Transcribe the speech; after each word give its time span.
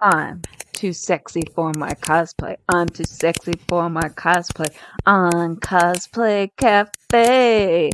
I'm 0.00 0.42
too 0.74 0.92
sexy 0.92 1.42
for 1.54 1.72
my 1.72 1.92
cosplay. 1.94 2.56
I'm 2.68 2.86
too 2.86 3.04
sexy 3.04 3.54
for 3.66 3.88
my 3.88 4.08
cosplay. 4.10 4.68
On 5.06 5.56
Cosplay 5.56 6.50
Cafe. 6.58 7.90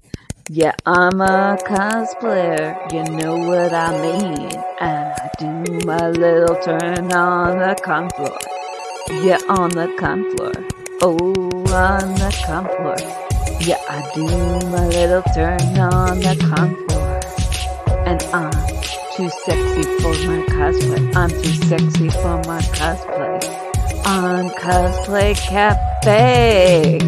Yeah, 0.48 0.74
I'm 0.84 1.20
a 1.20 1.56
cosplayer. 1.64 2.92
You 2.92 3.04
know 3.16 3.36
what 3.36 3.72
I 3.72 3.92
mean. 4.02 4.50
And 4.80 5.14
I 5.14 5.30
do 5.38 5.86
my 5.86 6.08
little 6.08 6.56
turn 6.56 7.12
on 7.12 7.58
the 7.58 7.80
con 7.80 8.10
floor. 8.10 8.36
Yeah, 9.22 9.38
on 9.48 9.70
the 9.70 9.94
con 9.96 10.24
floor. 10.36 10.52
Oh, 11.02 11.32
on 11.72 12.14
the 12.14 12.42
con 12.44 12.66
floor. 12.66 12.96
Yeah, 13.60 13.78
I 13.88 14.02
do 14.12 14.26
my 14.70 14.86
little 14.88 15.22
turn 15.34 15.78
on 15.78 16.18
the 16.18 16.34
con 16.50 16.74
floor. 16.88 17.20
And 18.04 18.20
I'm 18.34 18.50
too 19.22 19.30
sexy 19.44 19.82
for 20.00 20.12
my 20.26 20.42
cosplay. 20.46 21.14
I'm 21.14 21.30
too 21.30 21.54
sexy 21.68 22.08
for 22.10 22.38
my 22.38 22.60
cosplay. 22.74 24.04
On 24.04 24.48
Cosplay 24.50 25.36
Cafe. 25.36 26.98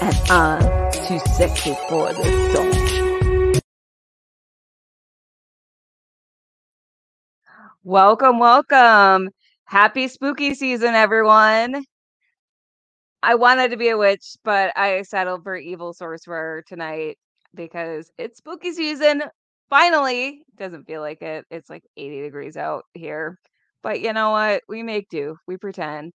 And 0.00 0.30
I'm 0.30 0.92
too 0.92 1.18
sexy 1.32 1.74
for 1.90 2.10
this 2.14 2.54
song. 2.54 3.60
Welcome, 7.84 8.38
welcome. 8.38 9.28
Happy 9.64 10.08
spooky 10.08 10.54
season, 10.54 10.94
everyone. 10.94 11.84
I 13.22 13.34
wanted 13.34 13.72
to 13.72 13.76
be 13.76 13.90
a 13.90 13.98
witch, 13.98 14.36
but 14.42 14.72
I 14.74 15.02
settled 15.02 15.42
for 15.42 15.56
evil 15.56 15.92
sorcerer 15.92 16.64
tonight 16.66 17.18
because 17.54 18.10
it's 18.16 18.38
spooky 18.38 18.72
season. 18.72 19.24
Finally, 19.72 20.44
doesn't 20.58 20.84
feel 20.86 21.00
like 21.00 21.22
it. 21.22 21.46
It's 21.50 21.70
like 21.70 21.84
80 21.96 22.20
degrees 22.20 22.58
out 22.58 22.84
here. 22.92 23.38
But 23.82 24.02
you 24.02 24.12
know 24.12 24.30
what? 24.32 24.62
We 24.68 24.82
make 24.82 25.08
do. 25.08 25.38
We 25.46 25.56
pretend. 25.56 26.12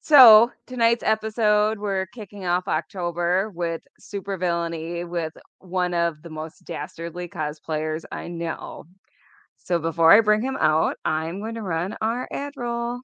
So, 0.00 0.50
tonight's 0.66 1.04
episode, 1.04 1.78
we're 1.78 2.06
kicking 2.06 2.44
off 2.46 2.68
October 2.68 3.50
with 3.54 3.82
super 4.00 4.36
villainy 4.36 5.04
with 5.04 5.32
one 5.60 5.94
of 5.94 6.22
the 6.22 6.30
most 6.30 6.64
dastardly 6.64 7.28
cosplayers 7.28 8.04
I 8.12 8.28
know. 8.28 8.86
So, 9.58 9.78
before 9.78 10.12
I 10.12 10.20
bring 10.20 10.42
him 10.42 10.56
out, 10.60 10.96
I'm 11.04 11.40
going 11.40 11.56
to 11.56 11.62
run 11.62 11.96
our 12.02 12.28
ad 12.32 12.54
roll. 12.56 13.00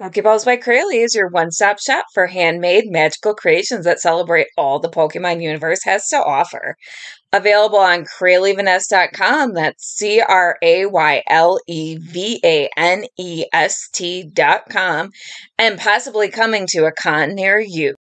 Pokeballs 0.00 0.44
by 0.44 0.56
Crayle 0.56 0.88
is 0.88 1.14
your 1.14 1.28
one 1.28 1.52
stop 1.52 1.78
shop 1.78 2.06
for 2.12 2.26
handmade 2.26 2.90
magical 2.90 3.32
creations 3.32 3.84
that 3.84 4.00
celebrate 4.00 4.48
all 4.58 4.80
the 4.80 4.88
Pokemon 4.90 5.40
universe 5.40 5.84
has 5.84 6.08
to 6.08 6.16
offer. 6.16 6.76
Available 7.32 7.78
on 7.78 8.04
CrayleVanest.com. 8.04 9.54
That's 9.54 9.86
C 9.86 10.20
R 10.20 10.58
A 10.62 10.86
Y 10.86 11.22
L 11.28 11.60
E 11.68 11.96
V 11.98 12.40
A 12.42 12.68
N 12.76 13.04
E 13.16 13.44
S 13.52 13.88
T.com. 13.92 15.10
And 15.58 15.78
possibly 15.78 16.28
coming 16.28 16.66
to 16.70 16.86
a 16.86 16.92
con 16.92 17.36
near 17.36 17.60
you. 17.60 17.94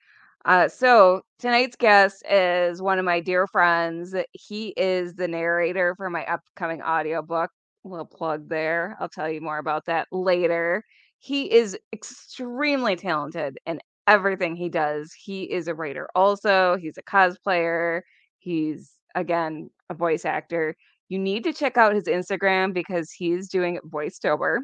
Uh, 0.46 0.68
so, 0.68 1.22
tonight's 1.40 1.76
guest 1.76 2.24
is 2.30 2.82
one 2.82 3.00
of 3.00 3.06
my 3.06 3.20
dear 3.20 3.48
friends. 3.48 4.16
He 4.32 4.70
is 4.78 5.16
the 5.16 5.28
narrator 5.28 5.96
for 5.96 6.10
my 6.10 6.26
upcoming 6.26 6.82
audiobook. 6.82 7.52
Little 7.84 8.06
plug 8.06 8.50
there. 8.50 8.98
I'll 9.00 9.10
tell 9.10 9.30
you 9.30 9.42
more 9.42 9.58
about 9.58 9.86
that 9.86 10.08
later. 10.12 10.84
He 11.20 11.52
is 11.52 11.78
extremely 11.94 12.96
talented 12.96 13.58
in 13.66 13.80
everything 14.08 14.56
he 14.56 14.70
does. 14.70 15.14
He 15.14 15.44
is 15.44 15.68
a 15.68 15.76
writer, 15.76 16.10
also, 16.16 16.78
he's 16.78 16.98
a 16.98 17.04
cosplayer, 17.04 18.02
he's 18.40 18.92
again 19.16 19.70
a 19.90 19.94
voice 19.94 20.26
actor. 20.26 20.76
You 21.10 21.20
need 21.20 21.44
to 21.46 21.54
check 21.54 21.78
out 21.78 21.94
his 21.96 22.06
Instagram 22.06 22.74
because 22.74 23.12
he's 23.12 23.50
doing 23.50 23.80
voiceover 23.88 24.60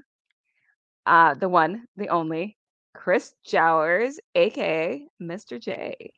uh, 1.06 1.34
the 1.36 1.50
one, 1.50 1.86
the 1.98 2.10
only, 2.10 2.58
Chris 2.94 3.34
Jowers, 3.46 4.20
aka 4.36 5.08
Mr. 5.22 5.60
J. 5.60 6.14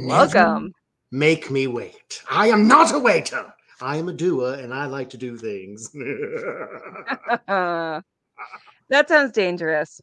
Welcome. 0.00 0.72
Make 1.10 1.50
me 1.50 1.66
wait. 1.66 2.22
I 2.30 2.48
am 2.48 2.68
not 2.68 2.94
a 2.94 2.98
waiter. 2.98 3.52
I 3.80 3.96
am 3.96 4.08
a 4.08 4.12
doer 4.12 4.54
and 4.54 4.74
I 4.74 4.86
like 4.86 5.08
to 5.10 5.16
do 5.16 5.36
things. 5.36 5.90
that 7.46 8.04
sounds 9.06 9.32
dangerous. 9.32 10.00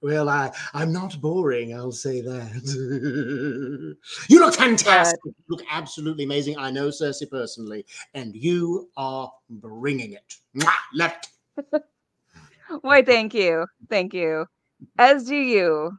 Well, 0.00 0.28
I, 0.28 0.52
I'm 0.74 0.92
not 0.92 1.20
boring, 1.20 1.74
I'll 1.74 1.90
say 1.90 2.20
that. 2.20 3.96
you 4.28 4.38
look 4.38 4.54
fantastic. 4.54 5.18
You 5.24 5.34
look 5.48 5.62
absolutely 5.68 6.22
amazing. 6.24 6.56
I 6.56 6.70
know 6.70 6.88
Cersei 6.88 7.28
personally, 7.28 7.84
and 8.14 8.34
you 8.36 8.90
are 8.96 9.32
bringing 9.50 10.12
it. 10.12 10.34
Mwah, 10.56 10.72
left. 10.94 11.30
Why, 12.80 13.02
thank 13.02 13.34
you. 13.34 13.66
Thank 13.88 14.14
you. 14.14 14.46
As 14.98 15.24
do 15.24 15.36
you. 15.36 15.98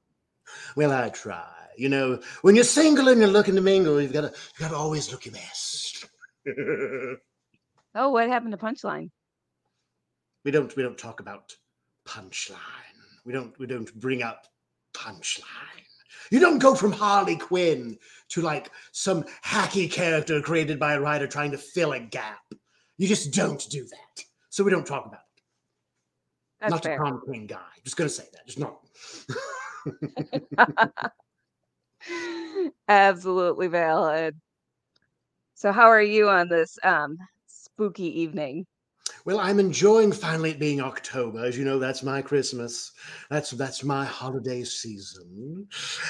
Well, 0.76 0.92
I 0.92 1.10
try. 1.10 1.46
You 1.78 1.90
know, 1.90 2.20
when 2.42 2.56
you're 2.56 2.64
single 2.64 3.08
and 3.08 3.20
you're 3.20 3.30
looking 3.30 3.56
to 3.56 3.62
mingle, 3.62 4.02
you've 4.02 4.14
got 4.14 4.22
to, 4.22 4.28
you 4.28 4.60
got 4.60 4.70
to 4.70 4.76
always 4.76 5.12
look 5.12 5.26
your 5.26 5.34
best. 5.34 6.06
oh, 7.96 8.10
what 8.10 8.28
happened 8.28 8.52
to 8.52 8.58
Punchline? 8.58 9.10
We 10.44 10.52
don't, 10.52 10.76
we 10.76 10.84
don't 10.84 10.98
talk 10.98 11.20
about 11.20 11.56
Punchline. 12.06 12.58
We 13.26 13.34
don't, 13.34 13.58
we 13.60 13.66
don't 13.66 13.94
bring 14.00 14.24
up 14.24 14.48
Punchline. 14.94 15.44
You 16.32 16.40
don't 16.40 16.60
go 16.60 16.76
from 16.76 16.92
Harley 16.92 17.38
Quinn 17.38 17.98
to 18.30 18.42
like 18.42 18.70
some 18.92 19.24
hacky 19.44 19.92
character 19.92 20.42
created 20.42 20.80
by 20.80 20.94
a 20.94 21.02
writer 21.02 21.28
trying 21.28 21.52
to 21.52 21.58
fill 21.58 21.94
a 21.94 22.00
gap. 22.00 22.42
You 22.98 23.08
just 23.08 23.34
don't 23.34 23.66
do 23.70 23.84
that. 23.84 24.24
So 24.50 24.64
we 24.64 24.72
don't 24.72 24.86
talk 24.86 25.06
about 25.06 25.22
it. 25.22 25.29
That's 26.60 26.72
not 26.72 26.84
fair. 26.84 26.96
a 26.96 26.98
prom 26.98 27.22
queen 27.22 27.48
guy. 27.48 27.60
Just 27.84 27.98
gonna 27.98 28.10
say 28.10 28.26
that. 28.34 28.46
Just 28.46 28.60
not. 28.60 28.80
Absolutely 32.88 33.68
valid. 33.68 34.40
So, 35.56 35.72
how 35.72 35.88
are 35.88 36.02
you 36.02 36.30
on 36.30 36.50
this 36.50 36.78
um, 36.84 37.18
spooky 37.48 38.22
evening? 38.22 38.66
Well, 39.26 39.40
I'm 39.40 39.60
enjoying 39.60 40.12
finally 40.12 40.52
it 40.52 40.60
being 40.60 40.82
October. 40.82 41.44
As 41.46 41.58
you 41.58 41.66
know, 41.66 41.78
that's 41.80 42.04
my 42.04 42.22
Christmas. 42.22 42.92
That's 43.30 43.52
that's 43.52 43.84
my 43.84 44.06
holiday 44.06 44.64
season. 44.64 45.68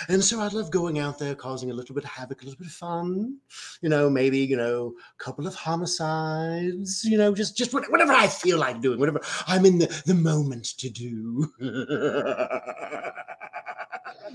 And 0.07 0.23
so 0.23 0.39
I 0.39 0.47
love 0.47 0.71
going 0.71 0.99
out 0.99 1.17
there 1.19 1.35
causing 1.35 1.71
a 1.71 1.73
little 1.73 1.95
bit 1.95 2.03
of 2.03 2.09
havoc, 2.11 2.41
a 2.41 2.45
little 2.45 2.57
bit 2.59 2.67
of 2.67 2.73
fun. 2.73 3.37
You 3.81 3.89
know, 3.89 4.09
maybe, 4.09 4.39
you 4.39 4.57
know, 4.57 4.93
a 5.19 5.23
couple 5.23 5.47
of 5.47 5.55
homicides, 5.55 7.03
you 7.03 7.17
know, 7.17 7.33
just 7.33 7.57
just 7.57 7.73
whatever 7.73 8.13
I 8.13 8.27
feel 8.27 8.57
like 8.59 8.81
doing, 8.81 8.99
whatever 8.99 9.21
I'm 9.47 9.65
in 9.65 9.79
the, 9.79 10.03
the 10.05 10.13
moment 10.15 10.65
to 10.79 10.89
do. 10.89 11.51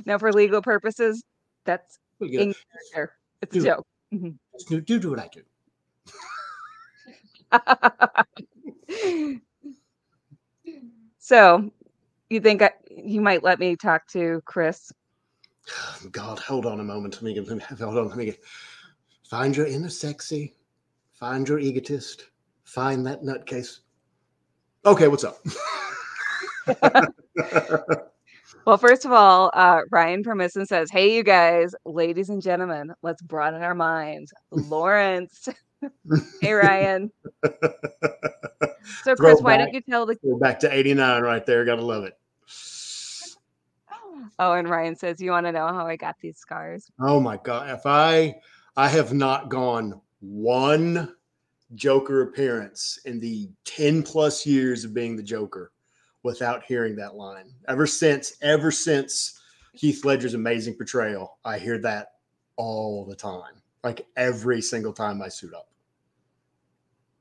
Now, 0.06 0.18
for 0.18 0.32
legal 0.32 0.60
purposes, 0.60 1.22
that's 1.64 1.98
Well, 2.18 2.28
you 2.28 2.40
in 2.40 2.54
character. 2.92 3.14
It's 3.40 3.54
a 3.56 3.58
do- 3.60 3.64
joke. 3.64 3.86
Mhm. 4.12 4.34
do, 4.68 4.80
do 4.80 4.98
do 4.98 5.10
what 5.10 5.20
I 5.20 5.30
do. 5.32 5.42
so, 11.18 11.70
you 12.30 12.40
think 12.40 12.62
I, 12.62 12.70
you 12.90 13.20
might 13.20 13.42
let 13.42 13.58
me 13.58 13.76
talk 13.76 14.06
to 14.08 14.42
Chris? 14.44 14.92
God, 16.10 16.38
hold 16.38 16.66
on 16.66 16.80
a 16.80 16.84
moment. 16.84 17.14
Let 17.14 17.22
me 17.22 17.34
get, 17.34 17.62
hold 17.78 17.98
on. 17.98 18.08
Let 18.08 18.16
me 18.16 18.26
get, 18.26 18.40
find 19.28 19.56
your 19.56 19.66
inner 19.66 19.88
sexy. 19.88 20.54
Find 21.12 21.48
your 21.48 21.58
egotist. 21.58 22.26
Find 22.64 23.06
that 23.06 23.22
nutcase. 23.22 23.80
Okay, 24.84 25.08
what's 25.08 25.24
up? 25.24 25.38
Well, 28.66 28.78
first 28.78 29.04
of 29.04 29.12
all, 29.12 29.50
uh, 29.52 29.82
Ryan 29.90 30.24
Permisson 30.24 30.66
says, 30.66 30.90
Hey, 30.90 31.14
you 31.14 31.22
guys, 31.22 31.74
ladies 31.84 32.30
and 32.30 32.40
gentlemen, 32.40 32.94
let's 33.02 33.20
broaden 33.20 33.62
our 33.62 33.74
minds. 33.74 34.32
Lawrence. 34.50 35.48
hey, 36.40 36.52
Ryan. 36.52 37.12
So, 39.02 39.14
Chris, 39.14 39.40
why 39.40 39.56
don't 39.56 39.72
you 39.72 39.80
tell 39.80 40.06
the. 40.06 40.16
We're 40.22 40.38
back 40.38 40.60
to 40.60 40.72
89 40.72 41.22
right 41.22 41.44
there. 41.46 41.64
Gotta 41.64 41.82
love 41.82 42.04
it. 42.04 42.18
Oh, 44.38 44.52
and 44.52 44.68
Ryan 44.68 44.96
says, 44.96 45.20
You 45.20 45.30
want 45.30 45.46
to 45.46 45.52
know 45.52 45.68
how 45.68 45.86
I 45.86 45.96
got 45.96 46.16
these 46.20 46.38
scars? 46.38 46.90
Oh 47.00 47.20
my 47.20 47.36
god. 47.36 47.70
If 47.70 47.86
I 47.86 48.36
I 48.76 48.88
have 48.88 49.12
not 49.12 49.48
gone 49.48 50.00
one 50.20 51.14
Joker 51.74 52.22
appearance 52.22 52.98
in 53.04 53.20
the 53.20 53.48
10 53.64 54.02
plus 54.02 54.46
years 54.46 54.84
of 54.84 54.94
being 54.94 55.16
the 55.16 55.22
Joker 55.22 55.72
without 56.22 56.64
hearing 56.64 56.96
that 56.96 57.14
line. 57.14 57.52
Ever 57.68 57.86
since, 57.86 58.36
ever 58.42 58.70
since 58.70 59.40
Heath 59.72 60.04
Ledger's 60.04 60.34
amazing 60.34 60.74
portrayal, 60.74 61.38
I 61.44 61.58
hear 61.58 61.78
that 61.78 62.12
all 62.56 63.04
the 63.04 63.16
time. 63.16 63.62
Like 63.82 64.06
every 64.16 64.62
single 64.62 64.92
time 64.92 65.20
I 65.20 65.28
suit 65.28 65.54
up. 65.54 65.68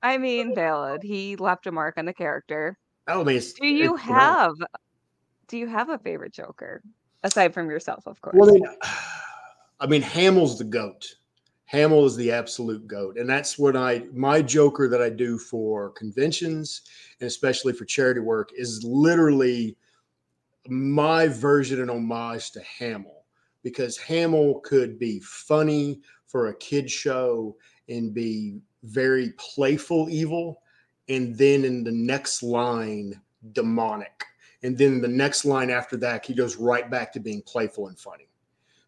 I 0.03 0.17
mean, 0.17 0.51
oh, 0.51 0.53
valid. 0.53 1.01
He 1.01 1.37
left 1.37 1.65
a 1.65 1.71
mark 1.71 1.97
on 1.97 2.05
the 2.05 2.13
character. 2.13 2.77
Oh, 3.07 3.23
mean, 3.23 3.41
Do 3.59 3.67
you 3.67 3.95
have. 3.95 4.53
Do 5.47 5.57
you 5.57 5.67
have 5.67 5.89
a 5.89 5.97
favorite 5.97 6.33
Joker? 6.33 6.81
Aside 7.23 7.53
from 7.53 7.69
yourself, 7.69 8.05
of 8.05 8.19
course. 8.21 8.35
Well, 8.37 8.49
I 8.49 8.51
mean, 8.51 8.65
I 9.79 9.87
mean, 9.87 10.01
Hamill's 10.01 10.57
the 10.57 10.65
goat. 10.65 11.15
Hamill 11.65 12.05
is 12.05 12.15
the 12.15 12.31
absolute 12.31 12.85
goat, 12.85 13.17
and 13.17 13.27
that's 13.27 13.57
what 13.57 13.75
I 13.75 14.03
my 14.13 14.41
Joker 14.41 14.87
that 14.89 15.01
I 15.01 15.09
do 15.09 15.39
for 15.39 15.89
conventions 15.91 16.81
and 17.19 17.27
especially 17.27 17.73
for 17.73 17.85
charity 17.85 18.19
work 18.19 18.51
is 18.55 18.83
literally 18.83 19.75
my 20.67 21.27
version 21.27 21.81
and 21.81 21.89
homage 21.89 22.51
to 22.51 22.61
Hamill 22.61 23.23
because 23.63 23.97
Hamill 23.97 24.59
could 24.59 24.99
be 24.99 25.19
funny 25.21 26.01
for 26.27 26.47
a 26.47 26.55
kid 26.57 26.91
show 26.91 27.55
and 27.89 28.13
be 28.13 28.59
very 28.83 29.33
playful 29.37 30.09
evil, 30.09 30.61
and 31.09 31.37
then 31.37 31.65
in 31.65 31.83
the 31.83 31.91
next 31.91 32.43
line 32.43 33.19
demonic, 33.51 34.25
and 34.61 34.77
then 34.77 35.01
the 35.01 35.07
next 35.07 35.45
line 35.45 35.69
after 35.69 35.97
that 35.97 36.25
he 36.25 36.33
goes 36.33 36.55
right 36.55 36.89
back 36.89 37.11
to 37.13 37.19
being 37.19 37.41
playful 37.41 37.87
and 37.87 37.99
funny. 37.99 38.27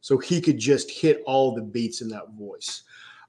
So 0.01 0.17
he 0.17 0.39
could 0.39 0.59
just 0.59 0.91
hit 0.91 1.23
all 1.25 1.55
the 1.55 1.61
beats 1.61 2.01
in 2.01 2.09
that 2.09 2.29
voice. 2.37 2.83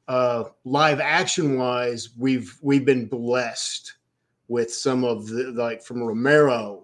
Uh, 0.09 0.45
live 0.65 1.01
action 1.01 1.59
wise, 1.59 2.11
we've 2.17 2.57
we've 2.63 2.85
been 2.85 3.07
blessed 3.07 3.95
with 4.49 4.73
some 4.73 5.03
of 5.03 5.27
the 5.27 5.51
like 5.53 5.83
from 5.83 6.03
Romero 6.03 6.83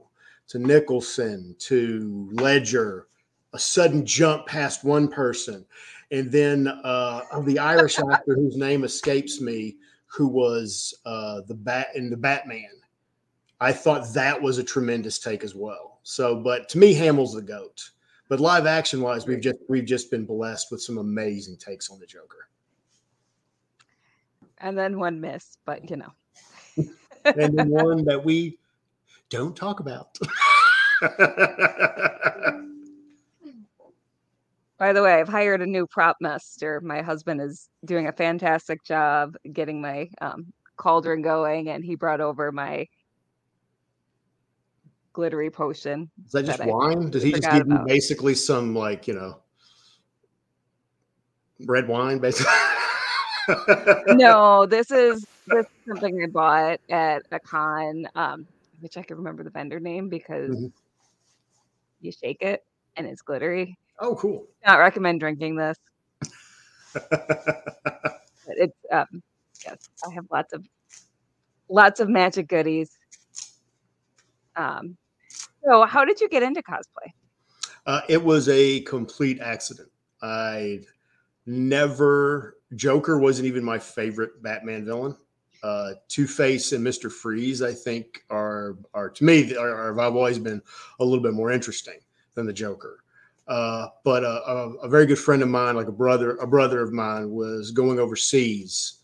to 0.48 0.58
Nicholson 0.58 1.54
to 1.60 2.28
Ledger, 2.32 3.06
a 3.52 3.58
sudden 3.58 4.04
jump 4.04 4.46
past 4.46 4.82
one 4.82 5.08
person, 5.08 5.64
and 6.12 6.30
then 6.30 6.68
uh, 6.68 7.22
of 7.32 7.46
the 7.46 7.58
Irish 7.58 7.98
actor 7.98 8.34
whose 8.34 8.56
name 8.56 8.84
escapes 8.84 9.40
me, 9.40 9.76
who 10.06 10.28
was 10.28 10.94
uh, 11.06 11.40
the 11.48 11.54
bat 11.54 11.88
in 11.94 12.10
the 12.10 12.16
Batman. 12.16 12.68
I 13.60 13.72
thought 13.72 14.12
that 14.12 14.40
was 14.40 14.58
a 14.58 14.64
tremendous 14.64 15.18
take 15.18 15.42
as 15.42 15.54
well. 15.54 16.00
So, 16.02 16.36
but 16.36 16.68
to 16.70 16.78
me, 16.78 16.92
Hamill's 16.92 17.34
the 17.34 17.42
goat. 17.42 17.90
But 18.28 18.40
live 18.40 18.66
action 18.66 19.00
wise, 19.00 19.26
we've 19.26 19.40
just 19.40 19.58
we've 19.68 19.86
just 19.86 20.10
been 20.10 20.26
blessed 20.26 20.70
with 20.70 20.82
some 20.82 20.98
amazing 20.98 21.56
takes 21.56 21.90
on 21.90 21.98
the 21.98 22.06
Joker. 22.06 22.48
and 24.58 24.76
then 24.78 24.98
one 24.98 25.20
miss, 25.20 25.56
but 25.64 25.88
you 25.88 25.96
know. 25.96 26.12
And 27.24 27.56
then 27.56 27.68
one 27.68 28.04
that 28.04 28.22
we 28.24 28.58
don't 29.30 29.56
talk 29.56 29.80
about. 29.80 30.18
By 34.82 34.92
the 34.92 35.00
way, 35.00 35.14
I've 35.14 35.28
hired 35.28 35.62
a 35.62 35.66
new 35.66 35.86
prop 35.86 36.16
master. 36.20 36.80
My 36.80 37.02
husband 37.02 37.40
is 37.40 37.68
doing 37.84 38.08
a 38.08 38.12
fantastic 38.12 38.82
job 38.82 39.36
getting 39.52 39.80
my 39.80 40.08
um, 40.20 40.52
cauldron 40.76 41.22
going, 41.22 41.68
and 41.68 41.84
he 41.84 41.94
brought 41.94 42.20
over 42.20 42.50
my 42.50 42.88
glittery 45.12 45.50
potion. 45.50 46.10
Is 46.26 46.32
that 46.32 46.46
just 46.46 46.58
that 46.58 46.64
I 46.64 46.68
wine? 46.68 47.10
Did 47.10 47.22
he 47.22 47.30
just 47.30 47.48
give 47.48 47.68
you 47.68 47.78
basically 47.86 48.34
some 48.34 48.74
like 48.74 49.06
you 49.06 49.14
know 49.14 49.38
red 51.64 51.86
wine, 51.86 52.18
basically? 52.18 52.52
no, 54.08 54.66
this 54.66 54.90
is 54.90 55.24
this 55.46 55.64
is 55.64 55.86
something 55.86 56.24
I 56.24 56.26
bought 56.26 56.80
at 56.90 57.22
a 57.30 57.38
con, 57.38 58.08
um, 58.16 58.48
which 58.80 58.96
I 58.96 59.04
can 59.04 59.18
remember 59.18 59.44
the 59.44 59.50
vendor 59.50 59.78
name 59.78 60.08
because 60.08 60.56
Mhm. 60.56 60.72
you 62.00 62.10
shake 62.10 62.42
it 62.42 62.62
and 62.96 63.06
it's 63.06 63.22
glittery. 63.22 63.76
Oh, 64.02 64.16
cool. 64.16 64.48
Not 64.66 64.80
recommend 64.80 65.20
drinking 65.20 65.54
this, 65.54 65.78
but 66.92 68.20
it's 68.48 68.76
um, 68.90 69.22
yes, 69.64 69.78
I 70.04 70.12
have 70.12 70.24
lots 70.30 70.52
of 70.52 70.66
lots 71.68 72.00
of 72.00 72.08
magic 72.08 72.48
goodies. 72.48 72.90
Um, 74.56 74.96
so 75.64 75.86
how 75.86 76.04
did 76.04 76.20
you 76.20 76.28
get 76.28 76.42
into 76.42 76.62
cosplay? 76.62 77.12
Uh, 77.86 78.00
it 78.08 78.22
was 78.22 78.48
a 78.48 78.80
complete 78.80 79.40
accident. 79.40 79.88
I 80.20 80.80
never 81.46 82.58
Joker 82.74 83.18
wasn't 83.18 83.46
even 83.46 83.62
my 83.62 83.78
favorite 83.78 84.42
Batman 84.42 84.84
villain. 84.84 85.16
Uh, 85.62 85.92
Two 86.08 86.26
Face 86.26 86.72
and 86.72 86.82
Mister 86.82 87.08
Freeze, 87.08 87.62
I 87.62 87.72
think, 87.72 88.24
are 88.30 88.78
are 88.94 89.10
to 89.10 89.24
me 89.24 89.54
are, 89.54 89.74
are 89.76 89.94
have 89.94 90.16
always 90.16 90.40
been 90.40 90.60
a 90.98 91.04
little 91.04 91.22
bit 91.22 91.34
more 91.34 91.52
interesting 91.52 92.00
than 92.34 92.46
the 92.46 92.52
Joker. 92.52 93.01
Uh, 93.48 93.88
but 94.04 94.24
uh, 94.24 94.40
a, 94.46 94.70
a 94.84 94.88
very 94.88 95.04
good 95.06 95.18
friend 95.18 95.42
of 95.42 95.48
mine, 95.48 95.74
like 95.74 95.88
a 95.88 95.92
brother, 95.92 96.36
a 96.36 96.46
brother 96.46 96.80
of 96.80 96.92
mine, 96.92 97.30
was 97.30 97.70
going 97.70 97.98
overseas 97.98 98.98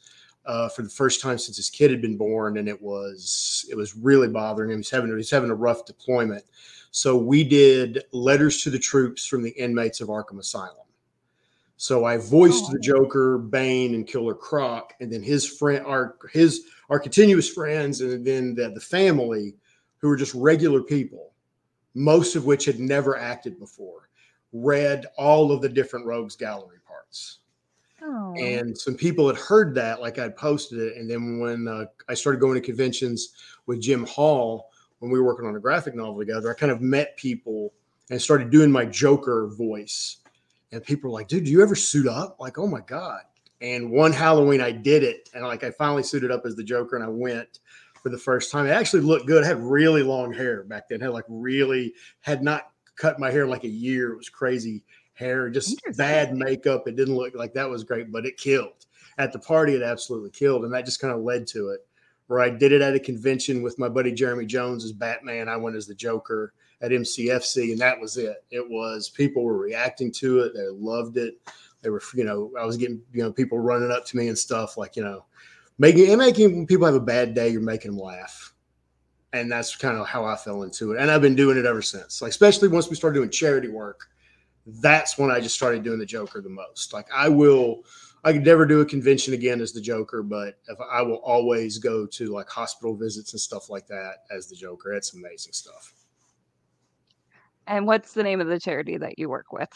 uh, 0.47 0.69
for 0.69 0.83
the 0.83 0.89
first 0.89 1.21
time 1.21 1.37
since 1.39 1.57
his 1.57 1.69
kid 1.69 1.91
had 1.91 2.01
been 2.01 2.17
born, 2.17 2.59
and 2.59 2.69
it 2.69 2.81
was 2.81 3.67
it 3.71 3.77
was 3.77 3.97
really 3.97 4.29
bothering 4.29 4.71
him. 4.71 4.79
He's 4.79 4.91
having 4.91 5.15
he's 5.17 5.31
having 5.31 5.51
a 5.51 5.55
rough 5.55 5.85
deployment. 5.85 6.45
So 6.91 7.17
we 7.17 7.45
did 7.45 8.05
letters 8.13 8.63
to 8.63 8.71
the 8.71 8.79
troops 8.79 9.27
from 9.27 9.43
the 9.43 9.51
inmates 9.51 10.01
of 10.01 10.09
Arkham 10.09 10.39
Asylum. 10.39 10.87
So 11.77 12.05
I 12.05 12.17
voiced 12.17 12.65
Oh. 12.69 12.73
the 12.73 12.79
Joker, 12.81 13.39
Bane, 13.39 13.95
and 13.95 14.07
Killer 14.07 14.35
Croc, 14.35 14.95
and 15.01 15.13
then 15.13 15.23
his 15.23 15.47
friend, 15.47 15.85
our 15.85 16.17
his 16.33 16.63
our 16.89 16.99
continuous 16.99 17.49
friends, 17.49 18.01
and 18.01 18.25
then 18.25 18.55
the, 18.55 18.71
the 18.71 18.81
family, 18.81 19.55
who 19.99 20.09
were 20.09 20.17
just 20.17 20.35
regular 20.35 20.83
people, 20.83 21.33
most 21.95 22.37
of 22.37 22.47
which 22.47 22.65
had 22.65 22.81
never 22.81 23.17
acted 23.19 23.59
before, 23.59 24.08
read 24.53 25.07
all 25.17 25.53
of 25.53 25.61
the 25.61 25.69
different 25.69 26.07
Rogues 26.07 26.37
Gallery 26.37 26.79
parts. 26.87 27.39
Oh, 28.03 28.35
and 28.37 28.77
some 28.77 28.95
people 28.95 29.27
had 29.27 29.37
heard 29.37 29.75
that 29.75 30.01
like 30.01 30.21
i'd 30.21 30.37
posted 30.37 30.79
it 30.79 30.97
and 30.97 31.11
then 31.11 31.41
when 31.41 31.67
uh, 31.67 31.87
i 32.09 32.15
started 32.15 32.41
going 32.41 32.55
to 32.55 32.61
conventions 32.61 33.31
with 33.67 33.81
jim 33.81 34.07
hall 34.07 34.71
when 35.01 35.11
we 35.11 35.19
were 35.19 35.27
working 35.27 35.49
on 35.49 35.57
a 35.57 35.59
graphic 35.59 35.97
novel 35.97 36.17
together 36.17 36.49
i 36.49 36.55
kind 36.55 36.71
of 36.71 36.81
met 36.81 37.17
people 37.17 37.73
and 38.11 38.23
started 38.23 38.51
doing 38.51 38.71
my 38.71 38.85
joker 38.85 39.49
voice. 39.49 40.19
And 40.71 40.83
people 40.85 41.11
were 41.11 41.15
like 41.15 41.27
dude 41.27 41.45
do 41.45 41.51
you 41.51 41.61
ever 41.61 41.75
suit 41.75 42.07
up? 42.07 42.37
Like 42.39 42.57
oh 42.57 42.69
my 42.69 42.81
god. 42.81 43.23
And 43.61 43.91
one 43.91 44.13
halloween 44.13 44.61
i 44.61 44.71
did 44.71 45.03
it 45.03 45.29
and 45.35 45.45
like 45.45 45.65
i 45.65 45.71
finally 45.73 46.05
suited 46.05 46.31
up 46.31 46.47
as 46.47 46.55
the 46.55 46.63
joker 46.63 46.95
and 46.95 47.05
i 47.05 47.09
went 47.09 47.59
for 48.03 48.11
the 48.11 48.19
first 48.19 48.51
time. 48.51 48.67
It 48.67 48.71
actually 48.71 49.03
looked 49.03 49.27
good. 49.27 49.45
I 49.45 49.49
had 49.49 49.59
really 49.59 50.03
long 50.03 50.33
hair 50.33 50.63
back 50.65 50.89
then. 50.89 51.03
I 51.03 51.07
had 51.07 51.15
like 51.15 51.25
really 51.29 51.95
had 52.21 52.43
not 52.43 52.71
cut 52.99 53.19
my 53.19 53.31
hair 53.31 53.45
in 53.45 53.51
like 53.51 53.65
a 53.65 53.69
year 53.69 54.13
it 54.13 54.19
was 54.19 54.29
crazy 54.29 54.83
hair, 55.19 55.51
just 55.51 55.81
bad 55.97 56.35
makeup. 56.35 56.87
It 56.87 56.97
didn't 56.97 57.17
look 57.17 57.35
like 57.35 57.53
that 57.55 57.69
was 57.69 57.85
great, 57.85 58.13
but 58.13 58.25
it 58.25 58.37
killed. 58.37 58.87
At 59.19 59.33
the 59.33 59.39
party, 59.39 59.75
it 59.75 59.83
absolutely 59.83 60.31
killed. 60.31 60.65
And 60.65 60.73
that 60.73 60.85
just 60.85 61.01
kind 61.01 61.13
of 61.13 61.23
led 61.23 61.47
to 61.49 61.71
it. 61.71 61.81
Where 62.29 62.41
I 62.41 62.51
did 62.51 62.73
it 62.73 62.83
at 62.83 62.95
a 62.95 63.01
convention 63.01 63.63
with 63.63 63.79
my 63.79 63.89
buddy 63.89 64.13
Jeremy 64.13 64.47
Jones 64.47 64.85
as 64.85 64.93
Batman. 64.93 65.49
I 65.49 65.57
went 65.57 65.77
as 65.77 65.87
the 65.87 65.95
Joker 65.95 66.53
at 66.83 66.91
MCFC, 66.91 67.73
and 67.73 67.81
that 67.81 67.99
was 67.99 68.17
it. 68.17 68.45
It 68.51 68.69
was 68.69 69.09
people 69.09 69.43
were 69.43 69.57
reacting 69.57 70.13
to 70.13 70.41
it. 70.41 70.53
They 70.55 70.69
loved 70.69 71.17
it. 71.17 71.41
They 71.81 71.91
were, 71.91 72.03
you 72.15 72.25
know, 72.25 72.53
I 72.61 72.65
was 72.65 72.77
getting, 72.77 73.01
you 73.13 73.23
know, 73.23 73.33
people 73.33 73.59
running 73.59 73.91
up 73.91 74.05
to 74.07 74.17
me 74.17 74.29
and 74.29 74.39
stuff 74.39 74.77
like, 74.77 74.95
you 74.95 75.03
know, 75.03 75.25
making 75.79 76.11
and 76.11 76.19
making 76.19 76.55
when 76.55 76.67
people 76.67 76.87
have 76.87 76.95
a 76.95 77.01
bad 77.01 77.35
day, 77.35 77.49
you're 77.49 77.63
making 77.63 77.93
them 77.93 78.01
laugh. 78.01 78.48
And 79.33 79.53
that's 79.53 79.77
kind 79.77 79.99
of 79.99 80.07
how 80.07 80.25
I 80.25 80.37
fell 80.37 80.63
into 80.63 80.93
it. 80.93 81.01
And 81.01 81.11
I've 81.11 81.21
been 81.21 81.37
doing 81.37 81.59
it 81.59 81.67
ever 81.67 81.83
since. 81.83 82.23
Like, 82.23 82.31
especially 82.31 82.69
once 82.69 82.89
we 82.89 82.97
started 82.97 83.19
doing 83.19 83.31
charity 83.31 83.69
work 83.69 84.09
that's 84.81 85.19
when 85.19 85.31
I 85.31 85.41
just 85.41 85.55
started 85.55 85.83
doing 85.83 85.99
the 85.99 86.07
Joker 86.07 86.41
the 86.41 86.51
most. 86.51 86.93
Like 86.93 87.07
I 87.15 87.29
will, 87.29 87.85
I 88.25 88.33
could 88.33 88.45
never 88.45 88.67
do 88.67 88.81
a 88.81 88.87
convention 88.87 89.35
again 89.35 89.61
as 89.61 89.73
the 89.73 89.81
Joker, 89.81 90.23
but 90.23 90.59
if 90.69 90.79
I 90.91 91.03
will 91.03 91.23
always 91.25 91.79
go 91.79 92.07
to 92.07 92.27
like 92.27 92.49
hospital 92.49 92.95
visits 92.95 93.33
and 93.33 93.41
stuff 93.41 93.71
like 93.71 93.87
that 93.87 94.25
as 94.35 94.49
the 94.49 94.57
Joker. 94.57 94.93
It's 94.93 95.15
amazing 95.15 95.53
stuff. 95.53 95.95
and 97.67 97.87
what's 97.87 98.13
the 98.13 98.23
name 98.23 98.41
of 98.41 98.47
the 98.47 98.61
charity 98.61 98.99
that 98.99 99.19
you 99.19 99.29
work 99.29 99.53
with? 99.53 99.71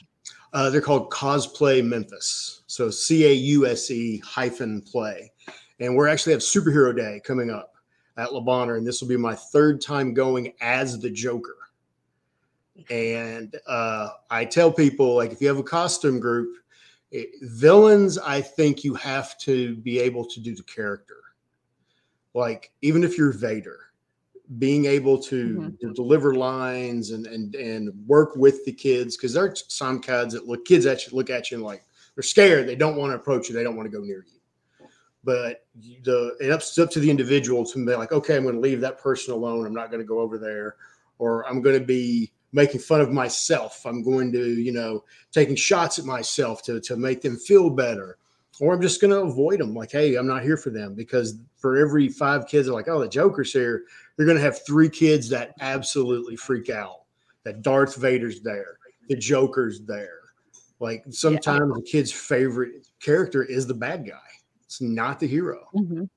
Uh, 0.53 0.71
they're 0.71 0.81
called 0.81 1.11
Cause-Play 1.11 1.83
Memphis. 1.83 2.63
So 2.67 2.91
C 2.91 3.25
A 3.27 3.33
U 3.33 3.67
S 3.67 3.91
E 3.91 4.19
hyphen 4.19 4.83
play. 4.83 5.33
and 5.81 5.97
we're 5.97 6.09
actually 6.09 6.33
have 6.33 6.43
superhero 6.43 6.95
day 6.95 7.21
coming 7.25 7.51
up 7.51 7.72
at 8.17 8.33
Le 8.33 8.41
Bonheur, 8.41 8.77
and 8.77 8.87
this 8.87 9.01
will 9.01 9.09
be 9.09 9.17
my 9.17 9.35
third 9.35 9.81
time 9.81 10.13
going 10.15 10.53
as 10.61 10.99
the 10.99 11.11
Joker. 11.11 11.57
And 12.91 13.55
uh, 13.67 14.11
I 14.31 14.45
tell 14.45 14.73
people 14.73 15.15
like 15.17 15.33
if 15.33 15.41
you 15.41 15.49
have 15.49 15.59
a 15.59 15.63
costume 15.63 16.19
group, 16.21 16.57
it, 17.11 17.29
villains, 17.43 18.19
I 18.19 18.41
think 18.41 18.85
you 18.85 18.95
have 18.95 19.37
to 19.41 19.77
be 19.77 19.99
able 19.99 20.25
to 20.27 20.41
do 20.41 20.55
the 20.55 20.63
character. 20.63 21.17
Like 22.35 22.73
even 22.81 23.05
if 23.05 23.19
you're 23.19 23.33
Vader, 23.33 23.79
being 24.59 24.87
able 24.87 25.19
to, 25.25 25.75
Mhm. 25.83 25.95
deliver 25.95 26.35
lines 26.35 27.11
and 27.11 27.27
and 27.27 27.55
and 27.55 27.91
work 28.07 28.37
with 28.37 28.65
the 28.65 28.73
kids 28.73 29.17
because 29.17 29.35
there 29.35 29.45
are 29.45 29.55
some 29.69 30.01
kids 30.01 30.35
that 30.35 30.47
look 30.47 30.65
kids 30.65 30.87
at 30.87 31.07
you 31.07 31.15
look 31.17 31.31
at 31.31 31.51
you 31.51 31.59
and 31.59 31.65
like 31.65 31.85
they're 32.15 32.23
scared. 32.23 32.67
They 32.67 32.75
don't 32.77 32.97
want 32.97 33.13
to 33.13 33.17
approach 33.17 33.49
you. 33.49 33.55
They 33.55 33.63
don't 33.63 33.77
want 33.77 33.91
to 33.91 33.97
go 33.97 34.05
near 34.05 34.25
you. 34.27 34.41
But 35.25 35.65
the 36.03 36.37
it's 36.41 36.79
up 36.79 36.91
to 36.91 37.01
the 37.01 37.11
individual 37.11 37.65
to 37.65 37.87
be 37.87 37.95
like, 37.95 38.13
okay, 38.13 38.37
I'm 38.37 38.43
going 38.43 38.57
to 38.57 38.61
leave 38.61 38.81
that 38.81 38.99
person 38.99 39.33
alone. 39.33 39.67
I'm 39.67 39.75
not 39.75 39.91
going 39.91 40.03
to 40.03 40.07
go 40.07 40.19
over 40.19 40.37
there, 40.37 40.77
or 41.19 41.47
I'm 41.49 41.63
going 41.63 41.79
to 41.79 41.85
be 41.85 42.33
making 42.53 42.81
fun 42.81 43.01
of 43.01 43.11
myself. 43.11 43.85
I'm 43.87 44.03
going 44.03 44.33
to, 44.33 44.61
you 44.61 44.73
know, 44.73 45.05
taking 45.31 45.57
shots 45.57 45.99
at 45.99 46.05
myself 46.05 46.63
to 46.65 46.81
to 46.81 46.97
make 46.97 47.23
them 47.23 47.37
feel 47.37 47.71
better, 47.71 48.19
or 48.61 48.75
I'm 48.75 48.83
just 48.83 49.01
going 49.01 49.13
to 49.13 49.21
avoid 49.21 49.61
them. 49.61 49.75
Like, 49.75 49.93
hey, 49.93 50.17
I'm 50.17 50.27
not 50.27 50.43
here 50.43 50.57
for 50.57 50.71
them 50.71 50.95
because 50.95 51.39
for 51.57 51.77
every 51.77 52.09
five 52.09 52.49
kids, 52.49 52.69
are 52.69 52.73
like, 52.73 52.89
oh, 52.89 53.01
the 53.01 53.09
Joker's 53.09 53.53
here. 53.53 53.85
You're 54.19 54.27
going 54.27 54.39
to 54.39 54.45
have 54.45 54.67
three 54.67 54.89
kids 54.89 55.29
that 55.31 55.55
absolutely 55.61 56.37
freak 56.37 56.69
out. 56.69 57.03
That 57.45 57.63
Darth 57.63 57.97
Vader's 57.97 58.41
there, 58.41 58.79
the 59.09 59.17
Joker's 59.17 59.81
there. 59.83 60.21
Like 60.83 61.05
sometimes 61.11 61.75
the 61.75 61.83
kid's 61.83 62.11
favorite 62.11 62.89
character 62.99 63.45
is 63.45 63.69
the 63.69 63.75
bad 63.75 64.05
guy. 64.05 64.19
It's 64.73 64.81
not 64.81 65.21
the 65.21 65.27
hero. 65.27 65.69
Mhm. 65.75 66.09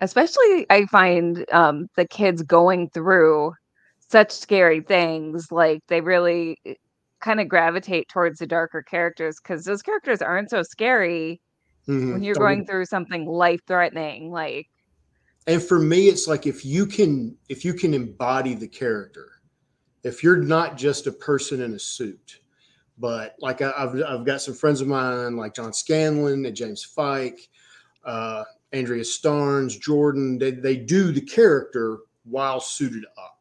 Especially, 0.00 0.66
I 0.70 0.86
find 0.86 1.44
um, 1.52 1.86
the 1.94 2.04
kids 2.04 2.42
going 2.42 2.90
through 2.90 3.54
such 4.10 4.32
scary 4.32 4.80
things, 4.80 5.52
like 5.52 5.82
they 5.86 6.00
really 6.00 6.58
kind 7.20 7.38
of 7.40 7.48
gravitate 7.48 8.08
towards 8.08 8.40
the 8.40 8.46
darker 8.48 8.82
characters 8.82 9.38
because 9.40 9.62
those 9.64 9.82
characters 9.82 10.20
aren't 10.20 10.50
so 10.50 10.64
scary 10.64 11.40
Mhm. 11.86 12.12
when 12.12 12.22
you're 12.24 12.34
going 12.34 12.66
through 12.66 12.86
something 12.86 13.24
life 13.24 13.60
threatening. 13.68 14.32
Like, 14.32 14.66
and 15.46 15.62
for 15.62 15.78
me 15.78 16.08
it's 16.08 16.26
like 16.26 16.44
if 16.44 16.64
you 16.64 16.86
can 16.86 17.36
if 17.48 17.64
you 17.64 17.72
can 17.72 17.94
embody 17.94 18.54
the 18.54 18.66
character 18.66 19.30
if 20.02 20.24
you're 20.24 20.42
not 20.42 20.76
just 20.76 21.06
a 21.06 21.12
person 21.12 21.60
in 21.60 21.74
a 21.74 21.78
suit 21.78 22.40
but 22.98 23.34
like 23.40 23.62
I, 23.62 23.72
have 23.78 24.00
I've 24.06 24.24
got 24.24 24.40
some 24.40 24.54
friends 24.54 24.80
of 24.80 24.88
mine 24.88 25.36
like 25.36 25.54
john 25.54 25.72
scanlon 25.72 26.46
and 26.46 26.56
james 26.56 26.84
fike 26.84 27.48
uh, 28.04 28.44
andrea 28.72 29.02
starnes 29.02 29.80
jordan 29.80 30.38
they, 30.38 30.52
they 30.52 30.76
do 30.76 31.12
the 31.12 31.20
character 31.20 31.98
while 32.24 32.60
suited 32.60 33.04
up 33.18 33.40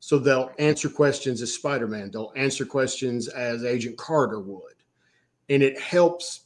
so 0.00 0.18
they'll 0.18 0.52
answer 0.58 0.88
questions 0.88 1.42
as 1.42 1.52
spider-man 1.52 2.10
they'll 2.10 2.32
answer 2.36 2.64
questions 2.64 3.28
as 3.28 3.64
agent 3.64 3.96
carter 3.96 4.40
would 4.40 4.74
and 5.48 5.62
it 5.62 5.78
helps 5.78 6.44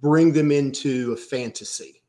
bring 0.00 0.32
them 0.32 0.50
into 0.50 1.12
a 1.12 1.16
fantasy 1.16 2.02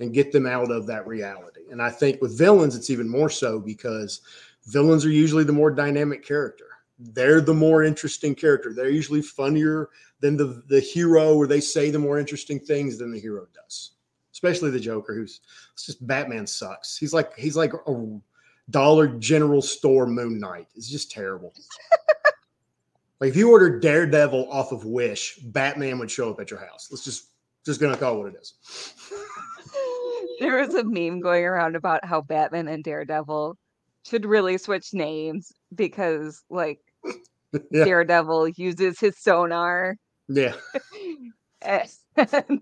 and 0.00 0.12
get 0.12 0.32
them 0.32 0.46
out 0.46 0.70
of 0.70 0.86
that 0.86 1.06
reality. 1.06 1.62
And 1.70 1.80
I 1.80 1.90
think 1.90 2.20
with 2.20 2.36
villains, 2.36 2.74
it's 2.74 2.90
even 2.90 3.08
more 3.08 3.30
so 3.30 3.60
because 3.60 4.20
villains 4.66 5.04
are 5.04 5.10
usually 5.10 5.44
the 5.44 5.52
more 5.52 5.70
dynamic 5.70 6.26
character. 6.26 6.66
They're 6.98 7.40
the 7.40 7.54
more 7.54 7.82
interesting 7.82 8.34
character. 8.34 8.72
They're 8.72 8.90
usually 8.90 9.22
funnier 9.22 9.90
than 10.20 10.36
the, 10.36 10.62
the 10.68 10.80
hero, 10.80 11.34
or 11.34 11.46
they 11.46 11.60
say 11.60 11.90
the 11.90 11.98
more 11.98 12.18
interesting 12.18 12.60
things 12.60 12.98
than 12.98 13.10
the 13.10 13.20
hero 13.20 13.46
does. 13.54 13.92
Especially 14.32 14.70
the 14.70 14.80
Joker, 14.80 15.14
who's 15.14 15.40
it's 15.72 15.86
just 15.86 16.06
Batman 16.06 16.46
sucks. 16.46 16.96
He's 16.96 17.12
like 17.12 17.36
he's 17.36 17.56
like 17.56 17.72
a 17.74 18.20
Dollar 18.70 19.08
General 19.08 19.60
Store 19.60 20.06
Moon 20.06 20.38
Knight. 20.38 20.68
It's 20.74 20.88
just 20.88 21.10
terrible. 21.10 21.52
like 23.20 23.30
if 23.30 23.36
you 23.36 23.50
ordered 23.50 23.82
Daredevil 23.82 24.50
off 24.50 24.72
of 24.72 24.84
Wish, 24.84 25.36
Batman 25.36 25.98
would 25.98 26.10
show 26.10 26.30
up 26.30 26.40
at 26.40 26.50
your 26.50 26.60
house. 26.60 26.88
Let's 26.90 27.04
just 27.04 27.28
just 27.64 27.80
gonna 27.80 27.96
call 27.96 28.14
it 28.14 28.18
what 28.18 28.34
it 28.34 28.40
is. 28.40 28.54
there 30.40 30.60
was 30.60 30.74
a 30.74 30.84
meme 30.84 31.20
going 31.20 31.44
around 31.44 31.76
about 31.76 32.04
how 32.04 32.20
Batman 32.20 32.68
and 32.68 32.82
Daredevil 32.82 33.56
should 34.04 34.24
really 34.24 34.58
switch 34.58 34.92
names 34.92 35.52
because, 35.74 36.42
like, 36.50 36.80
Yeah. 37.70 37.84
Daredevil 37.84 38.48
uses 38.50 38.98
his 38.98 39.18
sonar. 39.18 39.96
Yeah. 40.28 40.54
and, 41.62 41.90
yeah, 42.16 42.56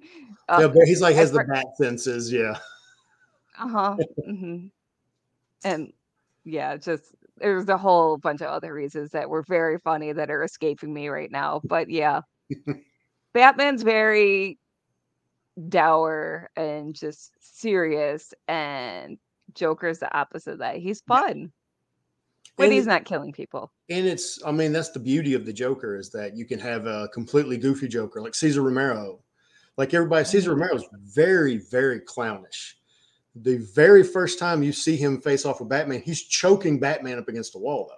uh 0.49 0.69
but 0.69 0.87
he's 0.87 1.01
like 1.01 1.15
has 1.17 1.33
the 1.33 1.45
bat 1.45 1.67
senses. 1.77 2.33
Yeah. 2.33 2.59
Uh 3.59 3.69
huh. 3.69 3.97
hmm 4.25 4.67
And 5.65 5.93
yeah, 6.45 6.77
just 6.77 7.15
there's 7.37 7.69
a 7.69 7.79
whole 7.79 8.17
bunch 8.19 8.41
of 8.41 8.49
other 8.49 8.73
reasons 8.73 9.11
that 9.13 9.31
were 9.31 9.43
very 9.43 9.79
funny 9.79 10.13
that 10.13 10.31
are 10.31 10.43
escaping 10.43 10.93
me 10.93 11.09
right 11.09 11.31
now. 11.31 11.61
But 11.65 11.89
yeah, 11.89 12.23
Batman's 13.35 13.83
very 13.83 14.59
dour 15.69 16.51
and 16.57 16.95
just 16.95 17.33
serious, 17.41 18.35
and 18.49 19.19
Joker's 19.55 20.01
the 20.01 20.13
opposite 20.17 20.55
of 20.55 20.59
that. 20.59 20.77
He's 20.77 21.01
fun 21.03 21.53
when 22.61 22.69
And- 22.69 22.75
he's 22.75 22.87
not 22.87 23.07
killing 23.07 23.33
people. 23.33 23.73
And 23.89 24.07
it's, 24.07 24.39
I 24.45 24.53
mean, 24.53 24.73
that's 24.73 24.91
the 24.91 25.01
beauty 25.01 25.33
of 25.33 25.47
the 25.47 25.53
Joker 25.53 25.97
is 25.97 26.11
that 26.11 26.37
you 26.37 26.45
can 26.45 26.59
have 26.61 26.87
a 26.87 27.09
completely 27.09 27.57
goofy 27.57 27.89
Joker 27.89 28.21
like 28.21 28.35
Cesar 28.35 28.63
Romero. 28.63 29.25
Like 29.79 29.95
everybody, 29.95 30.27
Cesar 30.27 30.51
mm-hmm. 30.51 30.61
Romero 30.61 30.77
is 30.77 30.85
very, 31.03 31.57
very 31.57 32.01
clownish. 32.01 32.77
The 33.35 33.59
very 33.75 34.03
first 34.03 34.39
time 34.39 34.63
you 34.63 34.73
see 34.73 34.97
him 34.97 35.23
face 35.23 35.47
off 35.47 35.61
with 35.61 35.71
Batman, 35.71 36.03
he's 36.03 36.23
choking 36.23 36.79
Batman 36.79 37.19
up 37.19 37.29
against 37.29 37.55
a 37.55 37.59
wall, 37.59 37.87
though. 37.89 37.95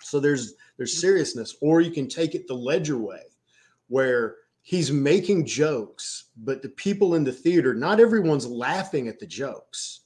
So 0.00 0.20
there's 0.20 0.54
there's 0.78 0.92
mm-hmm. 0.92 1.00
seriousness, 1.00 1.56
or 1.60 1.82
you 1.82 1.90
can 1.90 2.08
take 2.08 2.34
it 2.34 2.46
the 2.46 2.54
Ledger 2.54 2.96
way, 2.96 3.22
where 3.88 4.36
he's 4.62 4.90
making 4.90 5.44
jokes, 5.44 6.30
but 6.38 6.62
the 6.62 6.70
people 6.70 7.14
in 7.14 7.24
the 7.24 7.32
theater, 7.32 7.74
not 7.74 8.00
everyone's 8.00 8.46
laughing 8.46 9.08
at 9.08 9.18
the 9.18 9.26
jokes. 9.26 10.00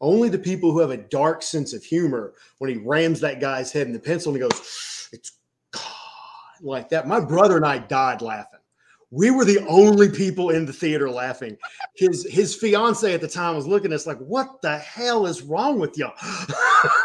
Only 0.00 0.28
the 0.28 0.38
people 0.38 0.72
who 0.72 0.80
have 0.80 0.90
a 0.90 0.96
dark 0.96 1.42
sense 1.42 1.72
of 1.72 1.82
humor 1.84 2.34
when 2.58 2.70
he 2.70 2.76
rams 2.76 3.20
that 3.20 3.40
guy's 3.40 3.72
head 3.72 3.86
in 3.86 3.92
the 3.92 3.98
pencil 3.98 4.32
and 4.34 4.42
he 4.42 4.48
goes, 4.48 5.08
it's 5.12 5.32
God, 5.72 5.82
like 6.60 6.88
that. 6.90 7.06
My 7.08 7.20
brother 7.20 7.56
and 7.56 7.64
I 7.64 7.78
died 7.78 8.20
laughing. 8.22 8.60
We 9.10 9.30
were 9.30 9.44
the 9.44 9.64
only 9.68 10.08
people 10.10 10.50
in 10.50 10.66
the 10.66 10.72
theater 10.72 11.08
laughing. 11.08 11.56
His 11.94 12.26
his 12.28 12.56
fiance 12.56 13.14
at 13.14 13.20
the 13.20 13.28
time 13.28 13.54
was 13.54 13.66
looking 13.66 13.92
at 13.92 13.96
us 13.96 14.06
like, 14.08 14.18
what 14.18 14.60
the 14.60 14.76
hell 14.78 15.26
is 15.26 15.42
wrong 15.42 15.78
with 15.78 15.96
y'all? 15.96 16.14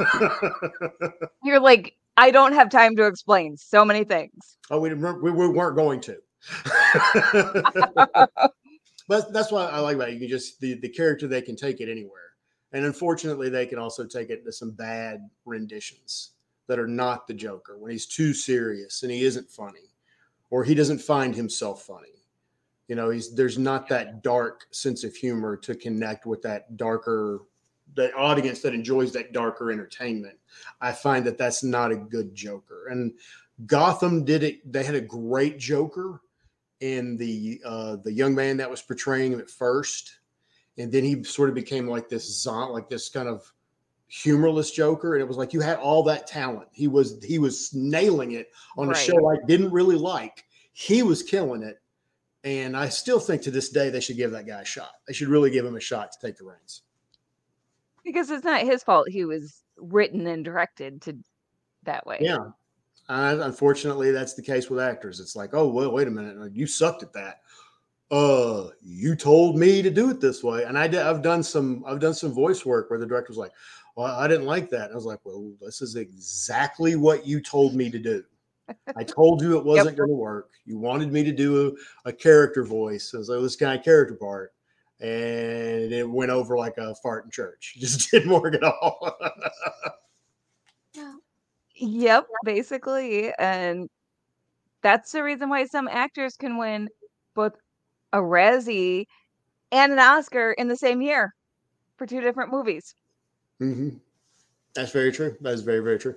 You're 1.43 1.59
like, 1.59 1.93
I 2.17 2.31
don't 2.31 2.53
have 2.53 2.69
time 2.69 2.95
to 2.95 3.05
explain 3.05 3.55
so 3.57 3.85
many 3.85 4.03
things. 4.03 4.57
oh, 4.71 4.79
we, 4.79 4.89
didn't- 4.89 5.21
we, 5.21 5.29
we 5.31 5.47
weren't 5.47 5.75
going 5.75 6.01
to. 6.01 6.17
but 9.07 9.31
that's 9.31 9.51
why 9.51 9.65
I 9.67 9.79
like 9.79 9.95
about 9.95 10.09
it. 10.09 10.13
You 10.13 10.19
can 10.19 10.29
just 10.29 10.59
the, 10.59 10.73
the 10.79 10.89
character 10.89 11.27
they 11.27 11.41
can 11.43 11.55
take 11.55 11.79
it 11.79 11.89
anywhere. 11.91 12.21
And 12.71 12.85
unfortunately, 12.85 13.49
they 13.49 13.65
can 13.65 13.79
also 13.79 14.05
take 14.05 14.29
it 14.29 14.45
to 14.45 14.51
some 14.51 14.71
bad 14.71 15.27
renditions 15.45 16.31
that 16.67 16.79
are 16.79 16.87
not 16.87 17.27
the 17.27 17.33
Joker 17.33 17.77
when 17.79 17.91
he's 17.91 18.05
too 18.05 18.33
serious 18.33 19.01
and 19.01 19.11
he 19.11 19.23
isn't 19.23 19.49
funny, 19.49 19.95
or 20.51 20.63
he 20.63 20.75
doesn't 20.75 20.99
find 20.99 21.35
himself 21.35 21.81
funny. 21.83 22.23
You 22.87 22.95
know, 22.95 23.09
he's 23.09 23.33
there's 23.33 23.57
not 23.57 23.87
that 23.89 24.23
dark 24.23 24.67
sense 24.71 25.03
of 25.03 25.15
humor 25.15 25.57
to 25.57 25.75
connect 25.75 26.25
with 26.25 26.41
that 26.43 26.77
darker, 26.77 27.41
the 27.95 28.13
audience 28.13 28.61
that 28.61 28.73
enjoys 28.73 29.11
that 29.13 29.33
darker 29.33 29.71
entertainment. 29.71 30.37
I 30.79 30.91
find 30.91 31.25
that 31.25 31.37
that's 31.37 31.63
not 31.63 31.91
a 31.91 31.95
good 31.95 32.35
Joker. 32.35 32.87
And 32.89 33.13
Gotham 33.65 34.23
did 34.23 34.43
it. 34.43 34.71
They 34.71 34.83
had 34.83 34.95
a 34.95 35.01
great 35.01 35.57
Joker 35.59 36.21
in 36.81 37.17
the 37.17 37.61
uh, 37.65 37.97
the 37.97 38.13
young 38.13 38.33
man 38.35 38.57
that 38.57 38.69
was 38.69 38.81
portraying 38.81 39.33
him 39.33 39.39
at 39.39 39.49
first, 39.49 40.18
and 40.79 40.91
then 40.91 41.03
he 41.03 41.23
sort 41.23 41.49
of 41.49 41.55
became 41.55 41.87
like 41.87 42.09
this 42.09 42.41
zon, 42.41 42.71
like 42.71 42.89
this 42.89 43.09
kind 43.09 43.27
of 43.27 43.51
humorless 44.07 44.71
Joker. 44.71 45.13
And 45.13 45.21
it 45.21 45.27
was 45.27 45.37
like 45.37 45.53
you 45.53 45.59
had 45.59 45.77
all 45.77 46.03
that 46.03 46.25
talent. 46.25 46.69
He 46.71 46.87
was 46.87 47.23
he 47.23 47.37
was 47.37 47.73
nailing 47.73 48.31
it 48.31 48.49
on 48.77 48.89
a 48.89 48.95
show 48.95 49.29
I 49.29 49.35
didn't 49.45 49.71
really 49.71 49.97
like. 49.97 50.45
He 50.71 51.03
was 51.03 51.21
killing 51.21 51.61
it, 51.61 51.81
and 52.45 52.75
I 52.75 52.87
still 52.87 53.19
think 53.19 53.41
to 53.43 53.51
this 53.51 53.69
day 53.69 53.89
they 53.89 53.99
should 53.99 54.15
give 54.15 54.31
that 54.31 54.47
guy 54.47 54.61
a 54.61 54.65
shot. 54.65 54.91
They 55.05 55.13
should 55.13 55.27
really 55.27 55.51
give 55.51 55.65
him 55.65 55.75
a 55.75 55.81
shot 55.81 56.13
to 56.13 56.25
take 56.25 56.37
the 56.37 56.45
reins. 56.45 56.83
Because 58.05 58.31
it's 58.31 58.45
not 58.45 58.61
his 58.61 58.81
fault 58.81 59.09
he 59.09 59.25
was 59.25 59.61
written 59.77 60.25
and 60.27 60.45
directed 60.45 61.01
to 61.01 61.17
that 61.83 62.05
way. 62.07 62.17
Yeah. 62.21 62.37
Uh, 63.09 63.39
unfortunately, 63.41 64.11
that's 64.11 64.35
the 64.35 64.41
case 64.41 64.69
with 64.69 64.79
actors. 64.79 65.19
It's 65.19 65.35
like, 65.35 65.53
oh, 65.53 65.67
well, 65.67 65.91
wait 65.91 66.07
a 66.07 66.11
minute, 66.11 66.55
you 66.55 66.67
sucked 66.67 67.01
at 67.01 67.11
that. 67.13 67.41
Uh, 68.11 68.69
you 68.81 69.15
told 69.15 69.57
me 69.57 69.81
to 69.81 69.89
do 69.89 70.09
it 70.09 70.19
this 70.19 70.43
way, 70.43 70.63
and 70.63 70.77
I 70.77 70.87
did. 70.87 71.01
I've 71.01 71.21
done 71.21 71.43
some. 71.43 71.83
I've 71.85 71.99
done 71.99 72.13
some 72.13 72.31
voice 72.31 72.65
work 72.65 72.89
where 72.89 72.97
the 72.97 73.05
director 73.05 73.29
was 73.29 73.37
like, 73.37 73.51
"Well, 73.95 74.07
I 74.07 74.27
didn't 74.27 74.47
like 74.47 74.69
that." 74.71 74.85
And 74.85 74.93
I 74.93 74.95
was 74.95 75.05
like, 75.05 75.19
"Well, 75.23 75.51
this 75.61 75.81
is 75.81 75.95
exactly 75.95 76.95
what 76.95 77.27
you 77.27 77.39
told 77.39 77.75
me 77.75 77.91
to 77.91 77.99
do. 77.99 78.23
I 78.95 79.03
told 79.03 79.41
you 79.41 79.57
it 79.57 79.65
wasn't 79.65 79.97
going 79.97 80.09
to 80.09 80.15
work. 80.15 80.49
You 80.65 80.77
wanted 80.77 81.11
me 81.11 81.23
to 81.23 81.31
do 81.31 81.77
a, 82.05 82.09
a 82.09 82.13
character 82.13 82.63
voice, 82.63 83.13
as 83.13 83.27
so 83.27 83.41
this 83.41 83.55
kind 83.55 83.77
of 83.77 83.85
character 83.85 84.15
part, 84.15 84.53
and 84.99 85.93
it 85.93 86.09
went 86.09 86.31
over 86.31 86.57
like 86.57 86.77
a 86.77 86.95
fart 86.95 87.25
in 87.25 87.31
church. 87.31 87.73
It 87.77 87.81
just 87.81 88.09
didn't 88.09 88.31
work 88.31 88.55
at 88.55 88.63
all. 88.63 89.17
Yep, 91.79 92.27
basically. 92.43 93.31
And 93.39 93.89
that's 94.81 95.11
the 95.11 95.23
reason 95.23 95.49
why 95.49 95.65
some 95.65 95.87
actors 95.87 96.35
can 96.35 96.57
win 96.57 96.89
both 97.35 97.53
a 98.13 98.19
Razzie 98.19 99.05
and 99.71 99.93
an 99.93 99.99
Oscar 99.99 100.53
in 100.53 100.67
the 100.69 100.77
same 100.77 101.01
year 101.01 101.33
for 101.97 102.07
two 102.07 102.21
different 102.21 102.51
movies. 102.51 102.95
hmm 103.59 103.89
That's 104.75 104.91
very 104.93 105.11
true. 105.11 105.37
That 105.41 105.53
is 105.53 105.61
very, 105.63 105.81
very 105.81 105.99
true. 105.99 106.15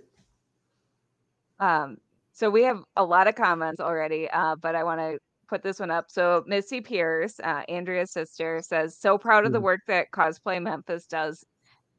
Um, 1.61 1.99
so 2.33 2.51
we 2.51 2.63
have 2.65 2.83
a 2.97 3.05
lot 3.05 3.29
of 3.29 3.35
comments 3.35 3.81
already, 3.81 4.29
uh, 4.31 4.57
but 4.57 4.75
I 4.75 4.85
want 4.85 5.01
to 5.01 5.19
put 5.49 5.63
this 5.63 5.81
one 5.81 5.91
up. 5.91 6.07
So 6.11 6.45
Missy 6.47 6.81
Pierce, 6.81 7.39
uh, 7.41 7.63
Andrea's 7.69 8.13
sister, 8.13 8.61
says, 8.63 8.99
"So 8.99 9.19
proud 9.19 9.45
of 9.47 9.53
the 9.53 9.61
Mhm. 9.61 9.63
work 9.63 9.81
that 9.87 10.11
Cause-Play 10.13 10.61
Memphis 10.61 11.07
does, 11.07 11.45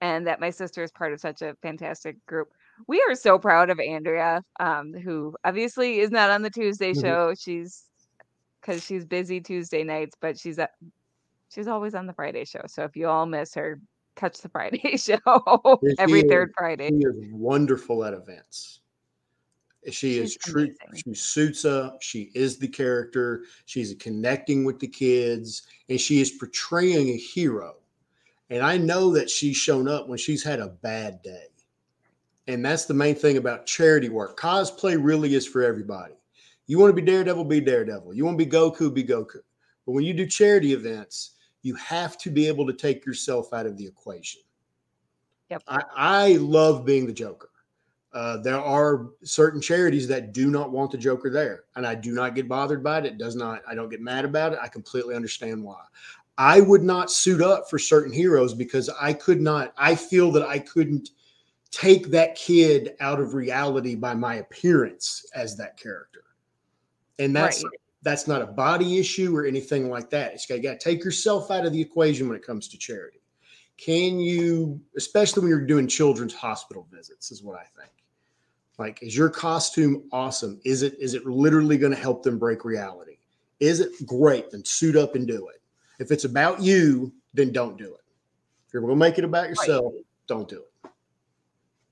and 0.02 0.28
that 0.28 0.40
my 0.42 0.52
sister 0.52 0.84
is 0.84 0.92
part 0.94 1.14
of 1.14 1.22
such 1.22 1.42
a 1.44 1.56
fantastic 1.64 2.18
group." 2.28 2.50
We 2.88 3.04
are 3.10 3.16
so 3.16 3.40
proud 3.40 3.70
of 3.72 3.80
Andrea, 3.80 4.44
um, 4.60 4.94
who 4.94 5.36
obviously 5.46 6.00
is 6.02 6.12
not 6.12 6.32
on 6.32 6.44
the 6.44 6.52
Tuesday 6.52 6.94
Mhm. 6.94 6.94
show. 6.96 7.34
She's 7.40 7.86
because 8.64 8.84
she's 8.84 9.06
busy 9.06 9.42
Tuesday 9.42 9.84
nights, 9.84 10.16
but 10.20 10.38
she's 10.40 10.58
at, 10.60 10.72
she's 11.50 11.68
always 11.68 11.94
on 11.96 12.08
the 12.08 12.14
Friday 12.14 12.46
show. 12.46 12.62
So 12.68 12.84
if 12.84 12.96
you 12.96 13.08
all 13.08 13.26
miss 13.26 13.54
her, 13.56 13.80
catch 14.16 14.40
the 14.40 14.50
Friday 14.50 14.98
show 14.98 15.80
every 16.00 16.22
is- 16.22 16.30
third 16.30 16.54
Friday. 16.58 16.90
She 16.90 16.96
is 16.96 17.32
wonderful 17.32 18.04
at 18.06 18.14
events. 18.14 18.80
She 19.92 20.18
is 20.18 20.38
true. 20.38 20.74
She 20.96 21.14
suits 21.14 21.66
up. 21.66 22.02
She 22.02 22.32
is 22.34 22.58
the 22.58 22.70
character. 22.70 23.44
She's 23.66 23.94
connecting 24.00 24.64
with 24.64 24.80
the 24.80 24.88
kids, 24.88 25.64
and 25.90 26.00
she 26.00 26.22
is 26.22 26.32
portraying 26.32 27.10
a 27.10 27.18
hero. 27.18 27.76
And 28.50 28.64
I 28.64 28.78
know 28.78 29.12
that 29.14 29.30
she's 29.30 29.58
shown 29.58 29.90
up 29.90 30.08
when 30.08 30.18
she's 30.18 30.42
had 30.42 30.62
a 30.62 30.70
bad 30.70 31.22
day. 31.22 31.48
And 32.48 32.64
that's 32.64 32.86
the 32.86 32.94
main 32.94 33.16
thing 33.16 33.36
about 33.36 33.66
charity 33.66 34.08
work. 34.08 34.40
Cosplay 34.40 34.98
really 34.98 35.36
is 35.36 35.46
for 35.46 35.62
everybody. 35.62 36.14
You 36.68 36.80
want 36.80 36.96
to 36.96 37.02
be 37.02 37.06
Daredevil, 37.06 37.46
be 37.46 37.60
Daredevil. 37.60 38.14
You 38.14 38.26
want 38.26 38.40
to 38.40 38.46
be 38.46 38.50
Goku, 38.50 38.94
be 38.94 39.04
Goku. 39.04 39.40
But 39.86 39.92
when 39.92 40.06
you 40.06 40.14
do 40.14 40.26
charity 40.26 40.74
events, 40.74 41.32
you 41.62 41.76
have 41.76 42.18
to 42.20 42.30
be 42.30 42.48
able 42.48 42.66
to 42.68 42.74
take 42.74 43.06
yourself 43.06 43.54
out 43.54 43.66
of 43.66 43.78
the 43.78 43.86
equation. 43.86 44.42
Yep. 45.50 45.64
I, 45.68 45.82
I 45.96 46.28
love 46.38 46.86
being 46.86 47.06
the 47.06 47.14
Joker. 47.14 47.50
Uh, 48.14 48.38
there 48.38 48.60
are 48.60 49.10
certain 49.24 49.60
charities 49.60 50.08
that 50.08 50.34
do 50.34 50.52
not 50.52 50.72
want 50.72 50.92
the 50.92 50.98
Joker 50.98 51.32
there, 51.32 51.64
and 51.76 51.86
I 51.86 51.96
do 51.96 52.12
not 52.12 52.36
get 52.36 52.48
bothered 52.48 52.84
by 52.84 53.00
it. 53.00 53.06
It 53.06 53.18
does 53.18 53.36
not. 53.36 53.62
I 53.68 53.74
don't 53.74 53.90
get 53.90 54.02
mad 54.02 54.24
about 54.24 54.54
it. 54.54 54.60
I 54.62 54.68
completely 54.68 55.16
understand 55.16 55.64
why. 55.64 55.82
I 56.38 56.62
would 56.62 56.84
not 56.84 57.12
suit 57.12 57.42
up 57.42 57.70
for 57.70 57.80
certain 57.80 58.14
heroes 58.14 58.54
because 58.54 58.90
I 59.02 59.14
could 59.14 59.42
not. 59.42 59.74
I 59.78 59.96
feel 59.96 60.32
that 60.32 60.48
I 60.48 60.60
couldn't 60.60 61.10
take 61.72 62.08
that 62.12 62.36
kid 62.36 62.96
out 63.00 63.20
of 63.20 63.34
reality 63.34 63.96
by 63.96 64.14
my 64.14 64.36
appearance 64.36 65.26
as 65.36 65.58
that 65.58 65.78
character, 65.78 66.23
and 67.20 67.36
that's 67.36 67.64
Right. 67.64 67.74
that's 68.02 68.28
not 68.28 68.42
a 68.42 68.48
body 68.48 69.00
issue 69.00 69.36
or 69.36 69.46
anything 69.46 69.90
like 69.90 70.10
that. 70.10 70.34
It's 70.34 70.46
got, 70.46 70.56
you 70.56 70.64
got 70.64 70.80
to 70.80 70.84
take 70.90 71.04
yourself 71.04 71.50
out 71.52 71.66
of 71.66 71.72
the 71.72 71.80
equation 71.82 72.28
when 72.28 72.36
it 72.36 72.46
comes 72.46 72.68
to 72.70 72.78
charity. 72.78 73.22
Can 73.78 74.20
you, 74.20 74.80
especially 74.98 75.42
when 75.42 75.50
you're 75.50 75.66
doing 75.66 75.88
children's 75.88 76.34
hospital 76.34 76.88
visits, 76.92 77.32
is 77.32 77.42
what 77.44 77.58
I 77.58 77.64
think. 77.80 77.92
Like, 78.78 79.02
is 79.04 79.16
your 79.16 79.30
costume 79.30 80.04
awesome? 80.12 80.60
Is 80.66 80.82
it 80.82 80.96
is 81.00 81.14
it 81.14 81.26
literally 81.26 81.78
going 81.78 81.94
to 81.94 82.00
help 82.00 82.24
them 82.24 82.38
break 82.40 82.66
reality? 82.66 83.18
Is 83.60 83.80
it 83.80 83.92
great? 84.06 84.52
Then 84.52 84.66
suit 84.66 84.96
up 84.96 85.16
and 85.16 85.26
do 85.28 85.48
it. 85.48 85.62
If 86.00 86.12
it's 86.12 86.26
about 86.26 86.62
you, 86.62 87.14
then 87.34 87.52
don't 87.52 87.78
do 87.78 87.86
it. 87.94 88.02
If 88.68 88.74
you're 88.74 88.82
going 88.82 88.94
to 88.94 89.00
make 89.00 89.18
it 89.18 89.24
about 89.24 89.48
yourself, 89.48 89.94
don't 90.28 90.50
do 90.50 90.64
it. 90.84 90.90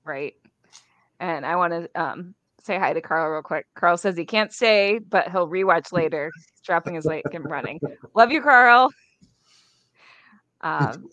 right? 0.04 0.34
And 1.20 1.46
I 1.46 1.54
want 1.56 1.72
to 1.72 2.00
um, 2.00 2.34
say 2.64 2.78
hi 2.78 2.92
to 2.92 3.00
Carl 3.00 3.30
real 3.30 3.42
quick. 3.42 3.66
Carl 3.76 3.96
says 3.96 4.16
he 4.16 4.24
can't 4.24 4.52
stay, 4.52 4.98
but 4.98 5.30
he'll 5.30 5.48
rewatch 5.48 5.92
later. 5.92 6.32
He's 6.34 6.60
dropping 6.64 6.94
his 6.94 7.06
lake 7.06 7.24
and 7.32 7.48
running. 7.50 7.80
Love 8.14 8.30
you, 8.32 8.42
Carl. 8.42 8.92
Um, 10.60 11.08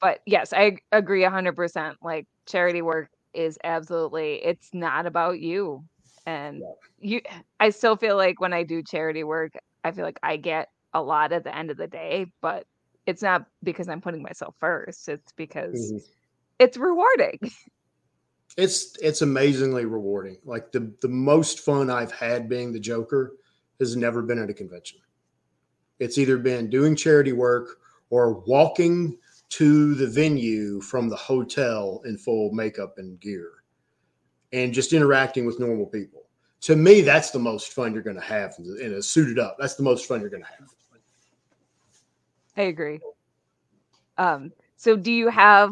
but 0.00 0.20
yes, 0.26 0.52
I 0.52 0.62
ag- 0.66 0.82
agree 0.92 1.22
hundred 1.24 1.56
percent. 1.56 1.96
Like 2.02 2.26
charity 2.46 2.82
work 2.82 3.08
is 3.32 3.58
absolutely. 3.62 4.34
It's 4.44 4.70
not 4.72 5.06
about 5.06 5.38
you, 5.40 5.84
and 6.26 6.62
you. 6.98 7.20
I 7.60 7.70
still 7.70 7.96
feel 7.96 8.16
like 8.16 8.40
when 8.40 8.52
I 8.52 8.64
do 8.64 8.82
charity 8.82 9.24
work, 9.24 9.52
I 9.84 9.92
feel 9.92 10.04
like 10.04 10.18
I 10.22 10.36
get 10.36 10.68
a 10.92 11.02
lot 11.02 11.32
at 11.32 11.44
the 11.44 11.56
end 11.56 11.70
of 11.70 11.76
the 11.76 11.86
day, 11.86 12.26
but 12.42 12.64
it's 13.06 13.22
not 13.22 13.44
because 13.62 13.88
I'm 13.88 14.00
putting 14.00 14.22
myself 14.22 14.54
first. 14.60 15.08
It's 15.08 15.32
because 15.36 15.92
Mhm. 15.92 16.02
it's 16.58 16.76
rewarding. 16.76 17.38
It's 18.56 18.96
it's 19.00 19.22
amazingly 19.22 19.84
rewarding. 19.84 20.38
Like 20.44 20.72
the 20.72 20.92
the 21.00 21.08
most 21.08 21.60
fun 21.60 21.90
I've 21.90 22.12
had 22.12 22.48
being 22.48 22.72
the 22.72 22.80
Joker 22.80 23.34
has 23.78 23.96
never 23.96 24.22
been 24.22 24.38
at 24.42 24.50
a 24.50 24.54
convention. 24.54 24.98
It's 25.98 26.18
either 26.18 26.38
been 26.38 26.70
doing 26.70 26.96
charity 26.96 27.32
work 27.32 27.78
or 28.10 28.40
walking 28.40 29.18
to 29.50 29.94
the 29.94 30.06
venue 30.06 30.80
from 30.80 31.08
the 31.08 31.16
hotel 31.16 32.02
in 32.04 32.16
full 32.16 32.52
makeup 32.52 32.98
and 32.98 33.18
gear 33.20 33.50
and 34.52 34.72
just 34.72 34.92
interacting 34.92 35.44
with 35.44 35.60
normal 35.60 35.86
people. 35.86 36.22
To 36.62 36.76
me, 36.76 37.00
that's 37.00 37.30
the 37.30 37.38
most 37.38 37.72
fun 37.72 37.92
you're 37.92 38.02
going 38.02 38.16
to 38.16 38.22
have 38.22 38.54
in 38.58 38.94
a 38.94 39.02
suited 39.02 39.38
up. 39.38 39.56
That's 39.58 39.74
the 39.74 39.82
most 39.82 40.06
fun 40.06 40.20
you're 40.20 40.30
going 40.30 40.42
to 40.42 40.48
have. 40.48 40.68
I 42.56 42.62
agree. 42.62 43.00
Um, 44.18 44.52
so 44.76 44.96
do 44.96 45.10
you 45.10 45.28
have 45.28 45.70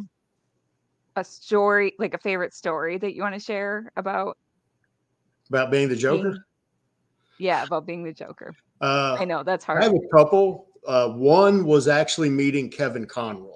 a 1.19 1.25
story, 1.25 1.93
like 1.99 2.15
a 2.15 2.19
favorite 2.19 2.55
story 2.55 2.97
that 2.99 3.15
you 3.15 3.23
want 3.23 3.35
to 3.35 3.41
share 3.41 3.93
about? 3.97 4.39
About 5.51 5.71
being 5.71 5.89
the 5.89 5.97
Joker, 5.97 6.31
being- 6.31 6.43
yeah, 7.39 7.63
about 7.65 7.87
being 7.87 8.05
the 8.05 8.13
Joker. 8.13 8.55
uh, 8.81 9.17
I 9.19 9.25
know 9.25 9.43
that's 9.43 9.65
hard. 9.65 9.83
I 9.83 9.85
have 9.87 9.95
a 9.95 10.17
couple. 10.17 10.69
Uh, 10.87 11.11
one 11.11 11.65
was 11.65 11.89
actually 11.89 12.31
meeting 12.31 12.71
Kevin 12.71 13.07
Conroy. 13.07 13.51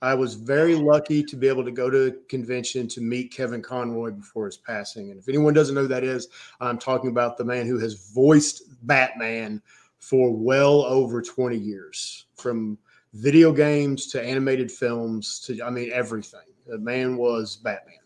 I 0.00 0.14
was 0.14 0.34
very 0.34 0.74
lucky 0.74 1.22
to 1.22 1.36
be 1.36 1.46
able 1.46 1.64
to 1.64 1.70
go 1.70 1.88
to 1.88 2.06
a 2.08 2.10
convention 2.28 2.88
to 2.88 3.00
meet 3.00 3.32
Kevin 3.32 3.62
Conroy 3.62 4.10
before 4.10 4.46
his 4.46 4.56
passing. 4.56 5.10
And 5.10 5.20
if 5.20 5.28
anyone 5.28 5.54
doesn't 5.54 5.74
know 5.76 5.82
who 5.82 5.88
that 5.88 6.02
is, 6.02 6.26
I'm 6.60 6.76
talking 6.78 7.10
about 7.10 7.36
the 7.38 7.44
man 7.44 7.66
who 7.66 7.78
has 7.78 8.10
voiced 8.12 8.62
Batman 8.86 9.62
for 9.98 10.32
well 10.34 10.82
over 10.82 11.22
20 11.22 11.56
years, 11.56 12.26
from 12.36 12.78
video 13.14 13.52
games 13.52 14.08
to 14.08 14.20
animated 14.20 14.72
films 14.72 15.38
to, 15.40 15.62
I 15.62 15.70
mean, 15.70 15.90
everything. 15.92 16.40
The 16.66 16.78
man 16.78 17.16
was 17.16 17.56
Batman. 17.56 17.96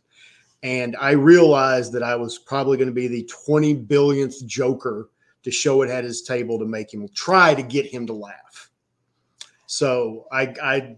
And 0.63 0.97
I 1.01 1.13
realized 1.13 1.93
that 1.93 2.03
I 2.03 2.17
was 2.17 2.39
probably 2.39 2.77
going 2.77 2.89
to 2.89 2.95
be 2.95 3.09
the 3.09 3.29
20 3.45 3.75
billionth 3.77 4.45
Joker 4.47 5.11
to 5.43 5.51
show 5.51 5.83
it 5.83 5.91
at 5.91 6.03
his 6.03 6.23
table 6.23 6.59
to 6.59 6.67
make 6.67 6.93
him 6.93 7.09
try 7.15 7.55
to 7.55 7.63
get 7.63 7.87
him 7.87 8.07
to 8.07 8.13
laugh. 8.13 8.71
So 9.67 10.27
I 10.33 10.55
I 10.63 10.97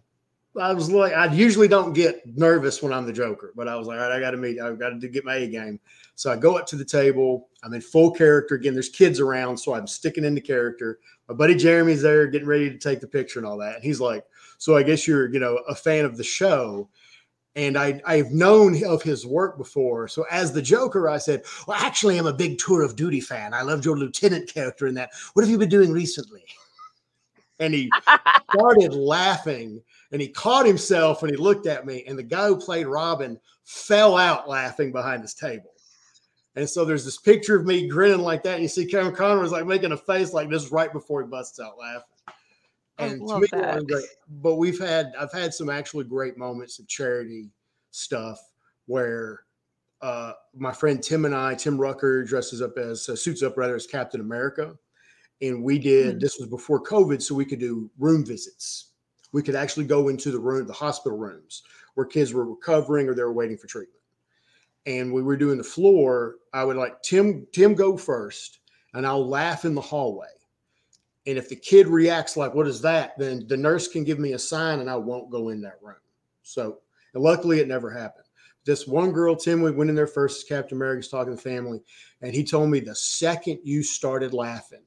I 0.59 0.73
was 0.73 0.91
like 0.91 1.13
I 1.13 1.33
usually 1.33 1.69
don't 1.69 1.93
get 1.93 2.23
nervous 2.37 2.83
when 2.83 2.93
I'm 2.93 3.07
the 3.07 3.13
Joker, 3.13 3.53
but 3.57 3.69
I 3.69 3.77
was 3.77 3.87
like, 3.87 3.99
all 3.99 4.09
right, 4.09 4.17
I 4.17 4.21
got 4.21 4.31
to 4.31 4.37
meet, 4.37 4.61
I've 4.61 4.79
got 4.79 4.99
to 4.99 5.09
get 5.09 5.25
my 5.25 5.37
A 5.37 5.49
game. 5.49 5.81
So 6.15 6.33
I 6.33 6.37
go 6.37 6.57
up 6.57 6.67
to 6.69 6.77
the 6.77 6.85
table. 6.85 7.49
I'm 7.63 7.75
in 7.75 7.81
full 7.81 8.11
character 8.11 8.55
again. 8.55 8.73
There's 8.73 8.89
kids 8.89 9.21
around, 9.21 9.57
so 9.57 9.75
I'm 9.75 9.87
sticking 9.87 10.25
into 10.25 10.41
character. 10.41 10.99
My 11.29 11.35
buddy 11.35 11.55
Jeremy's 11.55 12.03
there, 12.03 12.27
getting 12.27 12.49
ready 12.49 12.71
to 12.71 12.79
take 12.79 13.01
the 13.01 13.07
picture 13.07 13.39
and 13.39 13.47
all 13.47 13.59
that. 13.59 13.77
And 13.77 13.85
he's 13.85 14.01
like, 14.01 14.25
"So 14.57 14.77
I 14.77 14.83
guess 14.83 15.07
you're, 15.07 15.33
you 15.33 15.41
know, 15.41 15.59
a 15.69 15.75
fan 15.75 16.05
of 16.05 16.17
the 16.17 16.25
show." 16.25 16.89
And 17.57 17.77
I, 17.77 18.01
I've 18.07 18.31
known 18.31 18.85
of 18.85 19.03
his 19.03 19.27
work 19.27 19.59
before. 19.59 20.07
So 20.07 20.25
as 20.31 20.53
the 20.53 20.63
Joker, 20.63 21.09
I 21.09 21.19
said, 21.19 21.43
Well, 21.67 21.77
actually, 21.81 22.19
I'm 22.19 22.27
a 22.27 22.33
big 22.33 22.59
Tour 22.59 22.83
of 22.83 22.95
Duty 22.95 23.21
fan. 23.21 23.53
I 23.53 23.63
loved 23.63 23.85
your 23.85 23.99
lieutenant 23.99 24.49
character 24.53 24.87
in 24.87 24.95
that. 24.95 25.11
What 25.33 25.43
have 25.43 25.51
you 25.51 25.59
been 25.59 25.69
doing 25.69 25.93
recently? 25.93 26.45
And 27.61 27.75
he 27.75 27.91
started 28.53 28.95
laughing 28.95 29.83
and 30.13 30.23
he 30.23 30.29
caught 30.29 30.65
himself 30.65 31.25
and 31.25 31.31
he 31.33 31.37
looked 31.37 31.67
at 31.67 31.87
me. 31.87 32.05
And 32.07 32.17
the 32.17 32.23
guy 32.23 32.47
who 32.47 32.57
played 32.57 32.87
Robin 32.87 33.37
fell 33.65 34.17
out 34.17 34.49
laughing 34.49 34.93
behind 34.93 35.23
his 35.23 35.35
table. 35.35 35.73
And 36.59 36.69
so 36.69 36.85
there's 36.85 37.05
this 37.05 37.19
picture 37.19 37.57
of 37.57 37.67
me 37.67 37.87
grinning 37.87 38.21
like 38.21 38.43
that. 38.43 38.55
And 38.55 38.63
you 38.63 38.69
see 38.69 38.87
Kevin 38.87 39.15
Conroy's 39.15 39.53
like 39.53 39.67
making 39.67 39.93
a 39.93 39.97
face 39.97 40.33
like 40.33 40.49
this 40.49 40.73
right 40.73 40.93
before 40.93 41.23
he 41.23 41.29
busts 41.29 41.61
out 41.61 41.79
laughing. 41.79 42.03
And 42.99 43.21
to 43.21 43.25
love 43.25 43.41
me, 43.43 43.49
that. 43.53 43.79
it 43.79 43.87
great. 43.89 44.05
But 44.43 44.57
we've 44.57 44.79
had 44.79 45.13
I've 45.19 45.33
had 45.33 45.55
some 45.55 45.71
actually 45.71 46.05
great 46.05 46.37
moments 46.37 46.79
of 46.79 46.89
charity 46.89 47.51
stuff 47.91 48.41
where 48.87 49.45
uh, 50.01 50.33
my 50.55 50.73
friend 50.73 51.03
Tim 51.03 51.25
and 51.25 51.35
I, 51.35 51.55
Tim 51.55 51.79
Rucker 51.81 52.25
dresses 52.25 52.63
up 52.63 52.77
as 52.79 53.09
uh, 53.09 53.17
suits 53.17 53.43
up 53.43 53.57
rather 53.57 53.75
as 53.77 53.87
Captain 53.87 54.21
America, 54.21 54.75
and 55.43 55.63
we 55.63 55.79
did. 55.79 56.17
Mhm. 56.17 56.21
This 56.21 56.39
was 56.39 56.49
before 56.49 56.83
COVID, 56.83 57.23
so 57.23 57.35
we 57.35 57.45
could 57.45 57.59
do 57.61 57.91
room 57.99 58.25
visits. 58.25 58.93
We 59.33 59.43
could 59.43 59.55
actually 59.57 59.87
go 59.87 60.09
into 60.09 60.31
the 60.31 60.39
room, 60.39 60.67
the 60.67 60.73
hospital 60.73 61.19
rooms, 61.19 61.63
where 61.95 62.07
kids 62.07 62.33
were 62.33 62.49
recovering 62.49 63.09
or 63.09 63.15
they 63.15 63.23
were 63.23 63.33
waiting 63.33 63.59
for 63.59 63.67
treatment. 63.67 64.01
And 64.87 65.13
we 65.13 65.23
were 65.23 65.37
doing 65.37 65.59
the 65.59 65.65
floor. 65.65 66.37
I 66.55 66.65
would 66.65 66.77
like 66.77 67.03
Tim 67.03 67.47
Tim 67.53 67.75
go 67.75 67.97
first, 67.97 68.61
and 68.95 69.07
I'll 69.07 69.29
laugh 69.29 69.65
in 69.65 69.75
the 69.75 69.81
hallway. 69.81 70.29
And 71.29 71.37
if 71.37 71.51
the 71.51 71.57
kid 71.57 71.89
reacts 71.89 72.39
like, 72.39 72.55
what 72.55 72.67
is 72.67 72.81
that? 72.81 73.13
Then 73.19 73.47
the 73.47 73.57
nurse 73.57 73.87
can 73.87 74.03
give 74.03 74.19
me 74.19 74.33
a 74.33 74.39
sign 74.39 74.81
and 74.81 74.89
I 74.89 74.97
won't 74.97 75.31
go 75.31 75.51
in 75.51 75.61
that 75.61 75.79
room. 75.83 75.97
So, 76.43 76.79
and 77.13 77.23
luckily 77.23 77.61
it 77.61 77.69
never 77.69 77.91
happened. 77.91 78.25
This 78.65 78.87
one 78.87 79.13
girl, 79.13 79.37
Tim, 79.37 79.61
we 79.61 79.71
went 79.71 79.91
in 79.91 79.97
there 79.97 80.07
first 80.07 80.39
as 80.39 80.49
Captain 80.49 80.79
America's 80.79 81.11
talking 81.11 81.37
to 81.37 81.37
the 81.37 81.43
family. 81.43 81.83
And 82.23 82.35
he 82.35 82.45
told 82.45 82.71
me 82.71 82.81
the 82.81 82.95
second 82.95 83.59
you 83.63 83.83
started 83.83 84.33
laughing, 84.33 84.81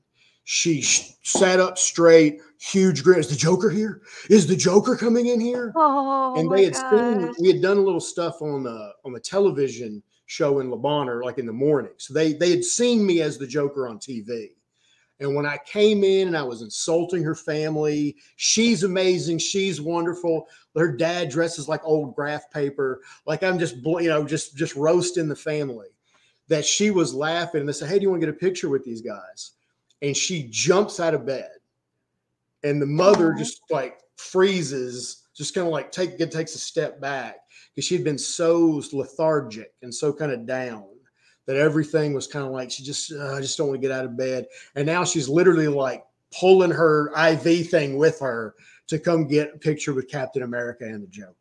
she 0.44 0.82
sat 0.82 1.60
up 1.60 1.78
straight, 1.78 2.40
huge 2.60 3.04
grin. 3.04 3.20
Is 3.20 3.30
the 3.30 3.36
Joker 3.36 3.70
here? 3.70 4.02
Is 4.28 4.48
the 4.48 4.56
Joker 4.56 4.96
coming 4.96 5.28
in 5.28 5.40
here? 5.40 5.72
Oh, 5.76 6.34
and 6.40 6.52
they 6.52 6.64
had 6.64 6.76
seen 6.76 7.34
we 7.40 7.50
had 7.50 7.62
done 7.62 7.78
a 7.78 7.82
little 7.82 8.00
stuff 8.00 8.42
on 8.42 8.64
the 8.64 8.94
on 9.06 9.14
the 9.14 9.20
television 9.20 10.02
show 10.26 10.60
in 10.60 10.72
Le 10.72 10.78
Bonheur, 10.78 11.24
like 11.24 11.38
in 11.38 11.46
the 11.46 11.54
morning. 11.54 11.92
So 11.98 12.16
they 12.16 12.34
they 12.34 12.50
had 12.50 12.64
seen 12.64 13.06
me 13.06 13.22
as 13.22 13.38
the 13.38 13.46
Joker 13.46 13.88
on 13.88 14.00
TV. 14.00 14.50
And 15.22 15.36
when 15.36 15.46
I 15.46 15.60
came 15.68 16.04
in 16.04 16.28
and 16.28 16.36
I 16.36 16.42
was 16.42 16.64
insulting 16.64 17.24
her 17.24 17.36
family, 17.36 18.18
she's 18.38 18.82
amazing, 18.82 19.38
she's 19.38 19.80
wonderful. 19.80 20.48
Her 20.76 20.92
dad 20.92 21.30
dresses 21.30 21.70
like 21.70 21.82
old 21.84 22.16
graph 22.16 22.50
paper, 22.50 23.02
like 23.28 23.44
I'm 23.44 23.60
just 23.60 23.76
you 23.76 24.10
know 24.10 24.26
just 24.26 24.58
just 24.58 24.76
roasting 24.76 25.30
the 25.30 25.36
family. 25.36 25.90
That 26.48 26.66
she 26.66 26.90
was 26.90 27.14
laughing 27.14 27.62
and 27.62 27.70
they 27.70 27.74
said, 27.74 27.88
"Hey, 27.88 28.00
do 28.00 28.04
you 28.04 28.10
want 28.10 28.22
to 28.22 28.26
get 28.26 28.36
a 28.36 28.38
picture 28.38 28.68
with 28.68 28.84
these 28.84 29.02
guys?" 29.02 29.52
And 30.02 30.18
she 30.18 30.48
jumps 30.50 31.00
out 31.00 31.14
of 31.14 31.26
bed, 31.26 31.52
and 32.64 32.82
the 32.82 32.88
mother 32.88 33.36
just 33.38 33.62
like 33.70 34.00
freezes, 34.18 35.28
just 35.36 35.54
kind 35.54 35.68
of 35.68 35.72
like 35.72 35.92
take 35.92 36.20
it 36.20 36.32
takes 36.32 36.56
a 36.56 36.60
step 36.60 37.00
back 37.00 37.38
because 37.76 37.86
she'd 37.86 38.04
been 38.04 38.18
so 38.18 38.82
lethargic 38.92 39.76
and 39.84 39.94
so 39.94 40.12
kind 40.12 40.32
of 40.32 40.48
down 40.48 40.91
that 41.52 41.60
everything 41.60 42.14
was 42.14 42.28
kind 42.28 42.46
of 42.46 42.52
like 42.54 42.72
she 42.72 42.82
just 42.82 43.12
uh, 43.12 43.36
I 43.36 43.42
just 43.42 43.58
don't 43.58 43.68
want 43.68 43.82
to 43.82 43.86
get 43.86 43.94
out 43.94 44.06
of 44.06 44.16
bed. 44.16 44.48
And 44.76 44.86
now 44.86 45.04
she's 45.04 45.28
literally 45.28 45.68
like 45.68 46.06
pulling 46.40 46.72
her 46.72 47.12
IV 47.18 47.70
thing 47.70 47.98
with 47.98 48.18
her 48.22 48.56
to 48.88 48.98
come 48.98 49.28
get 49.28 49.56
a 49.56 49.58
picture 49.58 49.94
with 49.94 50.08
Captain 50.08 50.44
America 50.44 50.86
and 50.86 51.04
the 51.04 51.08
Joker. 51.08 51.36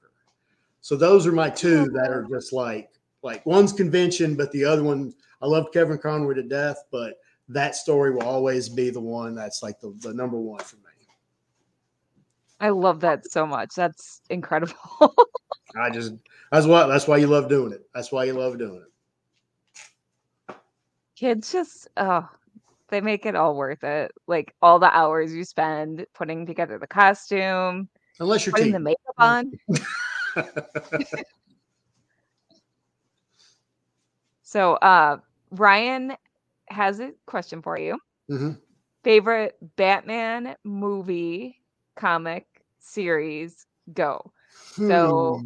So 0.80 0.96
those 0.96 1.28
are 1.28 1.32
my 1.32 1.48
two 1.48 1.84
that 1.90 2.10
are 2.10 2.26
just 2.28 2.52
like 2.52 2.90
like 3.22 3.46
one's 3.46 3.72
convention, 3.72 4.34
but 4.34 4.50
the 4.50 4.64
other 4.64 4.82
one 4.82 5.14
I 5.40 5.46
love 5.46 5.68
Kevin 5.72 5.98
Conroy 5.98 6.34
to 6.34 6.42
death, 6.42 6.82
but 6.90 7.18
that 7.48 7.76
story 7.76 8.10
will 8.10 8.24
always 8.24 8.68
be 8.68 8.90
the 8.90 9.00
one 9.00 9.36
that's 9.36 9.62
like 9.62 9.78
the, 9.80 9.94
the 10.00 10.12
number 10.12 10.38
one 10.38 10.60
for 10.60 10.76
me. 10.76 10.82
I 12.58 12.70
love 12.70 12.98
that 13.00 13.30
so 13.30 13.46
much. 13.46 13.76
That's 13.76 14.22
incredible. 14.28 14.74
I 15.80 15.88
just 15.90 16.14
that's 16.50 16.66
why 16.66 16.88
that's 16.88 17.06
why 17.06 17.18
you 17.18 17.28
love 17.28 17.48
doing 17.48 17.72
it. 17.72 17.86
That's 17.94 18.10
why 18.10 18.24
you 18.24 18.32
love 18.32 18.58
doing 18.58 18.82
it. 18.82 18.89
Kids 21.20 21.52
just 21.52 21.86
oh, 21.98 22.26
they 22.88 23.02
make 23.02 23.26
it 23.26 23.36
all 23.36 23.54
worth 23.54 23.84
it. 23.84 24.10
Like 24.26 24.54
all 24.62 24.78
the 24.78 24.86
hours 24.96 25.34
you 25.34 25.44
spend 25.44 26.06
putting 26.14 26.46
together 26.46 26.78
the 26.78 26.86
costume, 26.86 27.90
Unless 28.20 28.46
you're 28.46 28.54
putting 28.54 28.72
the 28.72 28.80
makeup 28.80 29.14
on. 29.18 29.52
So 34.42 34.74
uh 34.76 35.18
Ryan 35.50 36.16
has 36.70 37.00
a 37.00 37.12
question 37.26 37.60
for 37.60 37.78
you. 37.78 37.98
Mhm. 38.30 38.58
Favorite 39.04 39.58
Batman 39.76 40.56
movie, 40.64 41.60
comic, 41.96 42.46
series, 42.78 43.66
go. 43.92 44.32
So- 44.72 45.42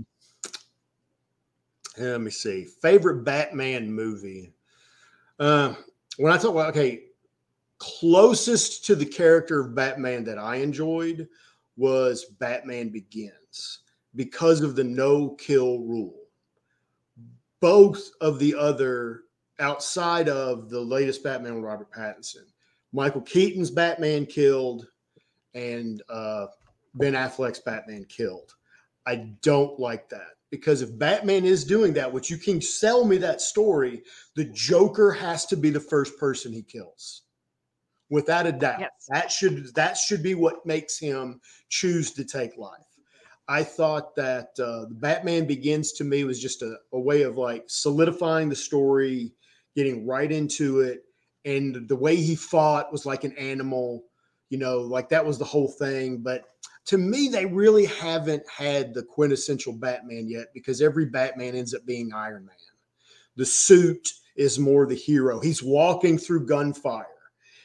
Hmm. 1.97 2.03
let 2.03 2.21
me 2.21 2.31
see. 2.31 2.65
Favorite 2.81 3.25
Batman 3.25 3.93
movie. 3.93 4.54
Uh, 5.45 5.75
when 6.17 6.33
I 6.33 6.39
talk 6.39 6.53
about 6.53 6.71
okay, 6.71 7.03
closest 7.77 8.87
to 8.87 8.95
the 8.95 9.05
character 9.05 9.61
of 9.61 9.75
Batman 9.75 10.25
that 10.25 10.39
I 10.39 10.57
enjoyed 10.57 11.29
was 11.77 12.25
Batman 12.41 12.89
Begins 12.89 13.81
because 14.17 14.63
of 14.63 14.75
the 14.75 14.85
no 14.85 15.35
kill 15.35 15.81
rule. 15.81 16.19
Both 17.61 18.09
of 18.23 18.39
the 18.39 18.55
other, 18.55 19.25
outside 19.61 20.31
of 20.31 20.71
the 20.71 20.81
latest 20.81 21.23
Batman 21.23 21.57
with 21.57 21.65
Robert 21.65 21.93
Pattinson, 21.93 22.47
Michael 22.95 23.21
Keaton's 23.21 23.71
Batman 23.71 24.25
killed, 24.25 24.87
and 25.53 26.03
uh, 26.09 26.47
Ben 26.95 27.13
Affleck's 27.13 27.61
Batman 27.61 28.07
killed. 28.07 28.55
I 29.05 29.17
don't 29.43 29.79
like 29.79 30.09
that 30.09 30.34
because 30.55 30.83
if 30.83 30.97
Batman 30.97 31.45
is 31.45 31.65
doing 31.65 31.95
that, 31.95 32.13
which 32.13 32.31
you 32.31 32.37
can 32.37 32.61
sell 32.61 33.05
me 33.05 33.17
that 33.17 33.41
story, 33.41 34.05
the 34.37 34.45
Joker 34.45 35.11
has 35.11 35.47
to 35.47 35.57
be 35.57 35.71
the 35.71 35.81
first 35.81 36.17
person 36.17 36.53
he 36.53 36.63
kills, 36.63 37.23
without 38.09 38.47
a 38.47 38.53
doubt. 38.53 38.79
Yes. 38.79 38.91
That 39.09 39.33
should 39.33 39.75
that 39.75 39.97
should 39.97 40.23
be 40.23 40.37
what 40.37 40.65
makes 40.65 40.97
him 40.97 41.41
choose 41.71 42.13
to 42.13 42.25
take 42.25 42.57
life. 42.57 42.87
I 43.49 43.65
thought 43.65 44.15
that 44.15 44.51
uh, 44.61 44.87
the 44.87 44.95
Batman 44.95 45.47
Begins 45.47 45.93
to 45.95 46.05
me 46.05 46.23
was 46.23 46.41
just 46.41 46.63
a, 46.63 46.77
a 46.93 47.01
way 47.01 47.23
of 47.23 47.37
like 47.37 47.65
solidifying 47.67 48.49
the 48.49 48.55
story, 48.55 49.33
getting 49.75 50.07
right 50.07 50.31
into 50.31 50.83
it, 50.83 51.03
and 51.45 51.89
the 51.89 51.97
way 51.97 52.15
he 52.15 52.37
fought 52.37 52.93
was 52.93 53.05
like 53.05 53.25
an 53.25 53.37
animal. 53.37 54.05
You 54.51 54.59
know, 54.59 54.83
like 54.83 55.09
that 55.09 55.27
was 55.27 55.37
the 55.37 55.45
whole 55.45 55.69
thing, 55.69 56.19
but 56.19 56.45
to 56.87 56.99
me, 56.99 57.29
they 57.29 57.47
really 57.47 57.87
haven't 57.87 58.43
had 58.49 58.93
the 58.93 59.03
quintessential 59.03 59.73
Batman 59.73 60.29
yet 60.29 60.49
because 60.53 60.83
every 60.83 61.07
Batman 61.07 61.55
ends 61.55 61.75
up 61.75 61.87
being 61.87 62.13
Iron 62.13 62.45
Man. 62.45 62.57
The 63.37 63.47
suit 63.47 64.13
is 64.37 64.59
more 64.59 64.87
the 64.87 64.95
hero. 64.95 65.41
He's 65.41 65.63
walking 65.63 66.19
through 66.19 66.47
gunfire. 66.47 67.07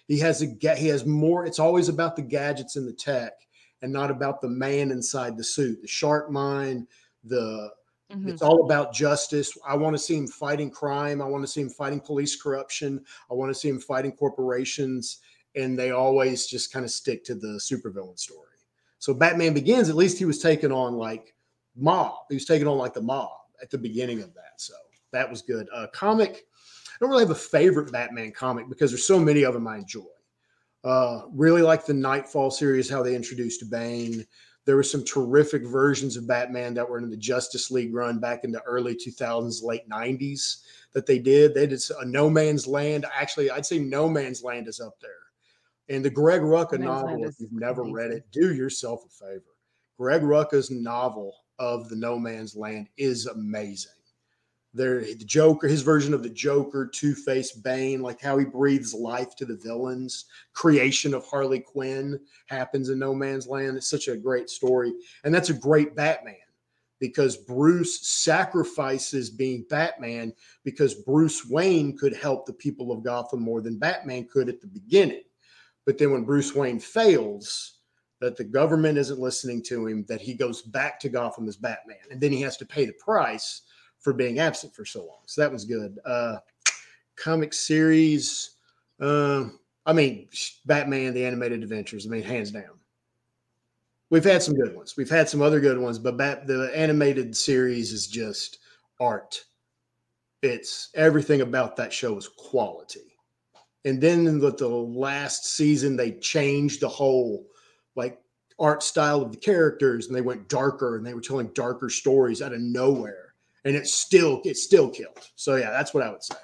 He 0.08 0.18
has 0.20 0.42
a 0.42 0.76
he 0.76 0.88
has 0.88 1.06
more. 1.06 1.46
It's 1.46 1.60
always 1.60 1.90
about 1.90 2.16
the 2.16 2.22
gadgets 2.22 2.76
and 2.76 2.88
the 2.88 2.94
tech, 2.94 3.34
and 3.82 3.92
not 3.92 4.10
about 4.10 4.42
the 4.42 4.50
man 4.50 4.92
inside 4.92 5.38
the 5.38 5.44
suit. 5.44 5.82
The 5.82 5.88
sharp 5.88 6.32
mind. 6.32 6.88
The 7.24 7.72
Mhm. 8.12 8.28
it's 8.28 8.42
all 8.42 8.66
about 8.66 8.92
justice. 8.92 9.56
I 9.64 9.76
want 9.76 9.96
to 9.96 10.02
see 10.02 10.16
him 10.16 10.26
fighting 10.26 10.72
crime. 10.72 11.22
I 11.22 11.26
want 11.26 11.44
to 11.44 11.48
see 11.48 11.62
him 11.62 11.70
fighting 11.70 12.00
police 12.00 12.36
corruption. 12.36 13.06
I 13.30 13.36
want 13.36 13.54
to 13.54 13.60
see 13.60 13.70
him 13.70 13.80
fighting 13.80 14.14
corporations. 14.14 15.20
And 15.56 15.78
they 15.78 15.92
always 15.92 16.48
just 16.48 16.72
kind 16.72 16.86
of 16.86 16.92
stick 16.92 17.24
to 17.26 17.36
the 17.36 17.60
supervillain 17.60 18.18
story. 18.18 18.49
So 19.00 19.14
Batman 19.14 19.54
Begins, 19.54 19.90
at 19.90 19.96
least 19.96 20.18
he 20.20 20.26
was 20.26 20.40
taking 20.40 20.72
on 20.72 20.96
like 20.96 21.34
mob. 21.76 22.14
He 22.30 22.36
was 22.36 22.46
taking 22.46 22.68
on 22.68 22.78
like 22.78 22.94
the 22.94 23.02
mob 23.02 23.32
at 23.62 23.70
the 23.70 23.78
beginning 23.78 24.22
of 24.22 24.34
that. 24.36 24.54
So 24.58 24.74
that 25.12 25.30
was 25.30 25.42
good. 25.42 25.68
Uh, 25.74 25.88
comic, 25.94 26.46
I 26.88 26.98
don't 27.00 27.10
really 27.10 27.24
have 27.24 27.32
a 27.32 27.36
favorite 27.36 27.92
Batman 27.92 28.32
comic 28.32 28.70
because 28.70 28.92
there's 28.92 29.08
so 29.08 29.20
many 29.20 29.44
of 29.44 29.54
them 29.54 29.68
I 29.68 29.78
enjoy. 29.78 30.04
Uh, 30.84 31.24
really 31.32 31.62
like 31.62 31.86
the 31.86 31.94
Nightfall 31.94 32.52
series, 32.52 32.90
how 32.90 33.02
they 33.02 33.16
introduced 33.16 33.70
Bane. 33.70 34.26
There 34.66 34.76
were 34.76 34.84
some 34.84 35.04
terrific 35.04 35.66
versions 35.66 36.16
of 36.16 36.28
Batman 36.28 36.74
that 36.76 36.88
were 36.88 37.00
in 37.00 37.10
the 37.10 37.18
Justice 37.18 37.72
League 37.72 37.94
run 37.94 38.20
back 38.20 38.44
in 38.44 38.52
the 38.52 38.62
early 38.64 38.96
2000s, 38.96 39.64
late 39.64 39.90
90s 39.90 40.64
that 40.94 41.06
they 41.06 41.20
did. 41.20 41.54
They 41.54 41.68
did 41.68 41.82
a 42.00 42.06
No 42.06 42.30
Man's 42.30 42.68
Land. 42.68 43.06
Actually, 43.14 43.50
I'd 43.50 43.66
say 43.66 43.80
No 43.80 44.08
Man's 44.08 44.44
Land 44.44 44.68
is 44.68 44.80
up 44.80 45.00
there. 45.02 45.29
And 45.89 46.06
the 46.06 46.10
Greg 46.10 46.41
Rucka 46.41 46.80
No 46.80 46.88
Man's 46.88 47.04
Land 47.04 47.17
novel, 47.17 47.25
if 47.25 47.36
you've 47.39 47.52
never 47.52 47.84
read 47.84 48.12
it, 48.12 48.25
do 48.32 48.54
yourself 48.54 49.06
a 49.06 49.10
favor. 49.10 49.56
Greg 49.97 50.21
Rucka's 50.21 50.69
novel 50.69 51.36
of 51.58 51.89
the 51.89 51.95
No 51.95 52.17
Man's 52.17 52.56
Land 52.56 52.88
is 52.97 53.25
amazing. 53.25 53.91
There, 54.71 55.02
the 55.02 55.15
Joker, 55.25 55.67
his 55.67 55.82
version 55.82 56.13
of 56.13 56.21
the 56.21 56.30
Joker, 56.30 56.86
Two 56.86 57.15
Face, 57.15 57.52
Bane, 57.52 58.04
like 58.04 58.21
how 58.21 58.38
he 58.38 58.45
breathes 58.45 58.93
life 58.93 59.36
to 59.38 59.45
the 59.45 59.56
villains. 59.56 60.25
Creation 60.54 61.15
of 61.15 61.25
Harley 61.25 61.60
Quinn 61.60 62.19
happens 62.45 62.89
in 62.89 62.99
No 62.99 63.15
Man's 63.15 63.47
Land. 63.47 63.78
It's 63.78 63.89
such 63.89 64.08
a 64.08 64.15
great 64.15 64.47
story, 64.47 64.93
and 65.23 65.34
that's 65.34 65.49
a 65.49 65.56
great 65.56 65.95
Batman 65.95 66.36
because 66.99 67.36
Bruce 67.36 68.08
sacrifices 68.08 69.30
being 69.32 69.65
Batman 69.69 70.34
because 70.63 70.93
Bruce 70.93 71.49
Wayne 71.49 71.97
could 71.97 72.15
help 72.15 72.45
the 72.45 72.54
people 72.54 72.91
of 72.91 73.04
Gotham 73.04 73.41
more 73.41 73.62
than 73.62 73.80
Batman 73.80 74.28
could 74.32 74.49
at 74.49 74.62
the 74.62 74.67
beginning. 74.67 75.23
But 75.89 75.97
then 75.97 76.12
when 76.12 76.23
Bruce 76.23 76.54
Wayne 76.54 76.80
fails, 76.80 77.80
that 78.19 78.38
the 78.38 78.43
government 78.43 78.99
isn't 78.99 79.19
listening 79.19 79.63
to 79.63 79.88
him, 79.88 80.06
that 80.08 80.21
he 80.21 80.36
goes 80.36 80.62
back 80.62 80.99
to 80.99 81.10
Gotham 81.10 81.47
as 81.47 81.58
Batman, 81.58 81.97
and 82.12 82.21
then 82.21 82.32
he 82.32 82.41
has 82.41 82.58
to 82.58 82.65
pay 82.67 82.86
the 82.86 82.93
price 82.93 83.63
for 83.97 84.13
being 84.13 84.38
absent 84.38 84.75
for 84.75 84.86
so 84.86 84.99
long. 84.99 85.21
So 85.25 85.41
that 85.41 85.52
was 85.52 85.65
good. 85.65 85.97
Uh, 86.06 86.38
comic 87.15 87.56
series. 87.56 88.52
Uh, 88.99 89.45
I 89.88 89.93
mean, 89.93 90.28
Batman: 90.67 91.15
The 91.15 91.25
Animated 91.25 91.63
Adventures. 91.63 92.06
I 92.06 92.10
mean, 92.12 92.21
hands 92.21 92.52
down. 92.52 92.78
We've 94.12 94.23
had 94.23 94.43
some 94.43 94.54
good 94.54 94.75
ones. 94.75 94.95
We've 94.95 95.10
had 95.10 95.28
some 95.28 95.41
other 95.41 95.60
good 95.60 95.80
ones, 95.80 95.97
but 95.97 96.17
Bat, 96.17 96.45
the 96.45 96.71
animated 96.75 97.36
series 97.36 97.93
is 97.93 98.06
just 98.06 98.60
art. 98.99 99.43
It's 100.43 100.89
everything 100.93 101.41
about 101.41 101.75
that 101.78 101.91
show 101.91 102.15
is 102.15 102.28
quality. 102.28 103.09
And 103.86 104.02
then 104.02 104.28
in 104.28 104.39
the, 104.39 104.52
the 104.52 104.68
last 104.68 105.46
season, 105.46 105.96
they 105.96 106.12
changed 106.12 106.82
the 106.82 106.89
whole 106.89 107.46
like 107.96 108.20
art 108.60 108.84
style 108.84 109.22
of 109.22 109.32
the 109.32 109.38
characters, 109.38 110.08
and 110.08 110.15
they 110.15 110.22
went 110.22 110.50
darker, 110.50 110.98
and 110.98 111.06
they 111.06 111.13
were 111.13 111.22
telling 111.22 111.48
darker 111.54 111.89
stories 111.89 112.42
out 112.42 112.54
of 112.54 112.60
nowhere, 112.60 113.34
and 113.65 113.76
it 113.76 113.88
still 113.88 114.42
it 114.44 114.58
still 114.58 114.89
killed. 114.89 115.30
So 115.36 115.56
yeah, 115.56 115.72
that's 115.72 115.94
what 115.94 116.04
I 116.04 116.12
would 116.12 116.24
say. 116.24 116.36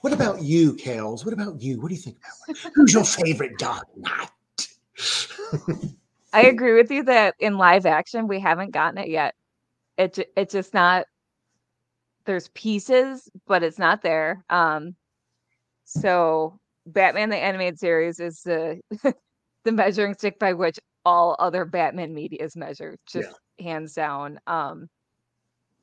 What 0.00 0.12
about 0.12 0.42
you, 0.42 0.74
Kales? 0.74 1.24
What 1.24 1.34
about 1.34 1.60
you? 1.60 1.80
What 1.80 1.88
do 1.88 1.94
you 1.94 2.00
think 2.00 2.18
about 2.18 2.56
it? 2.56 2.72
Who's 2.74 2.94
your 2.94 3.04
favorite 3.04 3.58
Dark 3.58 3.86
Knight? 3.96 4.30
I 6.32 6.42
agree 6.42 6.74
with 6.74 6.90
you 6.90 7.02
that 7.04 7.34
in 7.38 7.58
live 7.58 7.86
action 7.86 8.28
we 8.28 8.38
haven't 8.38 8.70
gotten 8.70 8.98
it 8.98 9.08
yet. 9.08 9.34
It 9.98 10.30
it's 10.36 10.52
just 10.52 10.74
not. 10.74 11.06
There's 12.24 12.48
pieces, 12.48 13.28
but 13.46 13.62
it's 13.62 13.78
not 13.78 14.02
there. 14.02 14.44
Um, 14.50 14.94
so 15.90 16.58
Batman 16.86 17.30
the 17.30 17.36
animated 17.36 17.78
series 17.78 18.20
is 18.20 18.42
the 18.42 18.80
the 19.64 19.72
measuring 19.72 20.14
stick 20.14 20.38
by 20.38 20.52
which 20.52 20.78
all 21.04 21.36
other 21.38 21.64
Batman 21.64 22.14
media 22.14 22.38
is 22.44 22.56
measured, 22.56 22.98
just 23.06 23.30
yeah. 23.58 23.64
hands 23.64 23.94
down. 23.94 24.38
Um, 24.46 24.88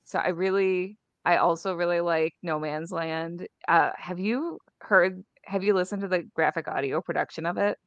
so 0.05 0.19
I 0.19 0.29
really, 0.29 0.97
I 1.25 1.37
also 1.37 1.73
really 1.73 1.99
like 1.99 2.33
No 2.41 2.59
Man's 2.59 2.91
Land. 2.91 3.47
Uh, 3.67 3.91
have 3.97 4.19
you 4.19 4.59
heard? 4.79 5.23
Have 5.43 5.63
you 5.63 5.73
listened 5.73 6.01
to 6.01 6.07
the 6.07 6.23
graphic 6.33 6.67
audio 6.67 7.01
production 7.01 7.45
of 7.45 7.57
it? 7.57 7.77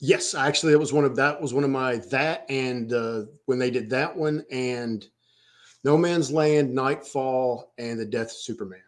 Yes, 0.00 0.34
actually, 0.34 0.72
it 0.72 0.80
was 0.80 0.92
one 0.92 1.04
of 1.04 1.16
that 1.16 1.40
was 1.40 1.54
one 1.54 1.64
of 1.64 1.70
my 1.70 1.96
that 2.10 2.44
and 2.50 2.92
uh, 2.92 3.22
when 3.46 3.58
they 3.58 3.70
did 3.70 3.88
that 3.90 4.14
one 4.14 4.44
and 4.50 5.06
No 5.84 5.96
Man's 5.96 6.30
Land, 6.30 6.74
Nightfall, 6.74 7.72
and 7.78 7.98
the 7.98 8.04
Death 8.04 8.26
of 8.26 8.32
Superman. 8.32 8.80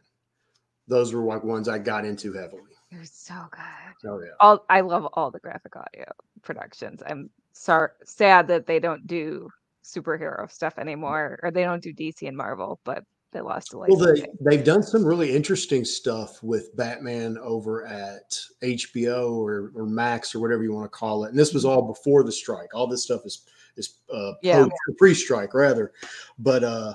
Those 0.89 1.13
were 1.13 1.23
like 1.23 1.45
ones 1.45 1.69
I 1.69 1.79
got 1.79 2.05
into 2.05 2.33
heavily. 2.33 2.63
They're 2.91 3.05
so 3.05 3.35
good. 3.51 4.11
Oh 4.11 4.21
yeah. 4.21 4.31
All 4.41 4.65
I 4.69 4.81
love 4.81 5.07
all 5.13 5.31
the 5.31 5.39
graphic 5.39 5.77
audio 5.77 6.07
productions. 6.43 7.03
I'm 7.07 7.31
sorry, 7.53 7.91
sad 8.05 8.49
that 8.49 8.67
they 8.67 8.81
don't 8.81 9.07
do 9.07 9.51
superhero 9.85 10.51
stuff 10.51 10.79
anymore, 10.79 11.39
or 11.43 11.51
they 11.51 11.63
don't 11.63 11.83
do 11.83 11.93
DC 11.93 12.27
and 12.27 12.37
Marvel, 12.37 12.81
but 12.85 13.05
they 13.33 13.41
lost 13.41 13.75
a 13.75 13.79
Well, 13.79 13.97
they 13.97 14.27
they've 14.41 14.65
done 14.65 14.83
some 14.83 15.05
really 15.05 15.35
interesting 15.35 15.85
stuff 15.85 16.43
with 16.43 16.75
Batman 16.77 17.37
over 17.43 17.87
at 17.87 18.39
HBO 18.63 19.33
or, 19.33 19.71
or 19.75 19.87
Max 19.87 20.35
or 20.35 20.41
whatever 20.41 20.63
you 20.63 20.73
want 20.73 20.91
to 20.91 20.97
call 20.97 21.25
it. 21.25 21.31
And 21.31 21.39
this 21.39 21.53
was 21.53 21.65
all 21.65 21.83
before 21.83 22.23
the 22.23 22.33
strike. 22.33 22.75
All 22.75 22.87
this 22.87 23.05
stuff 23.05 23.23
is 23.27 23.43
is 23.77 24.01
uh, 24.13 24.33
yeah. 24.43 24.67
pre-strike 24.97 25.55
rather. 25.55 25.93
But 26.39 26.65
uh, 26.65 26.95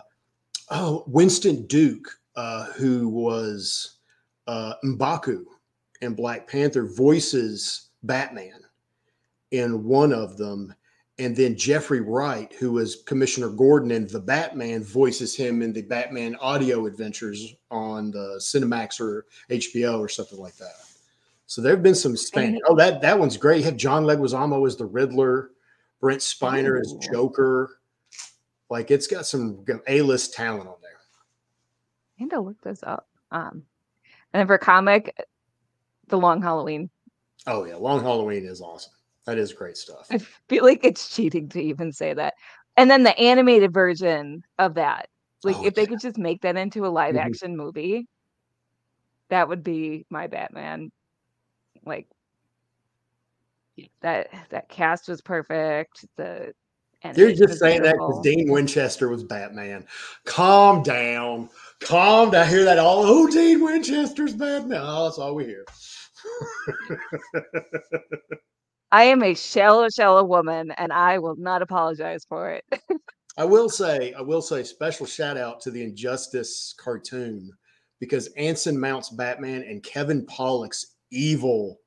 oh, 0.71 1.03
Winston 1.08 1.67
Duke, 1.67 2.08
uh, 2.36 2.65
who 2.74 3.10
was 3.10 3.98
uh, 4.48 4.74
Mbaku 4.84 5.43
in 6.02 6.15
Black 6.15 6.48
Panther, 6.48 6.86
voices 6.86 7.89
Batman 8.04 8.60
in 9.52 9.84
one 9.84 10.12
of 10.12 10.38
them 10.38 10.74
and 11.19 11.36
then 11.36 11.56
Jeffrey 11.56 12.02
Wright, 12.02 12.52
who 12.54 12.72
was 12.72 13.04
Commissioner 13.06 13.50
Gordon 13.50 13.91
in 13.91 14.08
The 14.08 14.19
Batman, 14.19 14.84
voices 14.84 15.36
him 15.36 15.62
in 15.62 15.72
the 15.72 15.84
Batman 15.84 16.36
audio 16.38 16.88
adventures 16.88 17.56
on 17.69 18.12
the 18.12 18.38
Cinemax 18.39 19.00
or 19.00 19.26
HBO 19.50 20.00
or 20.00 20.10
something 20.10 20.39
like 20.39 20.56
that. 20.56 20.74
So 21.46 21.62
there 21.62 21.74
have 21.74 21.84
been 21.84 21.93
some 21.93 22.17
Spanish. 22.17 22.62
Oh, 22.67 22.76
that 22.76 23.02
that 23.02 23.19
one's 23.19 23.38
great. 23.38 23.60
You 23.60 23.65
have 23.65 23.78
John 23.78 24.06
Leguizamo 24.06 24.65
as 24.65 24.76
the 24.76 24.86
Riddler, 24.86 25.52
Brent 26.00 26.22
Spiner 26.22 26.80
as 26.80 26.96
Joker. 27.12 27.80
Like 28.72 28.89
it's 28.89 29.06
got 29.06 29.28
some 29.28 29.63
A-list 29.88 30.34
talent 30.34 30.67
on 30.67 30.76
need 32.23 32.31
to 32.31 32.41
look 32.41 32.59
this 32.62 32.81
up. 32.83 33.07
Um, 33.31 33.63
and 34.33 34.39
then 34.39 34.47
for 34.47 34.57
comic, 34.57 35.15
The 36.07 36.17
Long 36.17 36.41
Halloween. 36.41 36.89
Oh 37.47 37.65
yeah, 37.65 37.75
Long 37.75 38.01
Halloween 38.01 38.45
is 38.45 38.62
awesome. 38.62 38.93
That 39.25 39.38
is 39.38 39.53
great 39.53 39.77
stuff. 39.77 40.07
I 40.12 40.17
feel 40.49 40.63
like 40.63 40.83
it's 40.83 41.15
cheating 41.15 41.49
to 41.49 41.62
even 41.62 41.91
say 41.91 42.13
that. 42.13 42.33
And 42.75 42.89
then 42.89 43.03
the 43.03 43.17
animated 43.17 43.73
version 43.73 44.43
of 44.59 44.75
that. 44.75 45.09
Like 45.43 45.57
oh, 45.57 45.65
if 45.65 45.75
they 45.75 45.86
could 45.86 45.99
just 45.99 46.17
make 46.17 46.41
that 46.41 46.57
into 46.57 46.86
a 46.86 46.88
live 46.88 47.15
mm-hmm. 47.15 47.27
action 47.27 47.57
movie, 47.57 48.07
that 49.29 49.47
would 49.49 49.63
be 49.63 50.05
my 50.09 50.27
Batman. 50.27 50.91
Like 51.86 52.07
that 54.01 54.29
that 54.49 54.69
cast 54.69 55.09
was 55.09 55.21
perfect. 55.21 56.05
The 56.15 56.53
you're 57.15 57.33
just 57.33 57.59
saying 57.59 57.81
beautiful. 57.81 58.07
that 58.07 58.23
because 58.23 58.23
Dean 58.23 58.49
Winchester 58.49 59.09
was 59.09 59.23
Batman. 59.23 59.86
Calm 60.23 60.83
down. 60.83 61.49
Calm. 61.86 62.34
I 62.36 62.46
hear 62.46 62.63
that 62.65 62.80
all. 62.80 63.04
Oh, 63.04 63.28
Dean 63.28 63.63
Winchester's 63.63 64.34
bad 64.34 64.63
Oh, 64.72 65.06
that's 65.06 65.17
all 65.17 65.36
we 65.36 65.46
hear. 65.46 65.65
I 68.91 69.06
am 69.06 69.24
a 69.24 69.34
shallow, 69.34 69.89
shallow 69.89 70.24
woman, 70.24 70.72
and 70.72 70.93
I 70.93 71.17
will 71.17 71.36
not 71.36 71.62
apologize 71.62 72.26
for 72.30 72.52
it. 72.52 72.63
I 73.38 73.46
will 73.46 73.67
say, 73.67 74.13
I 74.13 74.22
will 74.22 74.41
say, 74.41 74.63
special 74.63 75.08
shout 75.08 75.38
out 75.38 75.60
to 75.62 75.72
the 75.72 75.84
Injustice 75.84 76.76
cartoon 76.78 77.52
because 78.00 78.28
Anson 78.38 78.80
Mount's 78.80 79.10
Batman 79.10 79.63
and 79.63 79.82
Kevin 79.82 80.26
Pollak's 80.28 80.98
evil 81.12 81.80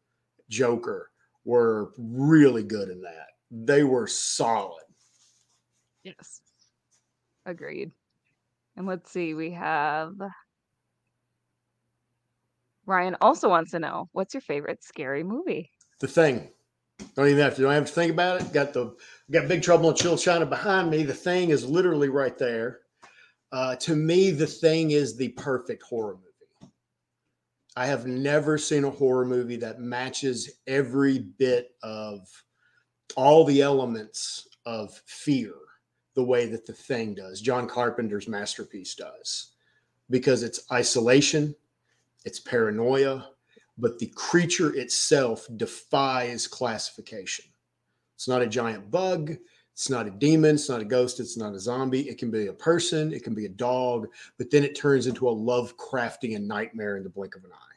Joker 0.51 1.11
were 1.45 1.93
really 1.97 2.65
good 2.65 2.89
in 2.89 3.01
that. 3.03 3.27
They 3.51 3.85
were 3.85 4.09
solid. 4.09 4.83
Yes. 6.03 6.41
Agreed. 7.47 7.93
And 8.77 8.87
let's 8.87 9.11
see, 9.11 9.35
we 9.35 9.53
have 9.53 10.12
Ryan 12.87 13.17
also 13.21 13.49
wants 13.49 13.73
to 13.73 13.79
know 13.79 14.09
what's 14.12 14.35
your 14.35 14.41
favorite 14.41 14.85
scary 14.85 15.25
movie? 15.25 15.71
The 16.01 16.09
Thing. 16.09 16.51
Don't 17.15 17.27
even 17.27 17.43
have 17.43 17.57
to. 17.57 17.62
Don't 17.62 17.73
have 17.73 17.87
to 17.87 17.93
think 17.93 18.12
about 18.12 18.41
it. 18.41 18.53
Got 18.53 18.73
the 18.73 18.95
got 19.31 19.49
Big 19.49 19.62
Trouble 19.62 19.91
in 19.91 19.97
Little 19.97 20.17
China 20.17 20.47
behind 20.47 20.91
me. 20.91 21.03
The 21.03 21.12
thing 21.12 21.51
is 21.51 21.69
literally 21.69 22.09
right 22.09 22.39
there. 22.39 22.81
Uh, 23.53 23.77
to 23.77 23.95
me, 23.95 24.31
the 24.31 24.47
thing 24.47 24.93
is 24.93 25.17
the 25.17 25.29
perfect 25.31 25.83
horror 25.83 26.15
movie. 26.15 26.73
I 27.77 27.87
have 27.87 28.07
never 28.07 28.57
seen 28.57 28.85
a 28.85 28.91
horror 28.91 29.27
movie 29.27 29.57
that 29.57 29.79
matches 29.79 30.51
every 30.67 31.19
bit 31.19 31.73
of 31.83 32.27
all 33.15 33.45
the 33.45 33.61
elements 33.61 34.49
of 34.65 34.95
fear 35.05 35.53
the 36.17 36.25
way 36.25 36.47
that 36.47 36.67
the 36.67 36.73
thing 36.73 37.15
does. 37.15 37.41
John 37.41 37.69
Carpenter's 37.69 38.27
masterpiece 38.27 38.95
does, 38.97 39.53
because 40.11 40.43
it's 40.43 40.67
isolation, 40.73 41.55
it's 42.25 42.41
paranoia, 42.41 43.29
but 43.79 43.99
the 43.99 44.11
creature 44.17 44.75
itself 44.75 45.47
defies 45.57 46.49
classification. 46.49 47.45
It's 48.15 48.27
not 48.27 48.43
a 48.43 48.47
giant 48.47 48.91
bug. 48.91 49.37
It's 49.75 49.91
not 49.91 50.07
a 50.07 50.11
demon. 50.11 50.55
It's 50.55 50.71
not 50.71 50.81
a 50.81 50.87
ghost. 50.87 51.21
It's 51.21 51.37
not 51.37 51.55
a 51.55 51.61
zombie. 51.61 52.09
It 52.09 52.17
can 52.17 52.31
be 52.31 52.47
a 52.47 52.53
person. 52.53 53.13
It 53.13 53.23
can 53.23 53.35
be 53.35 53.45
a 53.45 53.51
dog, 53.51 54.09
but 54.39 54.51
then 54.51 54.65
it 54.65 54.75
turns 54.75 55.07
into 55.07 55.29
a 55.29 55.35
Lovecraftian 55.35 56.47
nightmare 56.47 56.97
in 56.97 57.03
the 57.03 57.11
blink 57.11 57.37
of 57.37 57.45
an 57.45 57.53
eye. 57.53 57.77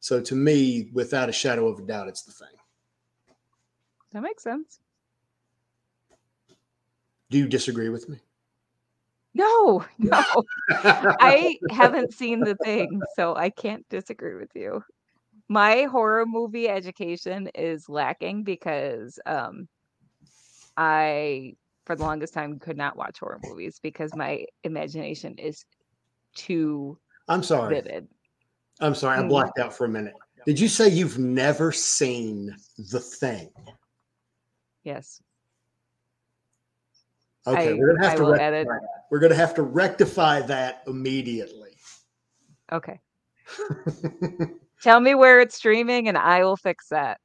So 0.00 0.20
to 0.20 0.34
me, 0.34 0.90
without 0.92 1.30
a 1.30 1.32
shadow 1.32 1.66
of 1.66 1.78
a 1.78 1.82
doubt, 1.82 2.08
it's 2.08 2.22
the 2.22 2.32
thing. 2.32 2.54
That 4.12 4.22
makes 4.22 4.42
sense. 4.42 4.80
Do 7.30 7.38
you 7.38 7.48
disagree 7.48 7.88
with 7.88 8.08
me? 8.08 8.18
No, 9.34 9.84
no. 9.98 10.24
I 10.70 11.58
haven't 11.70 12.14
seen 12.14 12.40
the 12.40 12.56
thing, 12.56 13.00
so 13.14 13.36
I 13.36 13.50
can't 13.50 13.88
disagree 13.88 14.34
with 14.34 14.50
you 14.54 14.82
my 15.48 15.82
horror 15.84 16.26
movie 16.26 16.68
education 16.68 17.48
is 17.54 17.88
lacking 17.88 18.44
because 18.44 19.18
um 19.26 19.68
I 20.76 21.56
for 21.84 21.96
the 21.96 22.04
longest 22.04 22.34
time 22.34 22.58
could 22.58 22.76
not 22.76 22.96
watch 22.96 23.18
horror 23.18 23.40
movies 23.44 23.80
because 23.82 24.14
my 24.14 24.44
imagination 24.62 25.36
is 25.38 25.64
too 26.34 26.98
I'm 27.28 27.42
sorry. 27.42 27.74
Vivid. 27.74 28.08
I'm 28.80 28.94
sorry, 28.94 29.18
I 29.18 29.22
mm. 29.22 29.28
blacked 29.28 29.58
out 29.58 29.74
for 29.74 29.86
a 29.86 29.88
minute. 29.88 30.14
Did 30.46 30.60
you 30.60 30.68
say 30.68 30.88
you've 30.88 31.18
never 31.18 31.72
seen 31.72 32.54
the 32.78 33.00
thing? 33.00 33.50
Yes. 34.84 35.20
Okay, 37.48 37.70
I, 37.70 37.72
we're 37.74 37.94
gonna 37.94 38.08
have 38.08 38.18
to 38.18 38.24
rectify 38.24 38.50
that. 38.50 38.80
We're 39.10 39.18
gonna 39.20 39.34
have 39.34 39.54
to 39.54 39.62
rectify 39.62 40.40
that 40.42 40.82
immediately. 40.86 41.70
Okay. 42.72 43.00
Tell 44.82 45.00
me 45.00 45.14
where 45.14 45.40
it's 45.40 45.56
streaming 45.56 46.08
and 46.08 46.18
I 46.18 46.44
will 46.44 46.56
fix 46.56 46.88
that. 46.88 47.20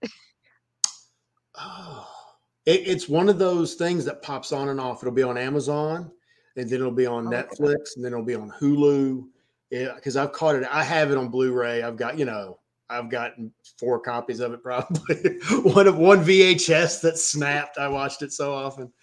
oh, 1.56 2.10
it, 2.66 2.88
it's 2.88 3.10
one 3.10 3.28
of 3.30 3.38
those 3.38 3.76
things 3.76 4.06
that 4.06 4.22
pops 4.22 4.52
on 4.52 4.70
and 4.70 4.80
off. 4.80 5.04
It'll 5.04 5.14
be 5.14 5.24
on 5.24 5.38
Amazon 5.38 6.12
and 6.56 6.70
then 6.70 6.80
it'll 6.80 6.92
be 6.92 7.06
on 7.06 7.28
oh, 7.28 7.30
Netflix 7.30 7.96
and 7.96 8.06
then 8.06 8.14
it'll 8.14 8.26
be 8.26 8.36
on 8.36 8.52
Hulu. 8.60 9.26
Because 9.70 10.16
I've 10.16 10.32
caught 10.32 10.56
it. 10.56 10.68
I 10.72 10.84
have 10.84 11.12
it 11.12 11.18
on 11.18 11.30
Blu-ray. 11.30 11.82
I've 11.82 11.98
got, 11.98 12.18
you 12.18 12.26
know, 12.26 12.60
I've 12.92 13.10
gotten 13.10 13.52
four 13.80 14.00
copies 14.00 14.40
of 14.40 14.54
it 14.54 14.62
probably. 14.62 15.40
one 15.64 15.88
of 15.88 15.98
one 15.98 16.24
VHS 16.24 17.02
that 17.02 17.18
snapped. 17.18 17.80
I 17.80 17.88
watched 17.88 18.22
it 18.22 18.32
so 18.32 18.54
often. 18.54 18.94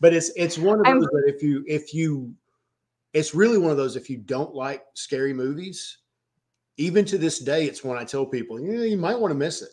But 0.00 0.14
it's 0.14 0.30
it's 0.36 0.58
one 0.58 0.80
of 0.80 0.86
those 0.86 0.94
I'm, 0.94 1.00
that 1.00 1.24
if 1.26 1.42
you 1.42 1.64
if 1.66 1.92
you 1.92 2.34
it's 3.12 3.34
really 3.34 3.58
one 3.58 3.70
of 3.70 3.76
those 3.76 3.96
if 3.96 4.08
you 4.08 4.16
don't 4.16 4.54
like 4.54 4.84
scary 4.94 5.32
movies, 5.32 5.98
even 6.76 7.04
to 7.06 7.18
this 7.18 7.38
day, 7.38 7.66
it's 7.66 7.84
when 7.84 7.98
I 7.98 8.04
tell 8.04 8.24
people, 8.24 8.60
you 8.60 8.72
know, 8.72 8.82
you 8.82 8.96
might 8.96 9.18
want 9.18 9.32
to 9.32 9.36
miss 9.38 9.62
it 9.62 9.70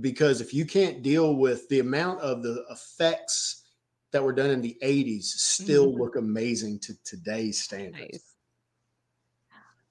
because 0.00 0.40
if 0.40 0.54
you 0.54 0.64
can't 0.64 1.02
deal 1.02 1.36
with 1.36 1.68
the 1.68 1.80
amount 1.80 2.20
of 2.20 2.42
the 2.42 2.64
effects 2.70 3.64
that 4.12 4.22
were 4.22 4.32
done 4.32 4.50
in 4.50 4.60
the 4.60 4.76
80s 4.82 5.24
still 5.24 5.88
mm-hmm. 5.88 6.00
look 6.00 6.16
amazing 6.16 6.78
to 6.80 6.94
today's 7.04 7.62
standards. 7.62 7.98
Nice. 8.00 8.34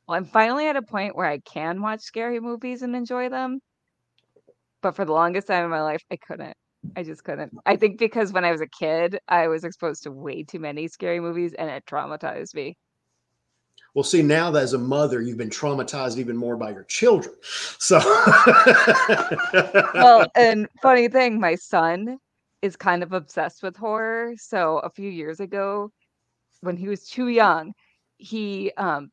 Well, 0.07 0.17
I'm 0.17 0.25
finally 0.25 0.67
at 0.67 0.75
a 0.75 0.81
point 0.81 1.15
where 1.15 1.27
I 1.27 1.39
can 1.39 1.81
watch 1.81 2.01
scary 2.01 2.39
movies 2.39 2.81
and 2.81 2.95
enjoy 2.95 3.29
them. 3.29 3.59
But 4.81 4.95
for 4.95 5.05
the 5.05 5.11
longest 5.11 5.47
time 5.47 5.65
in 5.65 5.69
my 5.69 5.81
life, 5.81 6.03
I 6.11 6.15
couldn't. 6.15 6.55
I 6.95 7.03
just 7.03 7.23
couldn't. 7.23 7.53
I 7.65 7.75
think 7.75 7.99
because 7.99 8.31
when 8.31 8.45
I 8.45 8.51
was 8.51 8.61
a 8.61 8.67
kid, 8.67 9.19
I 9.27 9.47
was 9.47 9.63
exposed 9.63 10.03
to 10.03 10.11
way 10.11 10.43
too 10.43 10.59
many 10.59 10.87
scary 10.87 11.19
movies 11.19 11.53
and 11.53 11.69
it 11.69 11.85
traumatized 11.85 12.55
me. 12.55 12.77
Well, 13.93 14.03
see, 14.03 14.21
now 14.21 14.51
that 14.51 14.63
as 14.63 14.73
a 14.73 14.77
mother, 14.77 15.19
you've 15.21 15.37
been 15.37 15.49
traumatized 15.49 16.17
even 16.17 16.37
more 16.37 16.55
by 16.55 16.71
your 16.71 16.83
children. 16.83 17.35
So, 17.81 17.99
well, 19.93 20.27
and 20.35 20.67
funny 20.81 21.07
thing, 21.07 21.39
my 21.39 21.55
son 21.55 22.17
is 22.61 22.75
kind 22.75 23.03
of 23.03 23.13
obsessed 23.13 23.63
with 23.63 23.77
horror. 23.77 24.33
So 24.37 24.79
a 24.79 24.89
few 24.89 25.09
years 25.09 25.39
ago, 25.39 25.91
when 26.61 26.77
he 26.77 26.87
was 26.87 27.07
too 27.07 27.29
young, 27.29 27.73
he 28.17 28.71
um 28.77 29.11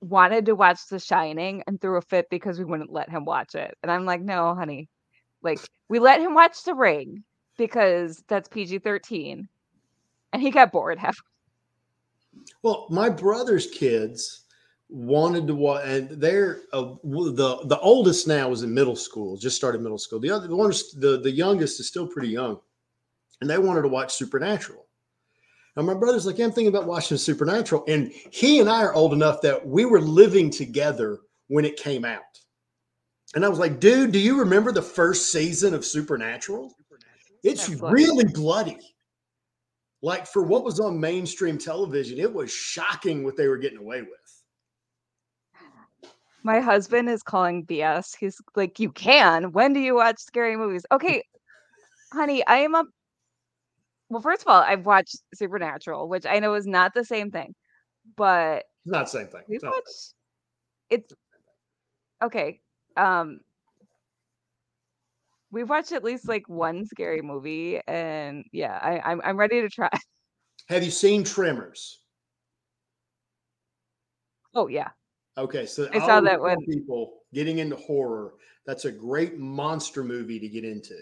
wanted 0.00 0.46
to 0.46 0.54
watch 0.54 0.80
The 0.90 0.98
Shining 0.98 1.62
and 1.66 1.80
threw 1.80 1.96
a 1.96 2.02
fit 2.02 2.26
because 2.28 2.58
we 2.58 2.64
wouldn't 2.64 2.92
let 2.92 3.08
him 3.08 3.24
watch 3.24 3.54
it. 3.54 3.76
And 3.82 3.90
I'm 3.90 4.04
like, 4.04 4.20
no, 4.20 4.54
honey. 4.54 4.88
Like, 5.42 5.60
we 5.88 5.98
let 5.98 6.20
him 6.20 6.34
watch 6.34 6.62
The 6.64 6.74
Ring 6.74 7.22
because 7.56 8.22
that's 8.28 8.48
PG 8.48 8.78
13. 8.78 9.48
And 10.32 10.42
he 10.42 10.50
got 10.50 10.72
bored 10.72 10.98
half. 11.00 11.18
Well, 12.62 12.86
my 12.90 13.10
brother's 13.10 13.66
kids 13.66 14.42
wanted 14.88 15.46
to 15.46 15.54
watch, 15.54 15.82
and 15.84 16.08
they're 16.08 16.62
uh, 16.72 16.94
the 17.02 17.60
the 17.64 17.78
oldest 17.80 18.26
now 18.26 18.50
is 18.52 18.62
in 18.62 18.72
middle 18.72 18.96
school, 18.96 19.36
just 19.36 19.56
started 19.56 19.82
middle 19.82 19.98
school. 19.98 20.18
The 20.18 20.30
other 20.30 20.48
the 20.48 20.56
one, 20.56 20.70
the 20.96 21.20
the 21.22 21.30
youngest 21.30 21.78
is 21.80 21.88
still 21.88 22.06
pretty 22.06 22.28
young, 22.28 22.58
and 23.40 23.50
they 23.50 23.58
wanted 23.58 23.82
to 23.82 23.88
watch 23.88 24.14
Supernatural. 24.14 24.86
And 25.76 25.86
my 25.86 25.94
brother's 25.94 26.26
like, 26.26 26.38
yeah, 26.38 26.44
I'm 26.44 26.52
thinking 26.52 26.68
about 26.74 26.86
watching 26.86 27.16
Supernatural. 27.16 27.84
And 27.88 28.12
he 28.30 28.60
and 28.60 28.68
I 28.68 28.82
are 28.82 28.92
old 28.92 29.14
enough 29.14 29.40
that 29.40 29.66
we 29.66 29.86
were 29.86 30.00
living 30.00 30.50
together 30.50 31.20
when 31.48 31.64
it 31.64 31.76
came 31.76 32.04
out. 32.04 32.20
And 33.34 33.44
I 33.44 33.48
was 33.48 33.58
like, 33.58 33.80
dude, 33.80 34.12
do 34.12 34.18
you 34.18 34.38
remember 34.38 34.72
the 34.72 34.82
first 34.82 35.32
season 35.32 35.74
of 35.74 35.84
Supernatural? 35.84 36.74
It's 37.42 37.68
really 37.68 38.26
bloody. 38.26 38.78
Like 40.02 40.26
for 40.26 40.42
what 40.42 40.64
was 40.64 40.80
on 40.80 40.98
mainstream 40.98 41.58
television, 41.58 42.18
it 42.18 42.32
was 42.32 42.52
shocking 42.52 43.24
what 43.24 43.36
they 43.36 43.48
were 43.48 43.56
getting 43.56 43.78
away 43.78 44.02
with. 44.02 44.10
My 46.42 46.60
husband 46.60 47.08
is 47.08 47.22
calling 47.22 47.64
BS. 47.64 48.16
He's 48.16 48.40
like, 48.56 48.80
You 48.80 48.90
can. 48.90 49.52
When 49.52 49.72
do 49.72 49.80
you 49.80 49.94
watch 49.94 50.18
scary 50.18 50.56
movies? 50.56 50.84
Okay, 50.90 51.22
honey, 52.12 52.44
I 52.46 52.58
am 52.58 52.74
a 52.74 52.84
well, 54.08 54.20
first 54.20 54.42
of 54.42 54.48
all, 54.48 54.60
I've 54.60 54.84
watched 54.84 55.16
Supernatural, 55.34 56.06
which 56.06 56.26
I 56.26 56.38
know 56.38 56.52
is 56.52 56.66
not 56.66 56.92
the 56.92 57.04
same 57.04 57.30
thing, 57.30 57.54
but 58.14 58.64
it's 58.84 58.92
not 58.92 59.04
the 59.06 59.10
same 59.10 59.28
thing. 59.28 59.42
We've 59.48 59.62
watched 59.62 60.14
it's 60.90 61.12
okay. 62.22 62.60
Um 62.96 63.40
we've 65.52 65.68
watched 65.68 65.92
at 65.92 66.02
least 66.02 66.26
like 66.26 66.48
one 66.48 66.84
scary 66.86 67.22
movie, 67.22 67.80
and 67.86 68.44
yeah, 68.52 68.78
I, 68.82 69.12
I'm 69.12 69.20
I'm 69.22 69.36
ready 69.36 69.60
to 69.60 69.68
try. 69.68 69.90
Have 70.68 70.82
you 70.82 70.90
seen 70.90 71.22
Tremors? 71.22 72.00
Oh 74.54 74.66
yeah. 74.66 74.88
Okay, 75.38 75.66
so 75.66 75.88
I 75.92 75.98
saw 76.00 76.20
that 76.20 76.40
one. 76.40 76.58
People 76.68 77.20
getting 77.32 77.58
into 77.58 77.76
horror. 77.76 78.34
That's 78.66 78.84
a 78.84 78.92
great 78.92 79.38
monster 79.38 80.04
movie 80.04 80.38
to 80.38 80.48
get 80.48 80.64
into. 80.64 80.94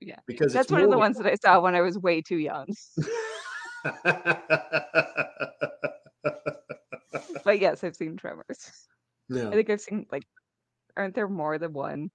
Yeah. 0.00 0.18
Because 0.26 0.52
that's 0.52 0.70
one 0.70 0.82
of 0.82 0.90
the 0.90 0.98
ones 0.98 1.16
that 1.18 1.26
I 1.26 1.34
saw 1.34 1.60
when 1.60 1.74
I 1.74 1.80
was 1.80 1.98
way 1.98 2.22
too 2.22 2.36
young. 2.36 2.66
but 7.44 7.60
yes, 7.60 7.82
I've 7.82 7.96
seen 7.96 8.16
Tremors. 8.16 8.86
Yeah. 9.28 9.48
I 9.48 9.52
think 9.52 9.70
I've 9.70 9.80
seen 9.80 10.06
like 10.12 10.24
aren't 10.96 11.14
there 11.14 11.28
more 11.28 11.58
than 11.58 11.72
one? 11.72 12.10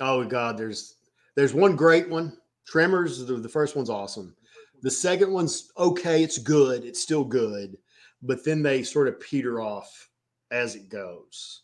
Oh 0.00 0.24
god, 0.24 0.58
there's 0.58 0.96
there's 1.36 1.54
one 1.54 1.76
great 1.76 2.08
one. 2.08 2.36
Tremors, 2.66 3.24
the, 3.24 3.34
the 3.34 3.48
first 3.48 3.76
one's 3.76 3.90
awesome. 3.90 4.34
The 4.82 4.90
second 4.90 5.32
one's 5.32 5.70
okay, 5.78 6.22
it's 6.22 6.38
good, 6.38 6.84
it's 6.84 7.00
still 7.00 7.24
good, 7.24 7.76
but 8.22 8.44
then 8.44 8.62
they 8.62 8.82
sort 8.82 9.08
of 9.08 9.20
peter 9.20 9.60
off 9.60 10.08
as 10.50 10.74
it 10.74 10.88
goes. 10.88 11.62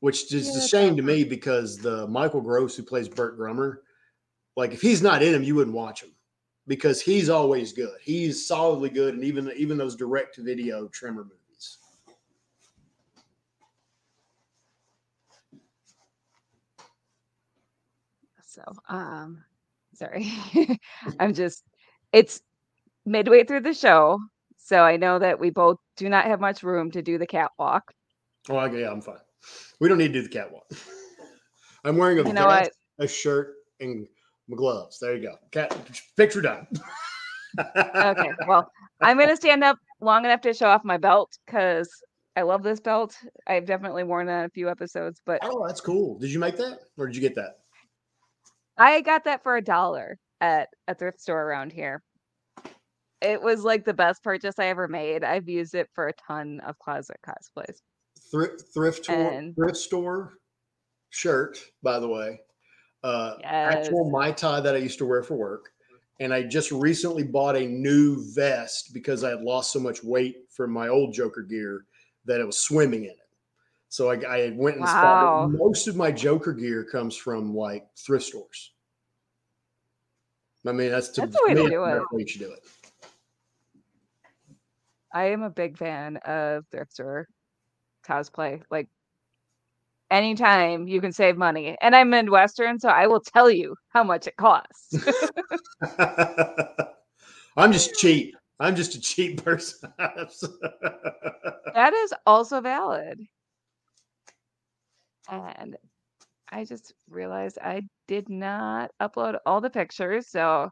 Which 0.00 0.32
is 0.32 0.48
yeah, 0.48 0.62
a 0.62 0.68
shame 0.68 0.96
to 0.96 1.02
me 1.02 1.24
because 1.24 1.78
the 1.78 2.06
Michael 2.06 2.42
Gross 2.42 2.76
who 2.76 2.82
plays 2.82 3.08
Burt 3.08 3.38
Gummer, 3.38 3.78
like 4.56 4.72
if 4.72 4.82
he's 4.82 5.02
not 5.02 5.22
in 5.22 5.34
him, 5.34 5.42
you 5.42 5.54
wouldn't 5.54 5.76
watch 5.76 6.02
him 6.02 6.12
because 6.66 7.00
he's 7.00 7.30
always 7.30 7.72
good. 7.72 7.96
He's 8.02 8.46
solidly 8.46 8.90
good, 8.90 9.14
and 9.14 9.24
even 9.24 9.50
even 9.56 9.78
those 9.78 9.96
direct 9.96 10.34
to 10.36 10.42
video 10.42 10.88
Tremor 10.88 11.24
movies. 11.24 11.45
So, 18.56 18.62
um, 18.88 19.44
sorry, 19.94 20.32
I'm 21.20 21.34
just 21.34 21.62
it's 22.10 22.40
midway 23.04 23.44
through 23.44 23.60
the 23.60 23.74
show, 23.74 24.18
so 24.56 24.78
I 24.78 24.96
know 24.96 25.18
that 25.18 25.38
we 25.38 25.50
both 25.50 25.76
do 25.98 26.08
not 26.08 26.24
have 26.24 26.40
much 26.40 26.62
room 26.62 26.90
to 26.92 27.02
do 27.02 27.18
the 27.18 27.26
catwalk. 27.26 27.92
Oh, 28.48 28.64
yeah, 28.64 28.90
I'm 28.90 29.02
fine. 29.02 29.18
We 29.78 29.90
don't 29.90 29.98
need 29.98 30.14
to 30.14 30.20
do 30.20 30.22
the 30.22 30.30
catwalk. 30.30 30.64
I'm 31.84 31.98
wearing 31.98 32.18
a 32.18 32.26
you 32.26 32.32
know 32.32 32.48
vest, 32.48 32.70
a 32.98 33.06
shirt, 33.06 33.56
and 33.80 34.06
my 34.48 34.56
gloves. 34.56 34.98
There 35.00 35.14
you 35.14 35.22
go. 35.22 35.34
Cat 35.50 35.76
picture 36.16 36.40
done. 36.40 36.66
okay. 37.58 38.30
Well, 38.48 38.70
I'm 39.02 39.18
gonna 39.18 39.36
stand 39.36 39.64
up 39.64 39.76
long 40.00 40.24
enough 40.24 40.40
to 40.42 40.54
show 40.54 40.68
off 40.68 40.82
my 40.82 40.96
belt 40.96 41.36
because 41.44 41.90
I 42.36 42.42
love 42.42 42.62
this 42.62 42.80
belt. 42.80 43.18
I've 43.46 43.66
definitely 43.66 44.04
worn 44.04 44.28
that 44.28 44.46
a 44.46 44.50
few 44.50 44.70
episodes, 44.70 45.20
but 45.26 45.40
oh, 45.42 45.66
that's 45.66 45.82
cool. 45.82 46.18
Did 46.18 46.32
you 46.32 46.38
make 46.38 46.56
that 46.56 46.78
or 46.96 47.06
did 47.06 47.16
you 47.16 47.20
get 47.20 47.34
that? 47.34 47.58
I 48.78 49.00
got 49.00 49.24
that 49.24 49.42
for 49.42 49.56
a 49.56 49.62
dollar 49.62 50.18
at 50.40 50.68
a 50.88 50.94
thrift 50.94 51.20
store 51.20 51.42
around 51.42 51.72
here. 51.72 52.02
It 53.22 53.40
was 53.40 53.64
like 53.64 53.84
the 53.84 53.94
best 53.94 54.22
purchase 54.22 54.58
I 54.58 54.66
ever 54.66 54.88
made. 54.88 55.24
I've 55.24 55.48
used 55.48 55.74
it 55.74 55.88
for 55.94 56.08
a 56.08 56.12
ton 56.14 56.60
of 56.66 56.78
closet 56.78 57.16
cosplays. 57.26 57.78
Thrift 58.30 58.64
thrift, 58.74 59.08
and, 59.08 59.54
thrift 59.54 59.76
store 59.76 60.34
shirt, 61.10 61.58
by 61.82 61.98
the 61.98 62.08
way 62.08 62.40
uh, 63.06 63.36
yes. 63.40 63.76
actual 63.76 64.10
my 64.10 64.32
tie 64.32 64.60
that 64.60 64.74
I 64.74 64.78
used 64.78 64.98
to 64.98 65.06
wear 65.06 65.22
for 65.22 65.36
work. 65.36 65.70
And 66.18 66.32
I 66.34 66.42
just 66.42 66.72
recently 66.72 67.22
bought 67.22 67.56
a 67.56 67.66
new 67.66 68.24
vest 68.34 68.92
because 68.92 69.22
I 69.22 69.30
had 69.30 69.42
lost 69.42 69.72
so 69.72 69.78
much 69.78 70.02
weight 70.02 70.36
from 70.50 70.72
my 70.72 70.88
old 70.88 71.12
Joker 71.12 71.42
gear 71.42 71.84
that 72.24 72.40
it 72.40 72.46
was 72.46 72.58
swimming 72.58 73.04
in 73.04 73.10
it. 73.10 73.25
So 73.88 74.10
I, 74.10 74.16
I 74.16 74.52
went 74.56 74.76
and 74.76 74.84
wow. 74.84 75.48
spotted 75.48 75.58
most 75.58 75.88
of 75.88 75.96
my 75.96 76.10
Joker 76.10 76.52
gear 76.52 76.84
comes 76.84 77.16
from 77.16 77.54
like 77.54 77.86
thrift 77.96 78.26
stores. 78.26 78.72
I 80.66 80.72
mean, 80.72 80.90
that's, 80.90 81.10
to, 81.10 81.20
that's 81.20 81.36
the 81.36 81.42
way 81.46 81.54
to 81.54 81.68
do 81.68 81.84
it. 81.84 82.02
Way 82.10 82.24
to 82.24 82.38
do 82.38 82.50
it. 82.50 82.58
I 85.14 85.26
am 85.26 85.42
a 85.42 85.50
big 85.50 85.78
fan 85.78 86.16
of 86.18 86.64
thrift 86.70 86.92
store 86.92 87.28
cosplay. 88.06 88.62
Like 88.70 88.88
anytime 90.10 90.88
you 90.88 91.00
can 91.00 91.12
save 91.12 91.36
money. 91.36 91.76
And 91.80 91.94
I'm 91.94 92.10
Midwestern, 92.10 92.78
so 92.78 92.88
I 92.88 93.06
will 93.06 93.20
tell 93.20 93.50
you 93.50 93.76
how 93.90 94.02
much 94.04 94.26
it 94.26 94.36
costs. 94.36 94.94
I'm 97.56 97.72
just 97.72 97.94
cheap. 97.94 98.34
I'm 98.58 98.76
just 98.76 98.94
a 98.94 99.00
cheap 99.00 99.44
person. 99.44 99.92
that 99.98 101.92
is 101.92 102.14
also 102.26 102.60
valid. 102.60 103.20
And 105.28 105.76
I 106.50 106.64
just 106.64 106.94
realized 107.08 107.58
I 107.60 107.82
did 108.08 108.28
not 108.28 108.90
upload 109.00 109.38
all 109.46 109.60
the 109.60 109.70
pictures. 109.70 110.28
So 110.28 110.70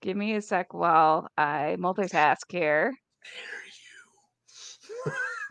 give 0.00 0.16
me 0.16 0.34
a 0.34 0.42
sec 0.42 0.74
while 0.74 1.28
I 1.36 1.76
multitask 1.78 2.50
here. 2.50 2.92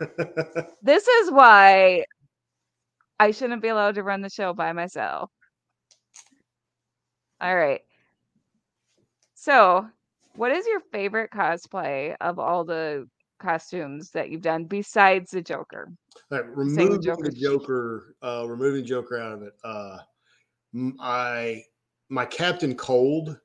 this 0.82 1.06
is 1.08 1.30
why 1.30 2.04
I 3.18 3.30
shouldn't 3.30 3.62
be 3.62 3.68
allowed 3.68 3.94
to 3.96 4.02
run 4.02 4.20
the 4.20 4.28
show 4.30 4.52
by 4.52 4.72
myself. 4.72 5.30
All 7.40 7.56
right. 7.56 7.80
So, 9.34 9.86
what 10.36 10.52
is 10.52 10.66
your 10.66 10.80
favorite 10.92 11.30
cosplay 11.30 12.14
of 12.20 12.38
all 12.38 12.64
the 12.64 13.08
costumes 13.42 14.10
that 14.10 14.30
you've 14.30 14.42
done 14.42 14.64
besides 14.64 15.30
the 15.30 15.42
Joker? 15.42 15.88
All 16.30 16.38
right, 16.38 16.48
removing 16.48 16.92
the 16.92 16.98
Joker, 16.98 17.22
the 17.24 17.32
Joker 17.32 18.16
uh, 18.22 18.46
removing 18.48 18.84
Joker 18.84 19.18
out 19.18 19.32
of 19.32 19.42
it. 19.42 19.52
Uh, 19.62 19.98
I 21.00 21.62
my 22.08 22.24
Captain 22.24 22.74
Cold 22.74 23.38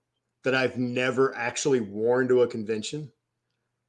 that 0.43 0.55
I've 0.55 0.77
never 0.77 1.35
actually 1.35 1.81
worn 1.81 2.27
to 2.29 2.43
a 2.43 2.47
convention 2.47 3.11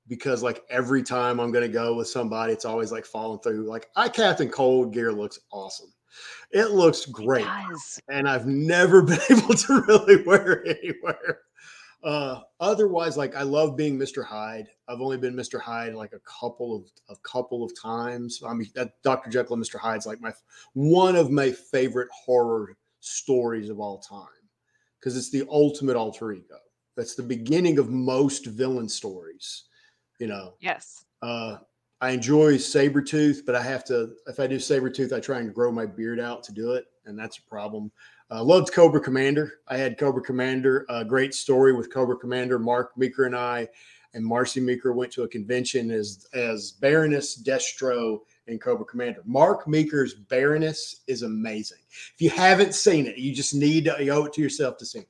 because 0.08 0.42
like 0.42 0.62
every 0.70 1.02
time 1.02 1.38
I'm 1.38 1.52
gonna 1.52 1.68
go 1.68 1.94
with 1.94 2.08
somebody, 2.08 2.52
it's 2.52 2.64
always 2.64 2.90
like 2.90 3.04
falling 3.04 3.40
through. 3.40 3.68
Like 3.68 3.88
I 3.94 4.08
Captain 4.08 4.48
Cold 4.48 4.92
gear 4.92 5.12
looks 5.12 5.38
awesome. 5.52 5.92
It 6.50 6.70
looks 6.70 7.04
great. 7.04 7.46
It 7.46 8.00
and 8.08 8.28
I've 8.28 8.46
never 8.46 9.02
been 9.04 9.20
able 9.30 9.54
to 9.54 9.84
really 9.86 10.22
wear 10.24 10.62
it 10.64 10.78
anywhere. 10.82 11.40
Uh, 12.04 12.40
otherwise, 12.60 13.16
like 13.16 13.34
I 13.34 13.42
love 13.42 13.76
being 13.76 13.98
Mr. 13.98 14.24
Hyde. 14.24 14.68
I've 14.86 15.00
only 15.00 15.18
been 15.18 15.34
Mr. 15.34 15.60
Hyde 15.60 15.94
like 15.94 16.12
a 16.12 16.20
couple 16.20 16.76
of 16.76 16.84
a 17.08 17.16
couple 17.22 17.64
of 17.64 17.72
times. 17.80 18.40
I 18.46 18.54
mean, 18.54 18.70
that 18.74 19.02
Dr. 19.02 19.30
Jekyll 19.30 19.54
and 19.56 19.64
Mr. 19.64 19.78
Hyde's 19.78 20.06
like 20.06 20.20
my 20.20 20.32
one 20.74 21.16
of 21.16 21.30
my 21.30 21.50
favorite 21.50 22.08
horror 22.12 22.76
stories 23.00 23.68
of 23.68 23.80
all 23.80 23.98
time. 23.98 24.26
because 25.00 25.16
it's 25.16 25.30
the 25.30 25.44
ultimate 25.48 25.96
alter 25.96 26.32
ego. 26.32 26.58
That's 26.96 27.14
the 27.14 27.22
beginning 27.22 27.78
of 27.78 27.88
most 27.90 28.46
villain 28.46 28.88
stories. 28.88 29.64
You 30.18 30.26
know, 30.26 30.54
Yes. 30.60 31.04
uh, 31.22 31.58
I 32.00 32.10
enjoy 32.10 32.54
Sabretooth, 32.54 33.46
but 33.46 33.54
I 33.54 33.62
have 33.62 33.84
to, 33.86 34.14
if 34.26 34.40
I 34.40 34.46
do 34.48 34.56
Sabretooth, 34.56 35.12
I 35.12 35.20
try 35.20 35.38
and 35.38 35.54
grow 35.54 35.70
my 35.70 35.86
beard 35.86 36.18
out 36.18 36.42
to 36.44 36.52
do 36.52 36.72
it. 36.72 36.86
And 37.06 37.16
that's 37.18 37.38
a 37.38 37.42
problem. 37.42 37.92
I 38.30 38.40
loved 38.40 38.72
Cobra 38.72 39.00
Commander. 39.00 39.60
I 39.68 39.78
had 39.78 39.98
Cobra 39.98 40.22
Commander, 40.22 40.84
a 40.90 41.02
great 41.04 41.32
story 41.32 41.72
with 41.72 41.92
Cobra 41.92 42.16
Commander. 42.16 42.58
Mark 42.58 42.96
Meeker 42.96 43.24
and 43.24 43.34
I 43.34 43.68
and 44.14 44.24
Marcy 44.24 44.60
Meeker 44.60 44.92
went 44.92 45.12
to 45.12 45.22
a 45.22 45.28
convention 45.28 45.90
as, 45.90 46.26
as 46.34 46.72
Baroness 46.72 47.40
Destro 47.42 48.20
in 48.46 48.58
Cobra 48.58 48.84
Commander. 48.84 49.22
Mark 49.24 49.68
Meeker's 49.68 50.14
Baroness 50.14 51.02
is 51.06 51.22
amazing. 51.22 51.78
If 52.14 52.20
you 52.20 52.30
haven't 52.30 52.74
seen 52.74 53.06
it, 53.06 53.18
you 53.18 53.34
just 53.34 53.54
need 53.54 53.84
to 53.84 53.96
you 54.02 54.12
owe 54.12 54.24
it 54.24 54.32
to 54.34 54.42
yourself 54.42 54.76
to 54.78 54.86
see. 54.86 55.04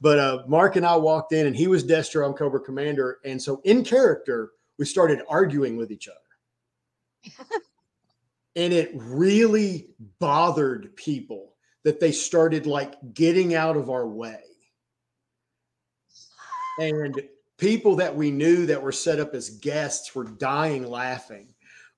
But 0.00 0.18
uh, 0.18 0.42
Mark 0.46 0.76
and 0.76 0.86
I 0.86 0.96
walked 0.96 1.32
in, 1.32 1.46
and 1.46 1.56
he 1.56 1.66
was 1.66 1.84
Destro, 1.84 2.26
I'm 2.26 2.34
Cobra 2.34 2.60
Commander, 2.60 3.18
and 3.24 3.40
so 3.40 3.60
in 3.64 3.84
character, 3.84 4.52
we 4.78 4.84
started 4.84 5.20
arguing 5.28 5.76
with 5.76 5.90
each 5.90 6.08
other, 6.08 7.34
and 8.56 8.72
it 8.72 8.90
really 8.94 9.88
bothered 10.18 10.94
people 10.96 11.41
that 11.84 12.00
they 12.00 12.12
started 12.12 12.66
like 12.66 12.94
getting 13.14 13.54
out 13.54 13.76
of 13.76 13.90
our 13.90 14.06
way, 14.06 14.40
and 16.78 17.20
people 17.58 17.96
that 17.96 18.16
we 18.16 18.30
knew 18.30 18.66
that 18.66 18.82
were 18.82 18.92
set 18.92 19.20
up 19.20 19.34
as 19.34 19.50
guests 19.50 20.14
were 20.14 20.24
dying 20.24 20.84
laughing 20.84 21.46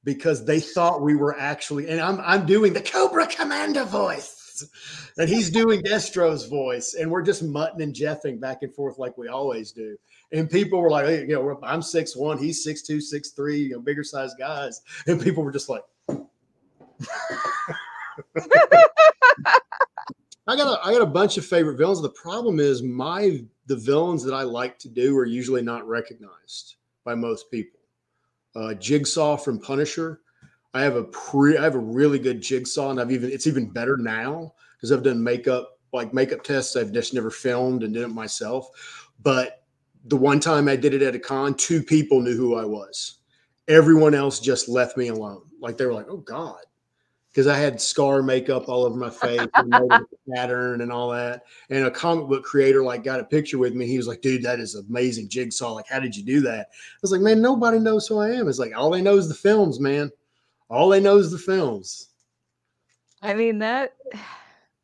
because 0.05 0.45
they 0.45 0.61
thought 0.61 1.01
we 1.01 1.17
were 1.17 1.39
actually 1.39 1.89
and 1.89 2.01
I'm 2.01 2.21
I'm 2.21 2.47
doing 2.47 2.73
the 2.75 2.83
Cobra 2.83 3.27
Commander 3.27 3.85
voice. 3.85 4.41
And 5.19 5.29
he's 5.29 5.51
doing 5.51 5.83
Destro's 5.83 6.47
voice, 6.47 6.95
and 6.95 7.11
we're 7.11 7.23
just 7.23 7.43
mutting 7.43 7.83
and 7.83 7.93
jeffing 7.93 8.39
back 8.39 8.59
and 8.63 8.73
forth 8.73 8.99
like 8.99 9.19
we 9.19 9.27
always 9.27 9.73
do. 9.73 9.97
And 10.33 10.49
people 10.49 10.81
were 10.81 10.91
like, 10.91 11.07
hey, 11.07 11.23
you 11.23 11.35
know, 11.35 11.59
I'm 11.63 11.83
six 11.83 12.15
one, 12.15 12.39
he's 12.39 12.63
six 12.63 12.83
two, 12.83 13.01
six 13.01 13.31
three, 13.31 13.63
you 13.63 13.71
know, 13.71 13.81
bigger 13.81 14.05
size 14.05 14.33
guys. 14.39 14.83
And 15.09 15.21
people 15.21 15.43
were 15.43 15.51
just 15.51 15.69
like, 15.69 15.83
I 20.47 20.57
got 20.57 20.79
a 20.79 20.87
I 20.87 20.93
got 20.93 21.03
a 21.03 21.07
bunch 21.07 21.39
of 21.39 21.47
favorite 21.47 21.79
villains. 21.79 22.03
The 22.03 22.11
problem 22.11 22.61
is 22.61 22.83
my 22.83 23.45
the 23.67 23.77
villains 23.77 24.23
that 24.25 24.35
I 24.35 24.43
like 24.43 24.79
to 24.81 24.89
do 24.89 25.17
are 25.17 25.25
usually 25.25 25.63
not 25.63 25.89
recognized 25.89 26.77
by 27.05 27.15
most 27.15 27.51
people. 27.51 27.81
Uh, 28.55 28.75
Jigsaw 28.75 29.37
from 29.37 29.59
Punisher. 29.59 30.21
I 30.75 30.83
have 30.83 30.97
a 30.97 31.05
pre 31.05 31.57
I 31.57 31.63
have 31.63 31.77
a 31.77 31.79
really 31.79 32.19
good 32.19 32.43
Jigsaw, 32.43 32.91
and 32.91 33.01
I've 33.01 33.13
even 33.13 33.31
it's 33.31 33.47
even 33.47 33.71
better 33.71 33.97
now 33.97 34.53
because 34.77 34.93
I've 34.93 35.03
done 35.03 35.23
makeup 35.23 35.79
like 35.93 36.13
makeup 36.13 36.43
tests. 36.43 36.77
I've 36.77 36.93
just 36.93 37.15
never 37.15 37.31
filmed 37.31 37.83
and 37.83 37.95
did 37.95 38.03
it 38.03 38.09
myself. 38.09 38.69
But 39.23 39.65
the 40.07 40.17
one 40.17 40.41
time 40.41 40.69
I 40.69 40.77
did 40.77 40.93
it 40.93 41.03
at 41.03 41.15
a 41.15 41.19
con, 41.19 41.55
two 41.55 41.83
people 41.83 42.21
knew 42.21 42.37
who 42.37 42.57
I 42.57 42.65
was. 42.65 43.19
Everyone 43.69 44.15
else 44.15 44.41
just 44.41 44.69
left 44.69 44.99
me 44.99 45.09
alone. 45.09 45.43
Like 45.59 45.79
they 45.79 45.87
were 45.87 45.95
like, 45.95 46.09
"Oh 46.11 46.19
God," 46.19 46.61
because 47.35 47.49
I 47.49 47.59
had 47.59 47.81
scar 47.81 48.23
makeup 48.23 48.69
all 48.69 48.85
over 48.85 48.97
my 48.97 49.11
face, 49.11 49.49
and 49.57 49.75
pattern 50.35 50.83
and 50.83 50.93
all 50.93 51.11
that. 51.11 51.43
And 51.69 51.85
a 51.85 51.91
comic 51.91 52.29
book 52.29 52.45
creator 52.45 52.85
like 52.85 53.03
got 53.03 53.19
a 53.19 53.25
picture 53.25 53.59
with 53.59 53.75
me. 53.75 53.87
He 53.87 53.97
was 53.97 54.07
like, 54.07 54.21
"Dude, 54.21 54.45
that 54.45 54.61
is 54.61 54.77
amazing 54.77 55.29
jigsaw. 55.29 55.73
Like, 55.73 55.89
how 55.89 55.99
did 55.99 56.15
you 56.15 56.23
do 56.23 56.41
that?" 56.43 56.69
I 56.71 56.99
was 57.03 57.11
like, 57.11 57.21
"Man, 57.21 57.43
nobody 57.43 57.81
knows 57.81 58.07
who 58.07 58.19
I 58.19 58.31
am. 58.31 58.47
It's 58.49 58.61
like 58.61 58.73
all 58.77 58.89
they 58.89 59.03
know 59.03 59.17
is 59.17 59.29
the 59.29 59.35
films, 59.35 59.81
man. 59.81 60.13
All 60.71 60.89
they 60.89 61.01
know 61.01 61.17
is 61.17 61.33
the 61.33 61.39
films." 61.39 62.11
I 63.21 63.35
mean 63.35 63.59
that 63.59 63.97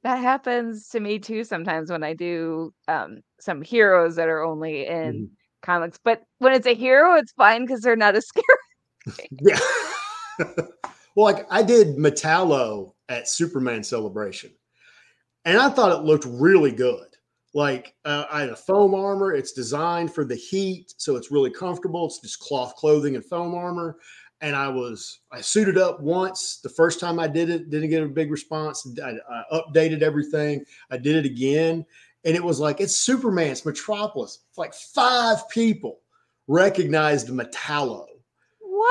that 0.03 0.17
happens 0.17 0.89
to 0.89 0.99
me 0.99 1.21
too 1.21 1.45
sometimes 1.45 1.91
when 1.91 2.03
I 2.03 2.15
do 2.15 2.75
um 2.89 3.21
some 3.39 3.63
heroes 3.63 4.17
that 4.17 4.29
are 4.29 4.43
only 4.43 4.87
in 4.87 5.13
Mhm. 5.15 5.29
comics. 5.63 6.01
But 6.03 6.25
when 6.39 6.53
it's 6.53 6.67
a 6.67 6.75
hero, 6.75 7.15
it's 7.15 7.33
fine 7.33 7.65
because 7.65 7.81
they're 7.81 7.95
not 7.95 8.17
as 8.17 8.27
scary. 8.27 8.45
Yeah. 9.41 9.59
well, 11.15 11.25
like 11.25 11.47
I 11.51 11.63
did 11.63 11.97
Metallo 11.97 12.93
at 13.09 13.29
Superman 13.29 13.83
Celebration, 13.83 14.51
and 15.45 15.59
I 15.59 15.69
thought 15.69 15.99
it 15.99 16.05
looked 16.05 16.25
really 16.27 16.73
good. 16.73 17.07
Like 17.53 17.95
uh, 18.05 18.27
I 18.31 18.41
had 18.41 18.51
a 18.51 18.57
foam 18.57 18.95
armor. 18.95 19.35
It's 19.35 19.53
designed 19.53 20.15
for 20.15 20.25
the 20.25 20.37
heat, 20.37 20.95
so 20.97 21.17
it's 21.17 21.33
really 21.33 21.51
comfortable. 21.51 22.07
It's 22.07 22.21
just 22.21 22.39
cloth 22.41 22.77
clothing 22.77 23.17
and 23.17 23.25
foam 23.25 23.55
armor. 23.55 23.97
And 24.41 24.57
I 24.57 24.69
was 24.69 25.21
I 25.33 25.41
suited 25.41 25.77
up 25.77 26.01
once. 26.01 26.61
The 26.63 26.69
first 26.69 27.01
time 27.01 27.19
I 27.19 27.27
did 27.27 27.51
it, 27.51 27.71
didn't 27.71 27.91
get 27.91 28.03
a 28.03 28.09
big 28.09 28.31
response. 28.31 28.87
I, 29.05 29.17
I 29.29 29.45
updated 29.53 30.03
everything. 30.03 30.65
I 30.91 30.97
did 30.97 31.17
it 31.17 31.27
again, 31.27 31.85
and 32.25 32.37
it 32.37 32.43
was 32.43 32.61
like 32.61 32.81
it's 32.81 32.97
Superman. 32.97 33.51
It's 33.51 33.67
Metropolis. 33.67 34.39
It's 34.49 34.59
like 34.59 34.73
five 34.73 35.49
people 35.49 36.01
recognized 36.47 37.29
Metallo 37.29 38.07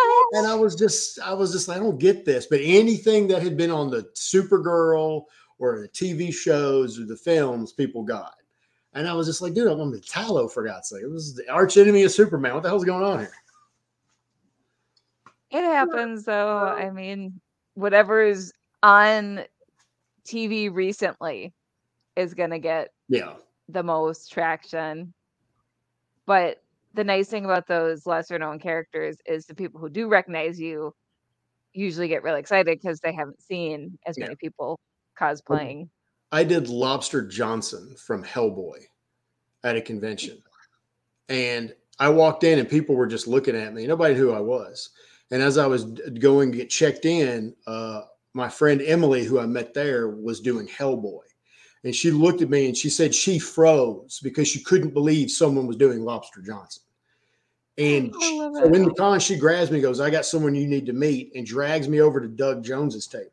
What? 0.05 0.37
and 0.37 0.47
I 0.47 0.55
was 0.55 0.75
just, 0.75 1.19
I 1.19 1.33
was 1.33 1.51
just, 1.51 1.67
like, 1.67 1.77
I 1.77 1.79
don't 1.79 1.99
get 1.99 2.25
this. 2.25 2.45
But 2.45 2.59
anything 2.63 3.27
that 3.29 3.41
had 3.41 3.57
been 3.57 3.71
on 3.71 3.89
the 3.89 4.03
Supergirl 4.15 5.23
or 5.57 5.79
the 5.81 5.89
TV 5.89 6.33
shows 6.33 6.99
or 6.99 7.05
the 7.05 7.15
films, 7.17 7.73
people 7.73 8.03
got. 8.03 8.35
And 8.93 9.07
I 9.07 9.13
was 9.13 9.27
just 9.27 9.41
like, 9.41 9.53
dude, 9.53 9.67
I'm 9.71 9.81
on 9.81 9.91
the 9.91 9.99
Tallow 9.99 10.47
for 10.47 10.63
God's 10.65 10.89
sake. 10.89 11.03
It 11.03 11.09
was 11.09 11.35
the 11.35 11.47
arch 11.49 11.77
enemy 11.77 12.03
of 12.03 12.11
Superman. 12.11 12.53
What 12.53 12.63
the 12.63 12.69
hell's 12.69 12.85
going 12.85 13.03
on 13.03 13.19
here? 13.19 13.31
It 15.51 15.63
happens 15.63 16.25
though. 16.25 16.59
I 16.59 16.89
mean, 16.91 17.39
whatever 17.73 18.21
is 18.21 18.53
on 18.83 19.41
TV 20.25 20.73
recently 20.73 21.53
is 22.15 22.33
gonna 22.33 22.59
get 22.59 22.93
Yeah. 23.07 23.33
the 23.67 23.83
most 23.83 24.31
traction. 24.31 25.13
But 26.25 26.61
the 26.93 27.03
nice 27.03 27.27
thing 27.27 27.45
about 27.45 27.67
those 27.67 28.05
lesser 28.05 28.39
known 28.39 28.59
characters 28.59 29.17
is 29.25 29.45
the 29.45 29.55
people 29.55 29.79
who 29.79 29.89
do 29.89 30.07
recognize 30.07 30.59
you 30.59 30.93
usually 31.73 32.07
get 32.07 32.23
really 32.23 32.39
excited 32.39 32.79
because 32.81 32.99
they 32.99 33.13
haven't 33.13 33.41
seen 33.41 33.97
as 34.05 34.17
Yeah. 34.17 34.25
many 34.25 34.35
people 34.35 34.79
cosplaying. 35.19 35.89
I 36.31 36.43
did 36.43 36.67
Lobster 36.67 37.21
Johnson 37.21 37.95
from 37.95 38.23
Hellboy 38.23 38.79
at 39.63 39.75
a 39.75 39.81
convention. 39.81 40.41
And 41.27 41.75
I 41.99 42.09
walked 42.09 42.43
in 42.43 42.59
and 42.59 42.69
people 42.69 42.95
were 42.95 43.07
just 43.07 43.27
looking 43.27 43.55
at 43.55 43.73
me. 43.73 43.85
Nobody 43.85 44.13
knew 44.13 44.27
who 44.27 44.33
I 44.33 44.39
was. 44.39 44.89
And 45.31 45.43
as 45.43 45.57
I 45.57 45.67
was 45.67 45.83
going 45.85 46.51
to 46.51 46.57
get 46.57 46.69
checked 46.69 47.05
in, 47.05 47.55
uh, 47.67 48.01
my 48.33 48.49
friend 48.49 48.81
Emily, 48.81 49.23
who 49.23 49.39
I 49.39 49.45
met 49.45 49.73
there, 49.73 50.09
was 50.09 50.39
doing 50.39 50.67
Hellboy. 50.67 51.21
And 51.83 51.95
she 51.95 52.11
looked 52.11 52.41
at 52.41 52.49
me 52.49 52.67
and 52.67 52.75
she 52.75 52.89
said 52.89 53.15
she 53.15 53.39
froze 53.39 54.19
because 54.21 54.47
she 54.47 54.61
couldn't 54.61 54.93
believe 54.93 55.31
someone 55.31 55.65
was 55.65 55.77
doing 55.77 56.01
Lobster 56.03 56.41
Johnson. 56.41 56.83
And 57.77 58.11
love 58.13 58.55
so 58.55 58.63
in 58.65 58.83
the 58.83 58.93
con, 58.93 59.19
she 59.21 59.37
grabs 59.37 59.71
me, 59.71 59.79
goes, 59.79 60.01
I 60.01 60.09
got 60.09 60.25
someone 60.25 60.53
you 60.55 60.67
need 60.67 60.85
to 60.87 60.93
meet, 60.93 61.31
and 61.35 61.45
drags 61.45 61.87
me 61.87 62.01
over 62.01 62.19
to 62.19 62.27
Doug 62.27 62.63
Jones's 62.63 63.07
table 63.07 63.31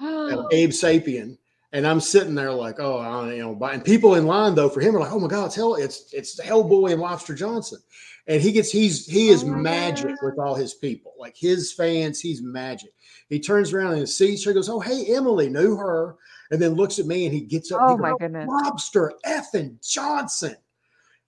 uh, 0.00 0.44
Abe 0.52 0.70
Sapien, 0.70 1.36
and 1.72 1.86
I'm 1.86 2.00
sitting 2.00 2.34
there 2.34 2.52
like, 2.52 2.76
oh, 2.78 2.98
I 2.98 3.10
don't, 3.10 3.36
you 3.36 3.42
know, 3.42 3.54
but- 3.54 3.74
and 3.74 3.84
people 3.84 4.14
in 4.16 4.26
line 4.26 4.54
though 4.54 4.68
for 4.68 4.80
him 4.80 4.96
are 4.96 5.00
like, 5.00 5.12
oh 5.12 5.20
my 5.20 5.28
god, 5.28 5.46
it's 5.46 5.54
hell, 5.54 5.74
it's 5.76 6.12
it's 6.12 6.38
Hellboy 6.40 6.92
and 6.92 7.00
Lobster 7.00 7.34
Johnson, 7.34 7.78
and 8.26 8.42
he 8.42 8.52
gets 8.52 8.70
he's 8.70 9.06
he 9.06 9.28
is 9.28 9.44
Oh 9.44 9.46
magic 9.46 10.08
God. 10.08 10.18
with 10.22 10.38
all 10.38 10.54
his 10.54 10.74
people, 10.74 11.14
like 11.18 11.36
his 11.36 11.72
fans, 11.72 12.20
he's 12.20 12.42
magic. 12.42 12.92
He 13.28 13.40
turns 13.40 13.72
around 13.72 13.94
and 13.94 14.08
sees 14.08 14.44
her, 14.44 14.52
goes, 14.52 14.68
oh 14.68 14.80
hey 14.80 15.06
Emily, 15.14 15.48
knew 15.48 15.76
her, 15.76 16.16
and 16.52 16.60
then 16.60 16.74
looks 16.74 16.98
at 16.98 17.06
me 17.06 17.24
and 17.24 17.34
he 17.34 17.40
gets 17.40 17.72
up, 17.72 17.80
and 17.80 17.90
oh 17.90 17.96
my 17.96 18.10
goes, 18.10 18.18
goodness. 18.20 18.46
Lobster 18.48 19.14
effing 19.26 19.76
Johnson. 19.86 20.54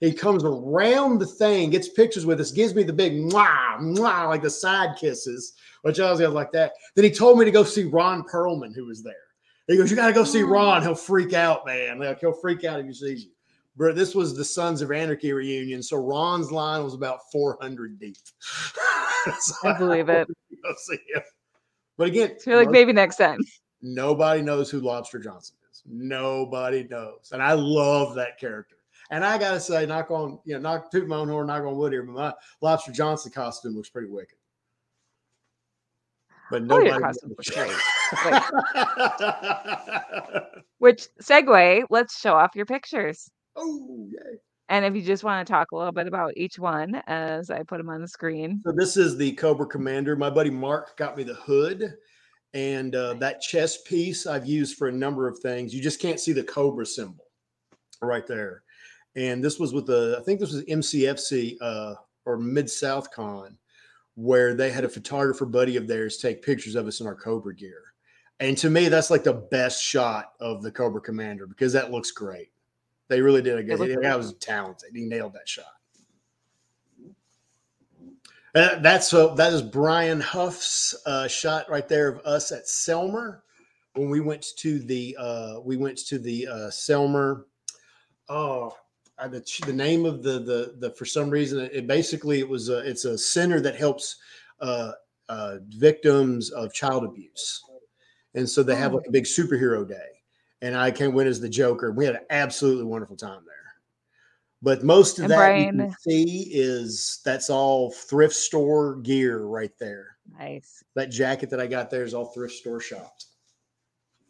He 0.01 0.13
comes 0.13 0.45
around 0.45 1.19
the 1.19 1.27
thing, 1.27 1.71
gets 1.71 1.89
pictures 1.89 2.27
with 2.27 2.41
us, 2.41 2.51
gives 2.51 2.75
me 2.75 2.83
the 2.83 2.93
big 2.93 3.15
mwah, 3.15 3.79
mwah, 3.79 4.29
like 4.29 4.43
the 4.43 4.51
side 4.51 4.97
kisses, 4.99 5.55
which 5.81 5.99
I 5.99 6.11
was 6.11 6.21
like 6.21 6.53
that. 6.53 6.75
Then 6.95 7.05
he 7.05 7.11
told 7.11 7.39
me 7.39 7.47
to 7.47 7.51
go 7.51 7.65
see 7.65 7.85
Ron 7.85 8.23
Perlman, 8.25 8.75
who 8.75 8.87
was 8.87 9.03
there. 9.03 9.15
He 9.67 9.79
goes, 9.79 9.91
You 9.91 9.97
got 9.97 10.09
to 10.09 10.13
go 10.13 10.25
see 10.25 10.43
oh. 10.43 10.49
Ron. 10.49 10.83
He'll 10.83 10.95
freak 10.95 11.33
out, 11.33 11.65
man. 11.65 11.99
Like, 11.99 12.21
he'll 12.21 12.35
freak 12.35 12.65
out 12.65 12.81
if 12.81 12.87
he 12.87 12.93
sees 12.93 13.25
you. 13.25 13.31
But 13.77 13.97
this 13.97 14.15
was 14.15 14.37
the 14.37 14.45
Sons 14.45 14.83
of 14.83 14.93
Anarchy 14.93 15.33
reunion. 15.33 15.83
So 15.83 15.97
Ron's 15.97 16.53
line 16.53 16.85
was 16.85 16.95
about 16.95 17.21
400 17.33 17.99
deep. 17.99 18.17
So 19.41 19.55
I 19.67 19.79
believe 19.79 20.11
it. 20.11 20.29
go 20.63 20.75
see 20.77 20.99
him. 21.15 21.23
But 21.97 22.09
again, 22.09 22.35
So 22.39 22.51
you're 22.51 22.59
like 22.61 22.71
maybe 22.71 22.93
next 22.93 23.17
time. 23.17 23.39
Nobody 23.87 24.41
knows 24.41 24.71
who 24.71 24.81
Lobster 24.81 25.19
Johnson 25.19 25.57
is. 25.71 25.83
Nobody 25.87 26.89
knows. 26.91 27.31
And 27.33 27.43
I 27.43 27.53
love 27.53 28.15
that 28.15 28.41
character. 28.41 28.77
And 29.11 29.23
I 29.23 29.37
gotta 29.37 29.61
say, 29.61 29.85
knock 29.85 30.11
on, 30.11 30.39
you 30.47 30.55
know, 30.55 30.61
knock 30.61 30.91
toot 30.91 31.07
my 31.07 31.17
own 31.17 31.29
horn, 31.29 31.49
knock 31.49 31.65
on 31.65 31.77
wood 31.77 31.93
here, 31.93 32.03
but 32.03 32.15
my 32.15 32.33
Lobster 32.63 32.93
Johnson 32.93 33.31
costume 33.31 33.77
looks 33.77 33.91
pretty 33.91 34.09
wicked. 34.09 34.39
But 36.51 36.63
Oh, 36.63 36.65
nobody 36.65 36.89
your 36.89 37.01
costume 37.01 37.35
looks 37.37 37.51
great. 37.51 37.73
Which 40.79 41.09
segue, 41.23 41.85
let's 41.91 42.19
show 42.19 42.33
off 42.35 42.53
your 42.55 42.67
pictures. 42.67 43.31
oh, 43.57 44.09
yay. 44.11 44.39
And 44.71 44.87
if 44.87 44.95
you 44.95 45.03
just 45.03 45.25
want 45.25 45.47
to 45.47 45.53
talk 45.53 45.73
a 45.73 45.77
little 45.77 45.93
bit 45.93 46.07
about 46.07 46.33
each 46.39 46.59
one 46.59 47.03
as 47.07 47.51
I 47.51 47.63
put 47.65 47.77
them 47.77 47.91
on 47.91 48.01
the 48.01 48.09
screen. 48.09 48.63
So 48.65 48.73
this 48.73 48.97
is 48.97 49.19
the 49.19 49.33
Cobra 49.33 49.67
Commander. 49.67 50.17
My 50.17 50.31
buddy 50.31 50.49
Mark 50.49 50.97
got 50.97 51.19
me 51.19 51.23
the 51.23 51.35
hood. 51.35 51.95
And 52.55 52.95
uh, 52.95 53.15
that 53.15 53.41
chest 53.41 53.85
piece 53.85 54.27
I've 54.27 54.47
used 54.47 54.79
for 54.79 54.89
a 54.89 54.93
number 54.93 55.27
of 55.27 55.39
things. 55.41 55.75
You 55.75 55.83
just 55.83 56.01
can't 56.01 56.21
see 56.21 56.33
the 56.33 56.45
Cobra 56.45 56.87
symbol. 56.87 57.27
right 58.01 58.27
there. 58.27 58.63
And 59.17 59.45
this 59.45 59.59
was 59.59 59.73
with 59.73 59.87
the, 59.87 60.17
I 60.21 60.23
think 60.25 60.41
this 60.41 60.53
was 60.53 60.65
MCFC 60.65 61.57
uh, 61.61 61.95
or 62.25 62.39
Mid 62.39 62.71
South 62.71 63.11
Con, 63.11 63.59
where 64.15 64.55
they 64.55 64.71
had 64.71 64.85
a 64.85 64.89
photographer 64.89 65.47
buddy 65.47 65.77
of 65.77 65.87
theirs 65.87 66.19
take 66.19 66.43
pictures 66.43 66.75
of 66.75 66.87
us 66.87 67.01
in 67.01 67.07
our 67.07 67.15
Cobra 67.15 67.55
gear. 67.55 67.83
And 68.41 68.57
to 68.59 68.71
me, 68.71 68.89
that's 68.89 69.11
like 69.11 69.25
the 69.25 69.35
best 69.35 69.83
shot 69.83 70.33
of 70.41 70.63
the 70.63 70.71
Cobra 70.71 71.01
Commander 71.01 71.47
because 71.47 71.73
that 71.73 71.93
looks 71.93 72.11
great. 72.11 72.51
They 73.09 73.21
really 73.21 73.43
did 73.43 73.59
a 73.59 73.63
good. 73.63 74.03
That 74.03 74.17
was 74.17 74.35
talented. 74.35 74.91
He 74.95 75.03
nailed 75.03 75.35
that 75.35 75.49
shot. 75.49 75.67
Uh, 78.55 78.79
that's 78.79 79.13
uh, 79.13 79.35
that 79.35 79.53
is 79.53 79.63
Brian 79.63 80.21
Huff's 80.21 80.95
uh, 81.07 81.27
shot 81.27 81.69
right 81.69 81.89
there 81.89 82.09
of 82.09 82.25
us 82.25 82.53
at 82.53 82.67
Selmer 82.67 83.41
when 83.95 84.11
we 84.11 84.21
went 84.21 84.47
to 84.59 84.79
the 84.79 85.17
uh, 85.19 85.61
we 85.65 85.77
went 85.77 85.99
to 86.07 86.19
the 86.19 86.47
uh, 86.47 86.71
Selmer. 86.71 87.45
Oh, 88.29 88.77
uh, 89.19 89.29
the, 89.29 89.45
the 89.67 89.73
name 89.73 90.05
of 90.05 90.23
the 90.23 90.39
the 90.39 90.75
the 90.79 90.91
for 90.93 91.05
some 91.05 91.31
reason 91.31 91.61
it, 91.61 91.73
it 91.75 91.87
basically 91.89 92.39
it 92.39 92.49
was 92.49 92.69
a 92.69 92.79
it's 92.89 93.05
a 93.05 93.19
center 93.19 93.61
that 93.61 93.75
helps 93.75 94.17
uh, 94.61 94.93
uh, 95.29 95.57
victims 95.71 96.51
of 96.51 96.73
child 96.73 97.05
abuse, 97.05 97.61
and 98.35 98.49
so 98.49 98.63
they 98.63 98.77
have 98.77 98.95
like 98.95 99.07
a 99.09 99.13
big 99.13 99.25
superhero 99.25 99.87
day, 99.89 100.23
and 100.63 100.77
I 100.77 100.93
came 100.93 101.13
win 101.13 101.27
as 101.27 101.41
the 101.41 101.49
Joker. 101.49 101.91
We 101.91 102.05
had 102.05 102.15
an 102.15 102.27
absolutely 102.31 102.85
wonderful 102.85 103.17
time 103.17 103.43
there. 103.47 103.54
But 104.65 104.83
most 104.83 105.19
of 105.19 105.25
And 105.25 105.33
that 105.33 105.59
you 105.59 105.67
can 105.67 105.95
see 106.01 106.49
is 106.51 107.21
that's 107.23 107.51
all 107.51 107.91
thrift 107.91 108.35
store 108.35 108.97
gear 108.97 109.45
right 109.45 109.73
there. 109.79 110.17
Nice. 110.39 110.83
That 110.95 111.11
jacket 111.11 111.51
that 111.51 111.61
I 111.61 111.67
got 111.67 111.91
there 111.91 112.03
is 112.03 112.15
all 112.15 112.25
thrift 112.25 112.55
store 112.55 112.81
shopped. 112.81 113.27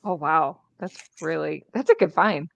Oh 0.02 0.14
wow, 0.14 0.58
that's 0.78 0.98
really 1.22 1.64
that's 1.72 1.88
a 1.88 1.94
good 1.94 2.12
find. 2.12 2.50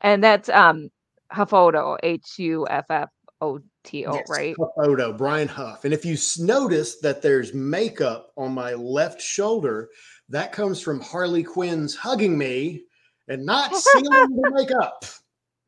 And 0.00 0.24
that's 0.24 0.48
um 0.48 0.90
Huffo, 1.32 1.96
H 2.02 2.38
U 2.38 2.66
F 2.68 2.86
F 2.90 3.10
O 3.40 3.60
T 3.84 4.06
O, 4.06 4.14
Yes, 4.14 4.26
right? 4.28 4.56
Photo, 4.76 5.12
Brian 5.12 5.46
Huff. 5.46 5.84
And 5.84 5.94
if 5.94 6.04
you 6.04 6.16
notice 6.40 6.98
that 6.98 7.22
there's 7.22 7.54
makeup 7.54 8.32
on 8.36 8.52
my 8.52 8.74
left 8.74 9.22
shoulder, 9.22 9.88
that 10.30 10.50
comes 10.50 10.82
from 10.82 11.00
Harley 11.00 11.44
Quinn's 11.44 11.94
hugging 11.94 12.36
me 12.36 12.82
and 13.28 13.46
not 13.46 13.72
sealing 13.76 14.10
the 14.10 14.50
makeup. 14.52 15.04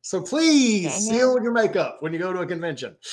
So 0.05 0.21
please 0.21 0.91
Dang 0.91 1.01
seal 1.01 1.41
your 1.41 1.53
makeup 1.53 1.97
when 2.01 2.11
you 2.11 2.19
go 2.19 2.33
to 2.33 2.41
a 2.41 2.45
convention. 2.45 2.95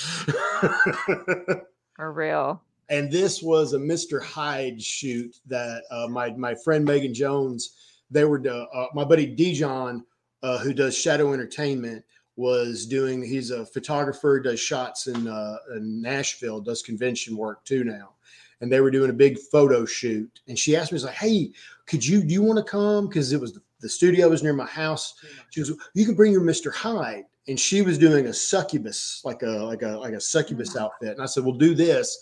For 1.96 2.12
real. 2.12 2.60
and 2.88 3.10
this 3.12 3.42
was 3.42 3.74
a 3.74 3.78
Mr. 3.78 4.20
Hyde 4.22 4.82
shoot 4.82 5.36
that 5.46 5.84
uh, 5.92 6.08
my 6.08 6.30
my 6.32 6.54
friend 6.54 6.84
Megan 6.84 7.14
Jones, 7.14 7.76
they 8.10 8.24
were 8.24 8.42
uh, 8.44 8.64
uh, 8.76 8.86
my 8.92 9.04
buddy 9.04 9.26
Dijon, 9.26 10.04
uh, 10.42 10.58
who 10.58 10.74
does 10.74 10.98
Shadow 10.98 11.32
Entertainment, 11.32 12.04
was 12.34 12.86
doing. 12.86 13.22
He's 13.22 13.50
a 13.52 13.64
photographer, 13.66 14.40
does 14.40 14.58
shots 14.58 15.06
in, 15.06 15.28
uh, 15.28 15.58
in 15.76 16.02
Nashville, 16.02 16.60
does 16.60 16.82
convention 16.82 17.36
work 17.36 17.64
too 17.64 17.84
now, 17.84 18.14
and 18.60 18.72
they 18.72 18.80
were 18.80 18.90
doing 18.90 19.10
a 19.10 19.14
big 19.14 19.38
photo 19.38 19.84
shoot. 19.84 20.40
And 20.48 20.58
she 20.58 20.74
asked 20.74 20.90
me, 20.90 20.98
"She's 20.98 21.04
like, 21.04 21.14
hey, 21.14 21.52
could 21.86 22.04
you 22.04 22.22
do 22.24 22.34
you 22.34 22.42
want 22.42 22.56
to 22.58 22.64
come? 22.64 23.06
Because 23.06 23.32
it 23.32 23.40
was 23.40 23.52
the 23.52 23.62
studio 23.88 24.28
was 24.28 24.42
near 24.42 24.52
my 24.52 24.66
house. 24.66 25.14
She 25.50 25.60
goes, 25.60 25.72
you 25.94 26.04
can 26.04 26.14
bring 26.14 26.32
your 26.32 26.42
Mr. 26.42 26.72
Hyde." 26.72 27.24
And 27.48 27.58
she 27.58 27.82
was 27.82 27.98
doing 27.98 28.26
a 28.26 28.32
succubus, 28.32 29.22
like 29.24 29.42
a 29.42 29.46
like 29.46 29.82
a 29.82 29.98
like 29.98 30.14
a 30.14 30.20
succubus 30.20 30.70
mm-hmm. 30.70 30.84
outfit. 30.84 31.12
And 31.12 31.22
I 31.22 31.26
said, 31.26 31.44
"We'll 31.44 31.54
do 31.54 31.74
this." 31.74 32.18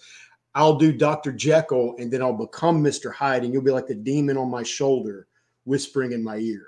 I'll 0.54 0.76
do 0.76 0.92
Dr. 0.92 1.32
Jekyll 1.32 1.94
and 1.98 2.10
then 2.10 2.22
I'll 2.22 2.32
become 2.32 2.82
Mr. 2.82 3.12
Hyde 3.12 3.44
and 3.44 3.52
you'll 3.52 3.62
be 3.62 3.70
like 3.70 3.86
the 3.86 3.94
demon 3.94 4.36
on 4.36 4.50
my 4.50 4.62
shoulder 4.62 5.28
whispering 5.64 6.12
in 6.12 6.24
my 6.24 6.38
ear. 6.38 6.66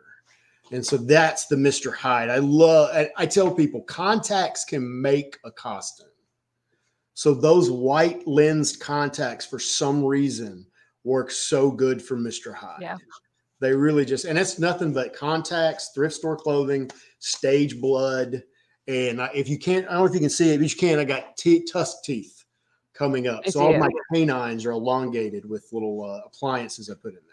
And 0.71 0.85
so 0.87 0.97
that's 0.97 1.47
the 1.47 1.57
Mr. 1.57 1.93
Hyde. 1.93 2.31
I 2.31 2.39
love 2.39 2.91
I, 2.95 3.11
I 3.17 3.27
tell 3.27 3.53
people 3.53 3.83
contacts 3.83 4.65
can 4.65 5.03
make 5.03 5.39
a 5.45 5.51
costume. 5.51 6.07
So 7.15 7.35
those 7.35 7.71
white 7.71 8.27
lensed 8.27 8.81
contacts 8.81 9.45
for 9.45 9.59
some 9.59 10.05
reason 10.05 10.67
work 11.03 11.31
so 11.31 11.71
good 11.71 12.01
for 12.01 12.17
Mr. 12.17 12.55
Hyde. 12.55 12.83
Yeah. 12.83 12.97
They 13.61 13.73
really 13.75 14.05
just 14.05 14.25
and 14.25 14.39
it's 14.39 14.59
nothing 14.59 14.93
but 14.93 15.15
contacts, 15.15 15.91
thrift 15.95 16.15
store 16.15 16.37
clothing, 16.37 16.91
stage 17.19 17.81
blood. 17.81 18.43
And 18.89 19.21
I, 19.23 19.31
if 19.35 19.49
you 19.49 19.59
can't, 19.59 19.87
I 19.87 19.93
don't 19.93 20.01
know 20.01 20.07
if 20.07 20.15
you 20.15 20.21
can 20.21 20.31
see 20.31 20.51
it, 20.51 20.59
but 20.59 20.71
you 20.71 20.77
can. 20.77 20.99
I 20.99 21.05
got 21.05 21.37
te- 21.37 21.65
tusk 21.65 22.03
teeth 22.03 22.45
coming 22.95 23.29
up. 23.29 23.43
I 23.47 23.51
so 23.51 23.61
all 23.61 23.73
see 23.73 23.79
my 23.79 23.89
canines 24.13 24.65
are 24.65 24.73
elongated 24.73 25.49
with 25.49 25.69
little 25.73 26.03
uh, 26.05 26.27
appliances 26.27 26.89
I 26.91 26.95
put 26.95 27.11
in 27.13 27.15
there. 27.15 27.25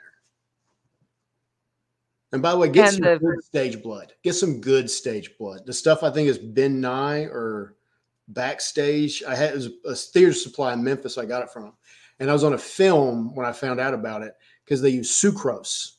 And 2.33 2.41
by 2.41 2.51
the 2.51 2.57
way, 2.57 2.67
get 2.69 2.87
And 2.87 2.95
some 2.95 3.03
the- 3.05 3.19
good 3.19 3.43
stage 3.43 3.81
blood. 3.81 4.13
Get 4.23 4.33
some 4.33 4.59
good 4.59 4.91
stage 4.91 5.37
blood. 5.39 5.65
The 5.65 5.73
stuff 5.73 6.03
I 6.03 6.11
think 6.11 6.27
is 6.27 6.37
Ben 6.37 6.81
Nye 6.81 7.21
or 7.23 7.75
backstage. 8.27 9.23
I 9.23 9.33
had 9.35 9.51
it 9.51 9.55
was 9.55 9.69
a 9.85 9.95
theater 9.95 10.33
supply 10.33 10.73
in 10.73 10.83
Memphis. 10.83 11.17
I 11.17 11.25
got 11.25 11.41
it 11.41 11.49
from, 11.49 11.73
and 12.19 12.29
I 12.29 12.33
was 12.33 12.43
on 12.43 12.53
a 12.53 12.57
film 12.57 13.33
when 13.33 13.45
I 13.45 13.53
found 13.53 13.79
out 13.79 13.93
about 13.93 14.23
it 14.23 14.33
because 14.65 14.81
they 14.81 14.89
use 14.89 15.09
sucrose, 15.09 15.93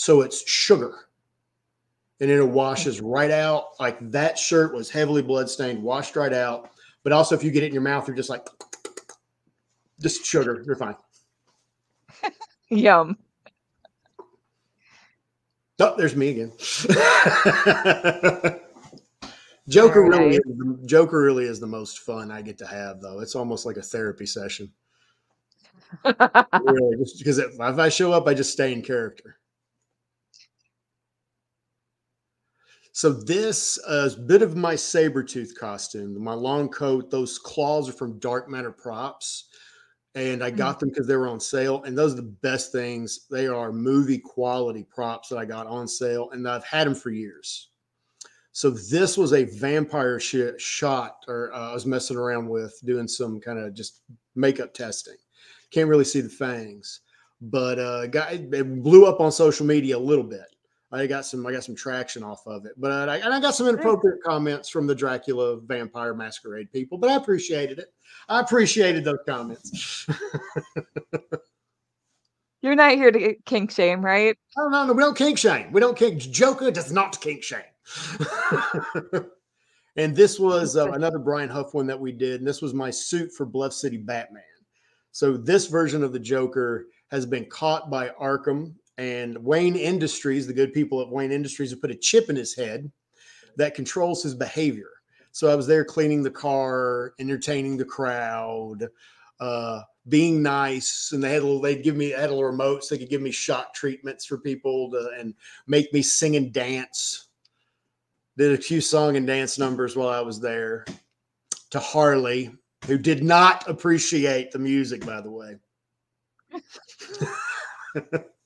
so 0.00 0.22
it's 0.22 0.48
sugar, 0.50 0.94
and 2.20 2.30
it 2.30 2.42
washes 2.42 3.02
mm. 3.02 3.12
right 3.12 3.30
out. 3.30 3.78
Like 3.78 3.98
that 4.12 4.38
shirt 4.38 4.72
was 4.72 4.88
heavily 4.88 5.20
bloodstained, 5.20 5.82
washed 5.82 6.16
right 6.16 6.32
out. 6.32 6.70
But 7.02 7.12
also, 7.12 7.34
if 7.34 7.44
you 7.44 7.50
get 7.50 7.64
it 7.64 7.66
in 7.66 7.74
your 7.74 7.82
mouth, 7.82 8.08
you're 8.08 8.16
just 8.16 8.30
like, 8.30 8.46
just 10.00 10.24
sugar. 10.24 10.64
You're 10.66 10.76
fine. 10.76 10.96
Yum. 12.70 13.18
Oh, 15.78 15.94
there's 15.98 16.16
me 16.16 16.30
again. 16.30 16.52
Joker 19.68 20.00
Very 20.00 20.08
really 20.08 20.36
is, 20.36 20.40
the- 20.46 20.80
Joker 20.86 21.20
really 21.20 21.44
is 21.44 21.60
the 21.60 21.66
most 21.66 21.98
fun 21.98 22.30
I 22.30 22.40
get 22.40 22.56
to 22.58 22.66
have 22.66 23.02
though. 23.02 23.20
It's 23.20 23.36
almost 23.36 23.66
like 23.66 23.76
a 23.76 23.82
therapy 23.82 24.24
session. 24.24 24.72
Really, 26.04 26.96
just 26.96 27.18
because 27.18 27.36
if 27.38 27.52
if 27.52 27.78
I 27.78 27.90
show 27.90 28.12
up, 28.12 28.26
I 28.28 28.32
just 28.32 28.52
stay 28.52 28.72
in 28.72 28.80
character. 28.80 29.39
So 33.00 33.10
this 33.10 33.78
uh, 33.88 34.04
is 34.04 34.16
a 34.16 34.20
bit 34.20 34.42
of 34.42 34.58
my 34.58 34.74
Sabretooth 34.74 35.54
costume. 35.54 36.22
My 36.22 36.34
long 36.34 36.68
coat, 36.68 37.10
those 37.10 37.38
claws 37.38 37.88
are 37.88 37.94
from 37.94 38.18
Dark 38.18 38.46
Matter 38.46 38.72
Props. 38.72 39.46
And 40.14 40.44
I 40.44 40.50
got 40.50 40.78
them 40.78 40.90
because 40.90 41.06
they 41.06 41.16
were 41.16 41.26
on 41.26 41.40
sale. 41.40 41.82
And 41.84 41.96
those 41.96 42.12
are 42.12 42.16
the 42.16 42.36
best 42.42 42.72
things. 42.72 43.26
They 43.30 43.46
are 43.46 43.72
movie 43.72 44.18
quality 44.18 44.84
props 44.84 45.30
that 45.30 45.38
I 45.38 45.46
got 45.46 45.66
on 45.66 45.88
sale. 45.88 46.28
And 46.32 46.46
I've 46.46 46.66
had 46.66 46.86
them 46.86 46.94
for 46.94 47.08
years. 47.08 47.70
So 48.52 48.68
this 48.68 49.16
was 49.16 49.32
a 49.32 49.44
vampire 49.44 50.20
sh- 50.20 50.58
shot, 50.58 51.24
or 51.26 51.54
uh, 51.54 51.70
I 51.70 51.72
was 51.72 51.86
messing 51.86 52.18
around 52.18 52.50
with 52.50 52.78
doing 52.84 53.08
some 53.08 53.40
kind 53.40 53.58
of 53.58 53.72
just 53.72 54.02
makeup 54.34 54.74
testing. 54.74 55.16
Can't 55.70 55.88
really 55.88 56.04
see 56.04 56.20
the 56.20 56.28
fangs, 56.28 57.00
but 57.40 57.78
uh, 57.78 58.08
got 58.08 58.34
it 58.34 58.82
blew 58.82 59.06
up 59.06 59.20
on 59.20 59.32
social 59.32 59.64
media 59.64 59.96
a 59.96 59.98
little 59.98 60.22
bit. 60.22 60.54
I 60.92 61.06
got 61.06 61.24
some, 61.24 61.46
I 61.46 61.52
got 61.52 61.62
some 61.62 61.76
traction 61.76 62.24
off 62.24 62.46
of 62.46 62.66
it, 62.66 62.72
but 62.76 63.08
I, 63.08 63.18
and 63.18 63.32
I 63.32 63.40
got 63.40 63.54
some 63.54 63.68
inappropriate 63.68 64.22
comments 64.24 64.68
from 64.68 64.88
the 64.88 64.94
Dracula 64.94 65.60
vampire 65.60 66.14
masquerade 66.14 66.72
people, 66.72 66.98
but 66.98 67.10
I 67.10 67.14
appreciated 67.14 67.78
it. 67.78 67.92
I 68.28 68.40
appreciated 68.40 69.04
those 69.04 69.20
comments. 69.26 70.06
You're 72.62 72.74
not 72.74 72.92
here 72.92 73.10
to 73.10 73.34
kink 73.46 73.70
shame, 73.70 74.04
right? 74.04 74.36
Oh 74.58 74.68
no, 74.68 74.84
no, 74.86 74.92
we 74.92 75.02
don't 75.02 75.16
kink 75.16 75.38
shame. 75.38 75.72
We 75.72 75.80
don't 75.80 75.96
kink. 75.96 76.18
Joker 76.18 76.70
does 76.70 76.92
not 76.92 77.18
kink 77.20 77.42
shame. 77.42 77.62
and 79.96 80.14
this 80.14 80.38
was 80.38 80.76
uh, 80.76 80.92
another 80.92 81.18
Brian 81.18 81.48
Huff 81.48 81.72
one 81.72 81.86
that 81.86 81.98
we 81.98 82.12
did, 82.12 82.40
and 82.40 82.46
this 82.46 82.60
was 82.60 82.74
my 82.74 82.90
suit 82.90 83.32
for 83.32 83.46
Bluff 83.46 83.72
City 83.72 83.96
Batman. 83.96 84.42
So 85.12 85.36
this 85.36 85.66
version 85.66 86.04
of 86.04 86.12
the 86.12 86.18
Joker 86.18 86.86
has 87.10 87.24
been 87.24 87.46
caught 87.46 87.90
by 87.90 88.10
Arkham 88.20 88.74
and 89.00 89.38
Wayne 89.38 89.76
Industries. 89.76 90.46
The 90.46 90.52
good 90.52 90.74
people 90.74 91.00
at 91.00 91.08
Wayne 91.08 91.32
Industries 91.32 91.70
have 91.70 91.80
put 91.80 91.90
a 91.90 91.96
chip 91.96 92.28
in 92.28 92.36
his 92.36 92.54
head 92.54 92.92
that 93.56 93.74
controls 93.74 94.22
his 94.22 94.34
behavior. 94.34 94.90
So 95.32 95.48
I 95.48 95.54
was 95.54 95.66
there 95.66 95.86
cleaning 95.86 96.22
the 96.22 96.30
car, 96.30 97.14
entertaining 97.18 97.78
the 97.78 97.84
crowd, 97.84 98.88
uh, 99.40 99.80
being 100.08 100.42
nice, 100.42 101.12
and 101.12 101.22
they 101.24 101.32
had 101.32 101.42
a 101.42 101.46
little, 101.46 101.62
they'd 101.62 101.82
give 101.82 101.96
me 101.96 102.10
had 102.10 102.28
a 102.28 102.34
little 102.34 102.44
remote 102.44 102.84
so 102.84 102.94
they 102.94 102.98
could 102.98 103.08
give 103.08 103.22
me 103.22 103.30
shock 103.30 103.72
treatments 103.72 104.26
for 104.26 104.36
people 104.36 104.90
to, 104.90 105.10
and 105.18 105.34
make 105.66 105.90
me 105.94 106.02
sing 106.02 106.36
and 106.36 106.52
dance. 106.52 107.28
Did 108.36 108.58
a 108.58 108.62
few 108.62 108.82
song 108.82 109.16
and 109.16 109.26
dance 109.26 109.58
numbers 109.58 109.96
while 109.96 110.08
I 110.08 110.20
was 110.20 110.40
there 110.40 110.84
to 111.70 111.78
Harley, 111.78 112.50
who 112.86 112.98
did 112.98 113.24
not 113.24 113.66
appreciate 113.66 114.50
the 114.50 114.58
music, 114.58 115.06
by 115.06 115.22
the 115.22 115.30
way. 115.30 115.56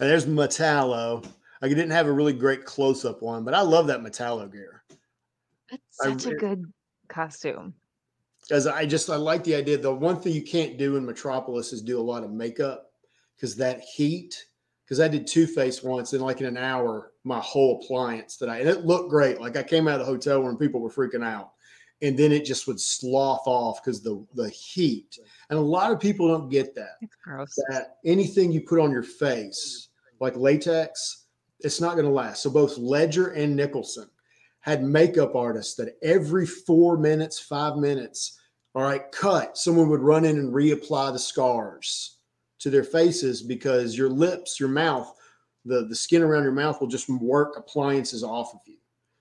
And 0.00 0.08
there's 0.08 0.26
Metallo. 0.26 1.26
I 1.60 1.68
didn't 1.68 1.90
have 1.90 2.06
a 2.06 2.12
really 2.12 2.32
great 2.32 2.64
close 2.64 3.04
up 3.04 3.22
one, 3.22 3.44
but 3.44 3.54
I 3.54 3.62
love 3.62 3.88
that 3.88 4.00
Metallo 4.00 4.50
gear. 4.50 4.82
That's 5.70 5.82
such 6.24 6.32
a 6.32 6.36
good 6.36 6.72
costume. 7.08 7.74
Because 8.42 8.66
I 8.66 8.86
just 8.86 9.10
I 9.10 9.16
like 9.16 9.44
the 9.44 9.54
idea. 9.54 9.76
The 9.76 9.92
one 9.92 10.20
thing 10.20 10.32
you 10.32 10.42
can't 10.42 10.78
do 10.78 10.96
in 10.96 11.04
Metropolis 11.04 11.72
is 11.72 11.82
do 11.82 12.00
a 12.00 12.02
lot 12.02 12.24
of 12.24 12.30
makeup 12.30 12.92
because 13.36 13.56
that 13.56 13.80
heat 13.80 14.44
because 14.88 15.00
I 15.00 15.08
did 15.08 15.26
Two 15.26 15.46
Face 15.46 15.82
once, 15.82 16.14
and 16.14 16.22
like 16.22 16.40
in 16.40 16.46
an 16.46 16.56
hour, 16.56 17.12
my 17.22 17.40
whole 17.40 17.82
appliance 17.82 18.38
that 18.38 18.48
I 18.48 18.60
and 18.60 18.68
it 18.68 18.86
looked 18.86 19.10
great. 19.10 19.38
Like 19.38 19.56
I 19.56 19.62
came 19.62 19.86
out 19.86 20.00
of 20.00 20.06
the 20.06 20.12
hotel 20.12 20.42
when 20.42 20.56
people 20.56 20.80
were 20.80 20.90
freaking 20.90 21.24
out, 21.24 21.52
and 22.00 22.18
then 22.18 22.32
it 22.32 22.46
just 22.46 22.66
would 22.66 22.80
slough 22.80 23.42
off 23.46 23.84
because 23.84 24.02
the 24.02 24.24
the 24.34 24.48
heat. 24.48 25.18
And 25.50 25.58
a 25.58 25.62
lot 25.62 25.92
of 25.92 26.00
people 26.00 26.28
don't 26.28 26.48
get 26.48 26.74
that. 26.74 26.96
It's 27.02 27.16
gross. 27.22 27.54
That 27.68 27.96
anything 28.06 28.50
you 28.50 28.62
put 28.62 28.80
on 28.80 28.90
your 28.90 29.02
face, 29.02 29.87
like 30.20 30.36
latex, 30.36 31.26
it's 31.60 31.80
not 31.80 31.94
going 31.94 32.06
to 32.06 32.12
last. 32.12 32.42
So 32.42 32.50
both 32.50 32.78
Ledger 32.78 33.28
and 33.28 33.56
Nicholson 33.56 34.08
had 34.60 34.82
makeup 34.82 35.34
artists 35.34 35.74
that 35.76 35.96
every 36.02 36.46
four 36.46 36.96
minutes, 36.96 37.38
five 37.38 37.76
minutes, 37.76 38.38
all 38.74 38.82
right, 38.82 39.10
cut. 39.12 39.56
Someone 39.56 39.88
would 39.88 40.00
run 40.00 40.24
in 40.24 40.38
and 40.38 40.52
reapply 40.52 41.12
the 41.12 41.18
scars 41.18 42.18
to 42.60 42.70
their 42.70 42.84
faces 42.84 43.42
because 43.42 43.96
your 43.96 44.10
lips, 44.10 44.60
your 44.60 44.68
mouth, 44.68 45.12
the, 45.64 45.86
the 45.86 45.94
skin 45.94 46.22
around 46.22 46.42
your 46.42 46.52
mouth 46.52 46.80
will 46.80 46.88
just 46.88 47.08
work 47.08 47.56
appliances 47.56 48.22
off 48.22 48.54
of 48.54 48.60
you. 48.66 48.76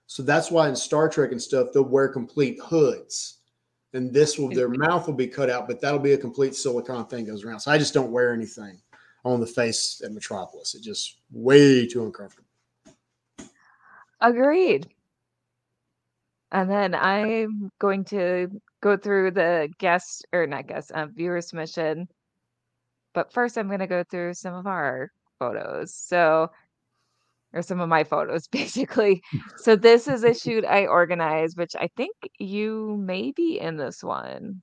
So 0.07 0.23
that's 0.23 0.51
why 0.51 0.69
in 0.69 0.75
Star 0.75 1.09
Trek 1.09 1.31
and 1.31 1.41
stuff, 1.41 1.69
they'll 1.73 1.83
wear 1.83 2.07
complete 2.07 2.59
hoods. 2.61 3.39
And 3.93 4.13
this 4.13 4.37
will 4.37 4.49
their 4.49 4.69
mouth 4.69 5.07
will 5.07 5.13
be 5.13 5.27
cut 5.27 5.49
out, 5.49 5.67
but 5.67 5.81
that'll 5.81 5.99
be 5.99 6.13
a 6.13 6.17
complete 6.17 6.55
silicone 6.55 7.07
thing 7.07 7.25
goes 7.25 7.43
around. 7.43 7.59
So 7.59 7.71
I 7.71 7.77
just 7.77 7.93
don't 7.93 8.11
wear 8.11 8.33
anything 8.33 8.79
on 9.27 9.39
the 9.39 9.47
face 9.47 10.01
at 10.03 10.11
Metropolis. 10.11 10.75
It 10.75 10.81
just 10.81 11.17
way 11.31 11.87
too 11.87 12.05
uncomfortable. 12.05 12.47
Agreed. 14.21 14.87
And 16.51 16.69
then 16.69 16.95
I'm 16.95 17.71
going 17.79 18.05
to 18.05 18.49
go 18.81 18.95
through 18.97 19.31
the 19.31 19.69
guest 19.79 20.25
or 20.31 20.47
not 20.47 20.67
guest, 20.67 20.91
uh, 20.91 21.07
viewer 21.07 21.41
submission. 21.41 22.07
But 23.13 23.33
first, 23.33 23.57
I'm 23.57 23.67
going 23.67 23.79
to 23.79 23.87
go 23.87 24.03
through 24.03 24.33
some 24.35 24.53
of 24.53 24.67
our 24.67 25.11
photos. 25.39 25.93
So, 25.93 26.49
or 27.53 27.61
some 27.61 27.79
of 27.79 27.89
my 27.89 28.03
photos, 28.03 28.47
basically. 28.51 29.21
So, 29.57 29.75
this 29.75 30.07
is 30.07 30.23
a 30.23 30.33
shoot 30.33 30.65
I 30.65 30.85
organized, 30.85 31.57
which 31.57 31.75
I 31.75 31.89
think 31.97 32.15
you 32.39 32.97
may 32.97 33.31
be 33.31 33.59
in 33.59 33.77
this 33.77 34.03
one. 34.03 34.61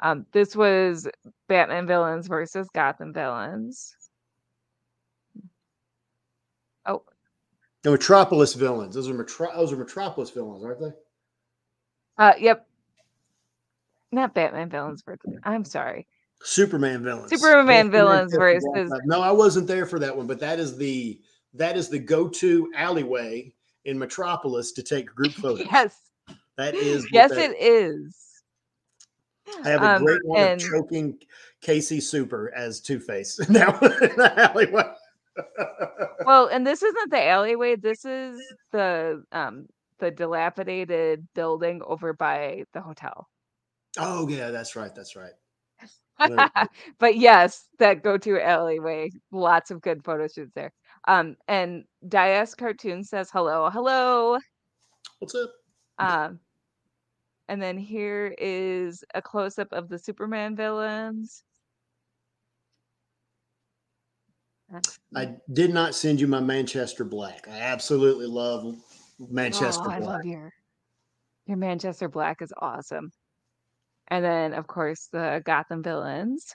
Um, 0.00 0.26
this 0.32 0.54
was 0.54 1.08
Batman 1.48 1.86
villains 1.86 2.28
versus 2.28 2.68
Gotham 2.74 3.12
villains. 3.12 3.94
Oh, 6.86 7.02
The 7.82 7.90
Metropolis 7.90 8.54
villains. 8.54 8.94
Those 8.94 9.08
are 9.08 9.14
Metro- 9.14 9.54
those 9.56 9.72
are 9.72 9.76
Metropolis 9.76 10.30
villains, 10.30 10.64
aren't 10.64 10.80
they? 10.80 10.92
uh, 12.18 12.32
yep. 12.38 12.66
Not 14.10 14.34
Batman 14.34 14.70
villains 14.70 15.02
versus. 15.02 15.38
I'm 15.44 15.64
sorry. 15.64 16.06
Superman 16.42 17.02
villains. 17.02 17.30
Superman 17.30 17.90
villains 17.90 18.34
versus 18.34 18.64
versus- 18.74 18.92
No, 19.04 19.20
I 19.20 19.32
wasn't 19.32 19.66
there 19.66 19.84
for 19.86 19.98
that 19.98 20.16
one, 20.16 20.26
but 20.26 20.38
that 20.40 20.58
is 20.58 20.76
the 20.78 21.20
that 21.54 21.76
is 21.76 21.88
the 21.88 21.98
go-to 21.98 22.70
alleyway 22.76 23.52
in 23.84 23.98
Metropolis 23.98 24.72
to 24.72 24.82
take 24.82 25.06
group 25.14 25.32
photos. 25.32 25.66
Yes. 25.72 25.96
That 26.56 26.74
is 26.74 27.06
Yes, 27.12 27.30
that- 27.30 27.38
it 27.50 27.56
is. 27.60 28.14
I 29.64 29.68
have 29.70 29.82
a 29.82 29.86
Um, 29.96 30.04
great 30.04 30.24
one 30.24 30.40
and- 30.40 30.62
of 30.62 30.68
choking 30.68 31.18
Casey 31.60 32.00
Super 32.00 32.52
as 32.54 32.80
Two 32.80 33.00
Face 33.00 33.38
now 33.48 33.70
in 33.82 33.88
the 34.16 34.32
alleyway. 34.36 34.92
Well, 36.24 36.46
and 36.48 36.66
this 36.66 36.82
isn't 36.82 37.10
the 37.10 37.24
alleyway. 37.26 37.76
This 37.76 38.04
is 38.04 38.40
the 38.72 39.22
um 39.32 39.66
the 39.98 40.10
dilapidated 40.10 41.26
building 41.34 41.80
over 41.84 42.12
by 42.12 42.64
the 42.72 42.80
hotel. 42.80 43.28
oh 43.98 44.28
yeah, 44.28 44.50
that's 44.50 44.76
right. 44.76 44.94
That's 44.94 45.16
right. 45.16 45.32
But 46.98 47.16
yes, 47.16 47.68
that 47.78 48.02
go-to 48.02 48.40
alleyway. 48.40 49.10
Lots 49.30 49.70
of 49.70 49.80
good 49.80 50.02
photo 50.04 50.26
shoots 50.26 50.50
there. 50.54 50.72
Um, 51.06 51.36
and 51.46 51.84
Dias 52.08 52.54
Cartoon 52.56 53.04
says 53.04 53.30
hello, 53.32 53.70
hello. 53.70 54.38
What's 55.20 55.34
up? 55.36 55.50
Um, 56.00 56.40
and 57.48 57.60
then 57.60 57.78
here 57.78 58.34
is 58.38 59.02
a 59.14 59.22
close-up 59.22 59.72
of 59.72 59.88
the 59.88 59.98
Superman 59.98 60.54
villains. 60.54 61.42
I 65.16 65.36
did 65.52 65.72
not 65.72 65.94
send 65.94 66.20
you 66.20 66.26
my 66.26 66.40
Manchester 66.40 67.04
Black. 67.04 67.48
I 67.48 67.58
absolutely 67.58 68.26
love 68.26 68.64
oh, 68.66 68.76
Manchester 69.30 69.84
oh, 69.86 69.90
I 69.90 69.98
love 69.98 70.24
your 70.24 70.52
your 71.46 71.56
Manchester 71.56 72.08
Black 72.08 72.42
is 72.42 72.52
awesome. 72.60 73.10
And 74.08 74.22
then 74.22 74.52
of 74.52 74.66
course 74.66 75.08
the 75.10 75.42
Gotham 75.44 75.82
villains. 75.82 76.54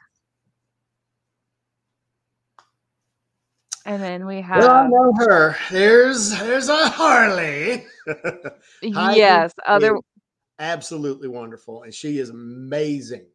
And 3.85 4.01
then 4.01 4.27
we 4.27 4.41
Well, 4.47 4.69
I 4.69 4.87
know 4.87 5.11
her. 5.17 5.57
There's 5.71 6.37
there's 6.39 6.69
a 6.69 6.89
Harley. 6.89 7.85
Yes, 8.81 9.53
other 9.65 9.97
absolutely 10.60 11.28
wonderful, 11.28 11.84
and 11.84 11.93
she 11.93 12.20
is 12.20 12.30
amazing 12.30 13.26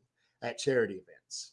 at 0.42 0.58
charity 0.58 0.94
events. 0.94 1.52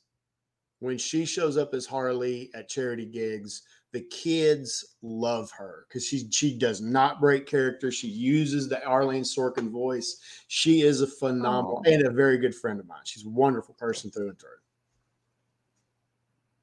When 0.80 0.98
she 0.98 1.26
shows 1.26 1.58
up 1.58 1.74
as 1.74 1.86
Harley 1.86 2.50
at 2.54 2.68
charity 2.70 3.06
gigs, 3.06 3.64
the 3.92 4.02
kids 4.02 4.98
love 5.02 5.50
her 5.52 5.86
because 5.88 6.06
she 6.06 6.30
she 6.30 6.58
does 6.58 6.82
not 6.82 7.22
break 7.22 7.46
character. 7.48 7.92
She 7.92 8.08
uses 8.10 8.68
the 8.68 8.84
Arlene 8.86 9.24
Sorkin 9.24 9.72
voice. 9.72 10.20
She 10.50 10.82
is 10.82 11.00
a 11.02 11.08
phenomenal 11.08 11.82
Oh. 11.88 11.92
and 11.92 12.06
a 12.06 12.12
very 12.12 12.38
good 12.38 12.54
friend 12.54 12.80
of 12.80 12.88
mine. 12.88 13.00
She's 13.06 13.26
a 13.26 13.30
wonderful 13.30 13.74
person 13.76 14.12
through 14.12 14.30
and 14.30 14.40
through. 14.40 14.50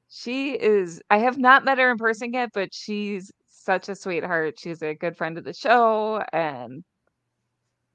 she 0.09 0.51
is 0.53 1.01
I 1.09 1.17
have 1.17 1.37
not 1.39 1.65
met 1.65 1.79
her 1.79 1.89
in 1.91 1.97
person 1.97 2.33
yet, 2.33 2.51
but 2.53 2.73
she's 2.73 3.31
such 3.47 3.89
a 3.89 3.95
sweetheart. 3.95 4.59
She's 4.59 4.83
a 4.83 4.93
good 4.93 5.17
friend 5.17 5.37
of 5.37 5.43
the 5.43 5.53
show 5.53 6.23
and 6.31 6.83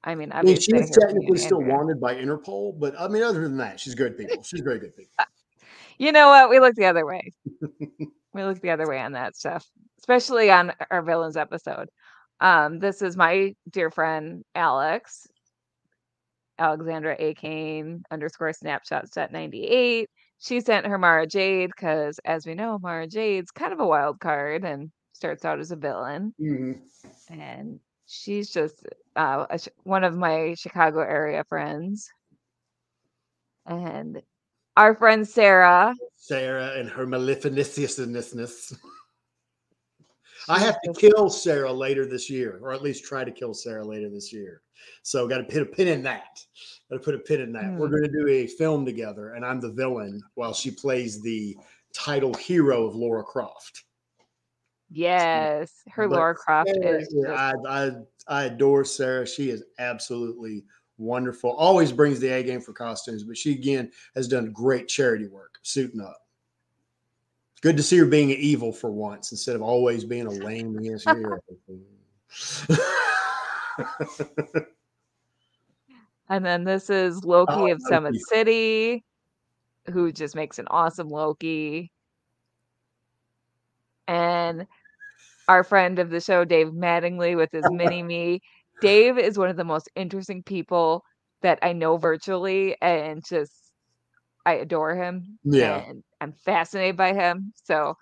I 0.03 0.15
mean, 0.15 0.31
I 0.31 0.41
mean, 0.41 0.59
she 0.59 0.71
obviously 0.73 0.79
is 0.79 0.97
I 0.97 1.01
hear 1.01 1.09
from 1.09 1.17
you 1.17 1.21
technically 1.21 1.37
still 1.37 1.57
Andrea. 1.59 1.75
wanted 1.77 1.99
by 1.99 2.15
Interpol, 2.15 2.79
but 2.79 2.99
I 2.99 3.07
mean, 3.09 3.23
other 3.23 3.41
than 3.41 3.57
that, 3.57 3.79
she's 3.79 3.95
good 3.95 4.17
people. 4.17 4.41
She's 4.43 4.61
very 4.61 4.79
good 4.79 4.95
people. 4.95 5.25
You 5.97 6.11
know 6.13 6.27
what? 6.29 6.49
We 6.49 6.59
look 6.59 6.75
the 6.75 6.85
other 6.85 7.05
way. 7.05 7.33
we 8.33 8.43
look 8.43 8.61
the 8.61 8.69
other 8.71 8.87
way 8.87 8.99
on 8.99 9.11
that 9.13 9.35
stuff, 9.35 9.65
especially 9.99 10.49
on 10.51 10.71
our 10.89 11.01
villains 11.01 11.35
episode. 11.35 11.89
Um, 12.39 12.79
this 12.79 13.01
is 13.01 13.17
my 13.17 13.53
dear 13.69 13.91
friend 13.91 14.45
Alex, 14.55 15.27
Alexandra 16.57 17.15
A. 17.19 17.33
Kane 17.33 18.03
underscore 18.11 18.53
snapshot 18.53 19.11
set 19.11 19.33
98. 19.33 20.09
She 20.41 20.61
sent 20.61 20.85
her 20.85 20.97
Mara 20.97 21.27
Jade 21.27 21.69
because, 21.75 22.17
as 22.23 22.45
we 22.45 22.53
know, 22.55 22.79
Mara 22.81 23.07
Jade's 23.07 23.51
kind 23.51 23.73
of 23.73 23.81
a 23.81 23.85
wild 23.85 24.21
card 24.21 24.63
and 24.63 24.89
starts 25.11 25.43
out 25.43 25.59
as 25.59 25.71
a 25.71 25.75
villain. 25.75 26.33
Mhm. 26.39 26.79
And 27.29 27.81
she's 28.09 28.49
just 28.49 28.85
uh, 29.15 29.45
a, 29.49 29.59
one 29.83 30.03
of 30.03 30.17
my 30.17 30.55
Chicago 30.55 30.99
area 31.01 31.43
friends. 31.43 32.11
And 33.65 34.21
our 34.75 34.95
friend 34.95 35.27
Sarah. 35.27 35.95
Sarah 36.15 36.73
and 36.77 36.89
her 36.89 37.05
maleficiousness. 37.05 38.75
I 40.49 40.57
have 40.59 40.81
to 40.83 40.93
kill 40.93 41.29
Sarah 41.29 41.71
later 41.71 42.07
this 42.07 42.29
year, 42.29 42.59
or 42.63 42.73
at 42.73 42.81
least 42.81 43.03
try 43.03 43.23
to 43.23 43.31
kill 43.31 43.53
Sarah 43.53 43.85
later 43.85 44.09
this 44.09 44.33
year. 44.33 44.61
So 45.03 45.27
got 45.27 45.37
to 45.37 45.43
put 45.43 45.61
a 45.61 45.65
pin 45.65 45.87
in 45.87 46.01
that. 46.03 46.43
Got 46.89 46.97
to 46.97 47.03
put 47.03 47.13
a 47.13 47.19
pin 47.19 47.41
in 47.41 47.51
that. 47.53 47.77
We're 47.77 47.87
Hmm. 47.87 47.97
going 47.97 48.03
to 48.03 48.11
do 48.11 48.27
a 48.27 48.47
film 48.47 48.85
together, 48.85 49.33
and 49.33 49.45
I'm 49.45 49.59
the 49.59 49.71
villain 49.71 50.23
while 50.33 50.53
she 50.53 50.71
plays 50.71 51.21
the 51.21 51.55
title 51.93 52.33
hero 52.33 52.87
of 52.87 52.95
Lara 52.95 53.23
Croft. 53.23 53.83
Yes, 54.91 55.71
her 55.91 56.07
But 56.07 56.15
Lara 56.15 56.35
Croft 56.35 56.69
Sarah, 56.81 56.99
is 56.99 57.15
I, 57.27 57.53
I 57.67 57.91
I 58.27 58.43
adore 58.45 58.85
Sarah. 58.85 59.27
She 59.27 59.49
is 59.49 59.63
absolutely 59.77 60.63
wonderful. 60.97 61.51
Always 61.51 61.91
brings 61.91 62.19
the 62.19 62.29
A 62.29 62.43
game 62.43 62.61
for 62.61 62.73
costumes, 62.73 63.23
but 63.23 63.37
she 63.37 63.53
again 63.53 63.91
has 64.15 64.27
done 64.27 64.51
great 64.51 64.87
charity 64.87 65.27
work, 65.27 65.59
suiting 65.61 66.01
up. 66.01 66.17
It's 67.53 67.61
good 67.61 67.77
to 67.77 67.83
see 67.83 67.97
her 67.97 68.05
being 68.05 68.31
evil 68.31 68.71
for 68.71 68.91
once 68.91 69.31
instead 69.31 69.55
of 69.55 69.61
always 69.61 70.03
being 70.03 70.27
a 70.27 70.31
lame 70.31 70.79
yes 70.81 71.03
hero. 71.03 71.39
And 76.31 76.45
then 76.45 76.63
this 76.63 76.91
is 76.91 77.23
Loki 77.23 77.53
Oh, 77.53 77.71
of 77.71 77.81
Summit 77.81 78.13
Loki. 78.13 78.19
City, 78.19 79.03
who 79.91 80.11
just 80.11 80.35
makes 80.35 80.59
an 80.59 80.67
awesome 80.69 81.09
Loki. 81.09 81.91
And 84.07 84.67
our 85.49 85.65
friend 85.65 85.99
of 85.99 86.11
the 86.11 86.21
show, 86.21 86.45
Dave 86.45 86.69
Mattingly, 86.69 87.37
with 87.37 87.51
his 87.51 87.71
mini 87.71 88.03
me. 88.03 88.41
Dave 88.81 89.19
is 89.19 89.37
one 89.39 89.49
of 89.49 89.57
the 89.57 89.65
most 89.65 89.89
interesting 89.97 90.43
people 90.43 91.03
that 91.43 91.59
I 91.63 91.73
know 91.73 91.97
virtually, 91.97 92.77
and 92.81 93.23
just 93.27 93.53
I 94.45 94.55
adore 94.55 94.95
him. 94.95 95.39
Yeah. 95.43 95.83
And 95.89 96.03
I'm 96.21 96.33
fascinated 96.33 96.97
by 96.97 97.13
him. 97.13 97.53
So 97.65 97.95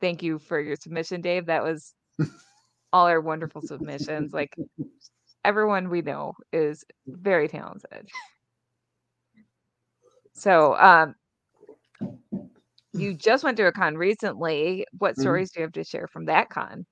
thank 0.00 0.22
you 0.22 0.38
for 0.38 0.60
your 0.60 0.76
submission, 0.76 1.22
Dave. 1.22 1.46
That 1.46 1.64
was 1.64 1.94
all 2.92 3.06
our 3.06 3.20
wonderful 3.20 3.62
submissions. 3.62 4.32
Like 4.34 4.56
everyone 5.44 5.90
we 5.90 6.02
know 6.02 6.34
is 6.52 6.84
very 7.08 7.48
talented. 7.48 8.08
So 10.34 10.76
um 10.78 11.14
you 12.94 13.14
just 13.16 13.44
went 13.44 13.56
to 13.58 13.66
a 13.66 13.72
con 13.72 13.96
recently. 13.96 14.86
What 14.98 15.16
Mhm. 15.16 15.18
stories 15.18 15.50
do 15.52 15.60
you 15.60 15.64
have 15.64 15.72
to 15.72 15.84
share 15.84 16.06
from 16.08 16.26
that 16.26 16.50
con? 16.50 16.86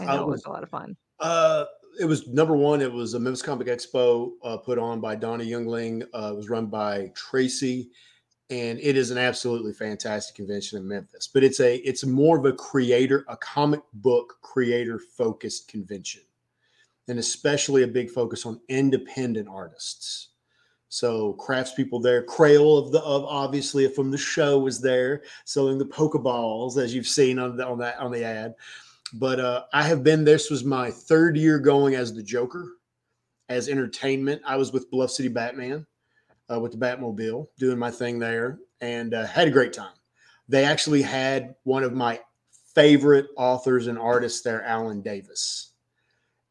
I 0.00 0.06
I 0.06 0.06
know 0.08 0.24
it 0.24 0.30
was 0.30 0.42
was- 0.42 0.44
a 0.46 0.50
lot 0.50 0.62
of 0.64 0.70
fun. 0.70 0.96
Uh, 1.20 1.66
it 2.00 2.06
was 2.06 2.28
number 2.28 2.56
one. 2.56 2.80
It 2.82 2.92
was 2.92 3.14
a 3.14 3.20
Memphis 3.20 3.42
Comic 3.42 3.68
Expo 3.68 4.32
uh, 4.44 4.56
put 4.58 4.78
on 4.78 5.00
by 5.00 5.16
Donna 5.16 5.44
Youngling. 5.44 6.02
Uh, 6.14 6.32
it 6.32 6.36
was 6.36 6.48
run 6.50 6.66
by 6.66 7.08
Tracy, 7.14 7.90
and 8.50 8.80
it 8.80 8.96
is 8.96 9.10
an 9.12 9.18
absolutely 9.18 9.72
fantastic 9.74 10.36
convention 10.36 10.78
in 10.78 10.88
Memphis. 10.88 11.28
But 11.28 11.44
it's 11.44 11.60
a 11.60 11.76
it's 11.78 12.04
more 12.06 12.38
of 12.38 12.46
a 12.46 12.52
creator, 12.54 13.24
a 13.28 13.36
comic 13.38 13.82
book 13.94 14.38
creator 14.42 14.98
focused 14.98 15.68
convention, 15.68 16.22
and 17.08 17.18
especially 17.18 17.84
a 17.84 17.88
big 17.88 18.10
focus 18.10 18.46
on 18.46 18.60
independent 18.68 19.48
artists. 19.48 20.29
So 20.90 21.34
craftspeople 21.40 22.02
there, 22.02 22.22
Crayle 22.24 22.76
of 22.76 22.92
the 22.92 23.00
of 23.00 23.24
obviously 23.24 23.88
from 23.88 24.10
the 24.10 24.18
show 24.18 24.58
was 24.58 24.80
there 24.80 25.22
selling 25.44 25.78
the 25.78 25.86
Pokeballs 25.86 26.76
as 26.76 26.94
you've 26.94 27.06
seen 27.06 27.38
on 27.38 27.56
the, 27.56 27.66
on 27.66 27.78
that 27.78 27.96
on 27.98 28.10
the 28.12 28.24
ad 28.24 28.54
but 29.14 29.40
uh, 29.40 29.64
I 29.72 29.82
have 29.84 30.04
been. 30.04 30.24
This 30.24 30.50
was 30.50 30.64
my 30.64 30.90
third 30.90 31.36
year 31.36 31.58
going 31.58 31.94
as 31.96 32.14
the 32.14 32.22
Joker, 32.22 32.76
as 33.48 33.68
entertainment. 33.68 34.40
I 34.46 34.56
was 34.56 34.72
with 34.72 34.88
Bluff 34.90 35.10
City 35.10 35.28
Batman, 35.28 35.84
uh, 36.48 36.60
with 36.60 36.72
the 36.72 36.78
Batmobile, 36.78 37.48
doing 37.58 37.78
my 37.78 37.90
thing 37.90 38.20
there, 38.20 38.60
and 38.80 39.12
uh, 39.14 39.26
had 39.26 39.48
a 39.48 39.50
great 39.50 39.72
time. 39.72 39.94
They 40.48 40.64
actually 40.64 41.02
had 41.02 41.56
one 41.64 41.82
of 41.82 41.92
my 41.92 42.20
favorite 42.74 43.26
authors 43.36 43.88
and 43.88 43.98
artists 43.98 44.42
there, 44.42 44.62
Alan 44.62 45.02
Davis, 45.02 45.72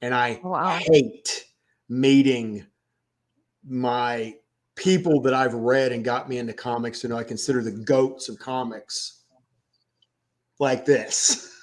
and 0.01 0.13
I 0.13 0.41
Oh, 0.43 0.49
Wow. 0.49 0.77
hate 0.91 1.45
meeting 1.87 2.65
my 3.69 4.35
people 4.75 5.21
that 5.21 5.33
I've 5.33 5.53
read 5.53 5.91
and 5.91 6.03
got 6.03 6.27
me 6.27 6.37
into 6.37 6.53
comics 6.53 7.03
you 7.03 7.09
know, 7.09 7.17
I 7.17 7.23
consider 7.23 7.61
the 7.61 7.71
goats 7.71 8.29
of 8.29 8.39
comics 8.39 9.23
like 10.59 10.85
this. 10.85 11.53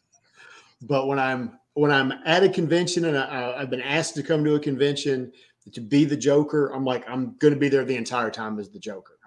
but 0.82 1.06
when 1.06 1.18
I'm 1.18 1.58
when 1.74 1.90
I'm 1.90 2.12
at 2.24 2.42
a 2.42 2.48
convention 2.48 3.04
and 3.04 3.16
I, 3.16 3.54
I've 3.56 3.70
been 3.70 3.80
asked 3.80 4.14
to 4.16 4.22
come 4.22 4.44
to 4.44 4.54
a 4.54 4.60
convention 4.60 5.32
to 5.72 5.80
be 5.80 6.04
the 6.04 6.16
Joker, 6.16 6.72
I'm 6.74 6.84
like 6.84 7.08
I'm 7.08 7.36
going 7.38 7.52
to 7.52 7.60
be 7.60 7.68
there 7.68 7.84
the 7.84 7.96
entire 7.96 8.30
time 8.30 8.58
as 8.58 8.70
the 8.70 8.78
Joker. 8.78 9.18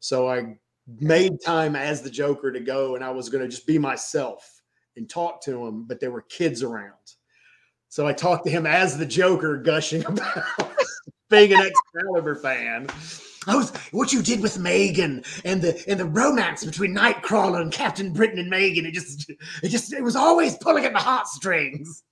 So 0.00 0.28
I 0.28 0.56
made 1.00 1.40
time 1.44 1.76
as 1.76 2.02
the 2.02 2.10
Joker 2.10 2.52
to 2.52 2.60
go, 2.60 2.94
and 2.94 3.04
I 3.04 3.10
was 3.10 3.28
going 3.28 3.42
to 3.42 3.48
just 3.48 3.66
be 3.66 3.78
myself 3.78 4.62
and 4.96 5.08
talk 5.08 5.42
to 5.42 5.66
him, 5.66 5.84
but 5.84 6.00
there 6.00 6.10
were 6.10 6.22
kids 6.22 6.62
around. 6.62 6.92
So 7.88 8.06
I 8.06 8.12
talked 8.12 8.44
to 8.46 8.50
him 8.50 8.66
as 8.66 8.98
the 8.98 9.06
Joker, 9.06 9.56
gushing 9.56 10.04
about 10.06 10.44
being 11.30 11.52
an 11.52 11.60
Excalibur 11.94 12.34
fan. 12.36 12.88
I 13.46 13.56
was 13.56 13.70
what 13.92 14.12
you 14.12 14.22
did 14.22 14.40
with 14.40 14.58
Meggan 14.58 15.24
and 15.44 15.62
the 15.62 15.82
and 15.88 15.98
the 15.98 16.04
romance 16.04 16.64
between 16.64 16.94
Nightcrawler 16.94 17.60
and 17.62 17.72
Captain 17.72 18.12
Britain 18.12 18.38
and 18.38 18.50
Meggan. 18.50 18.84
It 18.86 18.92
just 18.92 19.30
it 19.62 19.68
just 19.68 19.92
it 19.92 20.02
was 20.02 20.16
always 20.16 20.56
pulling 20.56 20.84
at 20.84 20.92
the 20.92 20.98
heartstrings. 20.98 22.02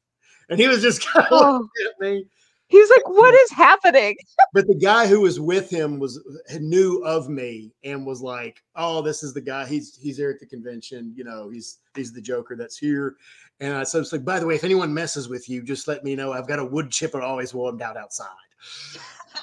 And 0.48 0.58
he 0.60 0.68
was 0.68 0.80
just 0.80 1.04
kind 1.04 1.26
of 1.26 1.32
Oh, 1.32 1.52
looking 1.54 1.92
at 1.92 2.00
me. 2.00 2.26
he's 2.68 2.88
like, 2.90 3.08
what 3.08 3.34
is 3.34 3.50
happening? 3.50 4.16
But 4.54 4.68
the 4.68 4.76
guy 4.76 5.06
who 5.06 5.20
was 5.20 5.38
with 5.38 5.68
him 5.68 5.98
was 5.98 6.18
knew 6.60 7.02
of 7.04 7.28
me 7.28 7.72
and 7.84 8.06
was 8.06 8.22
like, 8.22 8.62
"Oh, 8.74 9.02
this 9.02 9.22
is 9.22 9.34
the 9.34 9.40
guy. 9.42 9.66
He's 9.66 9.98
he's 10.00 10.16
there 10.16 10.30
at 10.30 10.40
the 10.40 10.46
convention. 10.46 11.12
You 11.14 11.24
know, 11.24 11.50
he's 11.50 11.78
he's 11.94 12.12
the 12.14 12.22
Joker 12.22 12.56
that's 12.56 12.78
here." 12.78 13.16
And 13.60 13.74
I 13.74 13.82
so 13.82 14.00
it's 14.00 14.12
like, 14.12 14.24
by 14.24 14.38
the 14.40 14.46
way, 14.46 14.54
if 14.54 14.64
anyone 14.64 14.94
messes 14.94 15.28
with 15.28 15.46
you, 15.50 15.62
just 15.62 15.88
let 15.88 16.04
me 16.04 16.14
know. 16.16 16.32
I've 16.32 16.48
got 16.48 16.58
a 16.58 16.64
wood 16.64 16.90
chipper 16.90 17.20
always 17.20 17.52
warmed 17.52 17.82
out 17.82 17.98
outside. 17.98 18.28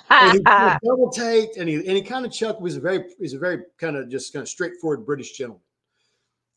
And 0.09 0.33
he 0.33 0.39
was 0.45 0.79
double 0.83 1.09
taped, 1.09 1.57
and 1.57 1.67
he 1.69 1.75
and 1.75 1.97
he 1.97 2.01
kind 2.01 2.25
of 2.25 2.31
chuck 2.31 2.59
was 2.59 2.77
a 2.77 2.81
very 2.81 3.05
he's 3.19 3.33
a 3.33 3.39
very 3.39 3.63
kind 3.77 3.95
of 3.95 4.09
just 4.09 4.33
kind 4.33 4.41
of 4.41 4.49
straightforward 4.49 5.05
British 5.05 5.33
gentleman. 5.37 5.61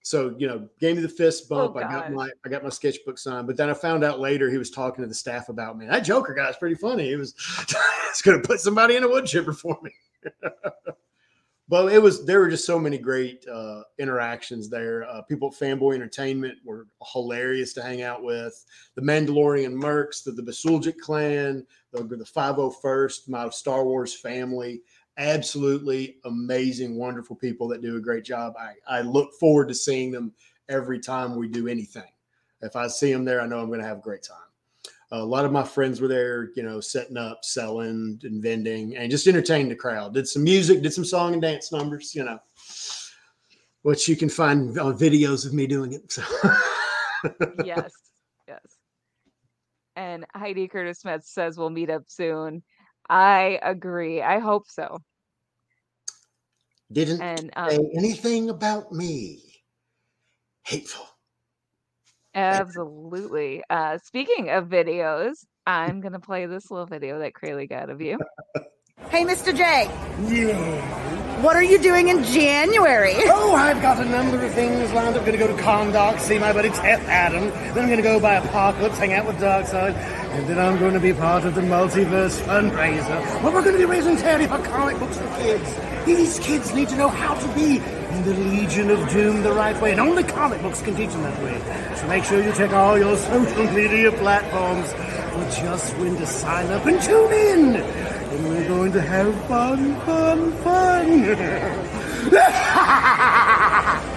So 0.02 0.34
you 0.38 0.46
know, 0.46 0.68
gave 0.78 0.94
me 0.94 1.02
the 1.02 1.08
fist 1.08 1.46
Oh, 1.50 1.68
bump. 1.68 1.76
I 1.76 1.90
got 1.90 2.12
my 2.12 2.30
I 2.44 2.48
got 2.48 2.62
my 2.62 2.68
sketchbook 2.68 3.18
signed, 3.18 3.46
but 3.46 3.56
then 3.56 3.68
I 3.68 3.74
found 3.74 4.04
out 4.04 4.20
later 4.20 4.50
he 4.50 4.58
was 4.58 4.70
talking 4.70 5.02
to 5.02 5.08
the 5.08 5.14
staff 5.14 5.48
about 5.48 5.76
me. 5.76 5.86
That 5.86 6.00
Joker 6.00 6.32
guy 6.32 6.46
guy's 6.46 6.56
pretty 6.56 6.76
funny. 6.76 7.08
He 7.08 7.16
was 7.16 7.34
he's 8.08 8.22
going 8.22 8.40
to 8.40 8.46
put 8.46 8.60
somebody 8.60 8.96
in 8.96 9.02
a 9.02 9.08
wood 9.08 9.26
chipper 9.26 9.52
for 9.52 9.78
me. 9.82 9.90
but 11.68 11.92
it 11.92 12.00
was 12.00 12.24
there 12.24 12.40
were 12.40 12.48
just 12.48 12.64
so 12.64 12.78
many 12.78 12.96
great 12.96 13.44
uh, 13.48 13.82
interactions 13.98 14.68
there. 14.68 15.04
Uh, 15.04 15.22
people 15.22 15.48
at 15.48 15.54
Fanboy 15.54 15.94
Entertainment 15.94 16.58
were 16.64 16.86
hilarious 17.12 17.72
to 17.74 17.82
hang 17.82 18.02
out 18.02 18.22
with. 18.22 18.64
The 18.94 19.02
Mandalorian 19.02 19.74
Mercs, 19.74 20.22
the, 20.22 20.30
the 20.30 20.42
Basuljic 20.42 20.98
clan, 20.98 21.66
the, 21.92 22.04
the 22.04 22.24
501st, 22.24 23.28
my 23.28 23.48
Star 23.50 23.84
Wars 23.84 24.14
family. 24.14 24.82
Absolutely 25.18 26.18
amazing, 26.24 26.96
wonderful 26.96 27.36
people 27.36 27.66
that 27.68 27.82
do 27.82 27.96
a 27.96 28.00
great 28.00 28.24
job. 28.24 28.54
I, 28.58 28.74
I 28.86 29.00
look 29.00 29.32
forward 29.40 29.68
to 29.68 29.74
seeing 29.74 30.12
them 30.12 30.32
every 30.68 31.00
time 31.00 31.34
we 31.34 31.48
do 31.48 31.68
anything. 31.68 32.02
If 32.60 32.76
I 32.76 32.86
see 32.86 33.12
them 33.12 33.24
there, 33.24 33.40
I 33.40 33.46
know 33.46 33.58
I'm 33.58 33.68
going 33.68 33.80
to 33.80 33.86
have 33.86 33.98
a 33.98 34.02
great 34.02 34.22
time. 34.22 34.45
A 35.12 35.24
lot 35.24 35.44
of 35.44 35.52
my 35.52 35.62
friends 35.62 36.00
were 36.00 36.08
there, 36.08 36.50
you 36.56 36.62
know, 36.62 36.80
setting 36.80 37.16
up, 37.16 37.44
selling, 37.44 38.20
and 38.24 38.42
vending, 38.42 38.96
and 38.96 39.10
just 39.10 39.26
entertaining 39.26 39.68
the 39.68 39.76
crowd. 39.76 40.14
Did 40.14 40.26
some 40.26 40.42
music, 40.42 40.82
did 40.82 40.92
some 40.92 41.04
song 41.04 41.32
and 41.32 41.42
dance 41.42 41.70
numbers, 41.70 42.14
you 42.14 42.24
know, 42.24 42.38
which 43.82 44.08
you 44.08 44.16
can 44.16 44.28
find 44.28 44.78
on 44.78 44.98
videos 44.98 45.46
of 45.46 45.54
me 45.54 45.66
doing 45.66 45.92
it. 45.92 46.10
So. 46.10 46.22
yes, 47.64 47.92
yes. 48.48 48.60
And 49.94 50.26
Heidi 50.34 50.68
Curtis 50.68 51.00
Smith 51.00 51.24
says 51.24 51.56
we'll 51.56 51.70
meet 51.70 51.90
up 51.90 52.04
soon. 52.08 52.62
I 53.08 53.60
agree. 53.62 54.22
I 54.22 54.40
hope 54.40 54.68
so. 54.68 54.98
Didn't 56.92 57.20
And 57.20 57.50
say 57.68 57.76
um, 57.76 57.86
anything 57.96 58.50
about 58.50 58.92
me. 58.92 59.40
Hateful. 60.64 61.06
Absolutely. 62.36 63.62
Uh, 63.70 63.96
speaking 64.04 64.50
of 64.50 64.66
videos, 64.66 65.44
I'm 65.66 66.00
gonna 66.02 66.20
play 66.20 66.44
this 66.46 66.70
little 66.70 66.86
video 66.86 67.18
that 67.20 67.32
Crayle 67.34 67.66
got 67.66 67.88
of 67.88 68.00
you. 68.02 68.18
Hey, 69.08 69.24
Mr. 69.24 69.56
J, 69.56 69.88
Yeah. 70.28 71.42
what 71.42 71.56
are 71.56 71.62
you 71.62 71.78
doing 71.78 72.08
in 72.08 72.22
January? 72.24 73.14
Oh, 73.26 73.54
I've 73.54 73.80
got 73.80 73.98
a 73.98 74.04
number 74.04 74.44
of 74.44 74.52
things 74.52 74.92
lined 74.92 75.14
up. 75.16 75.22
I'm 75.22 75.24
Gonna 75.26 75.38
go 75.38 75.46
to 75.46 75.62
Condoc, 75.62 76.18
see 76.20 76.38
my 76.38 76.52
buddy 76.52 76.68
Teth 76.70 77.06
Adam. 77.08 77.48
Then 77.74 77.78
I'm 77.84 77.88
gonna 77.88 78.02
go 78.02 78.20
by 78.20 78.38
Apokolips, 78.40 78.98
hang 78.98 79.14
out 79.14 79.26
with 79.26 79.36
Darkseid. 79.36 79.94
And 79.94 80.46
then 80.46 80.58
I'm 80.58 80.78
gonna 80.78 81.00
be 81.00 81.14
part 81.14 81.44
of 81.44 81.54
the 81.54 81.62
multiverse 81.62 82.38
fundraiser. 82.42 83.42
Where 83.42 83.52
we're 83.52 83.64
gonna 83.64 83.78
be 83.78 83.84
raising 83.86 84.18
charity 84.18 84.46
for 84.46 84.58
comic 84.58 84.98
books 84.98 85.16
for 85.16 85.28
kids. 85.38 85.74
These 86.04 86.38
kids 86.40 86.74
need 86.74 86.88
to 86.90 86.96
know 86.96 87.08
how 87.08 87.34
to 87.34 87.48
be 87.54 87.78
in 88.16 88.24
the 88.24 88.34
Legion 88.34 88.90
of 88.90 89.08
Doom 89.10 89.42
the 89.42 89.52
right 89.52 89.80
way, 89.80 89.92
and 89.92 90.00
only 90.00 90.24
comic 90.24 90.62
books 90.62 90.80
can 90.80 90.96
teach 90.96 91.10
them 91.10 91.22
that 91.22 91.42
way. 91.42 91.60
So 91.96 92.08
make 92.08 92.24
sure 92.24 92.42
you 92.42 92.52
check 92.52 92.72
all 92.72 92.98
your 92.98 93.16
social 93.16 93.70
media 93.72 94.10
platforms 94.12 94.92
for 94.92 95.60
just 95.60 95.96
when 95.98 96.16
to 96.16 96.26
sign 96.26 96.66
up 96.72 96.86
and 96.86 97.00
tune 97.02 97.32
in. 97.32 97.76
And 97.76 98.48
we're 98.48 98.68
going 98.68 98.92
to 98.92 99.02
have 99.02 99.34
fun, 99.46 100.00
fun, 100.00 100.52
fun. 100.62 101.06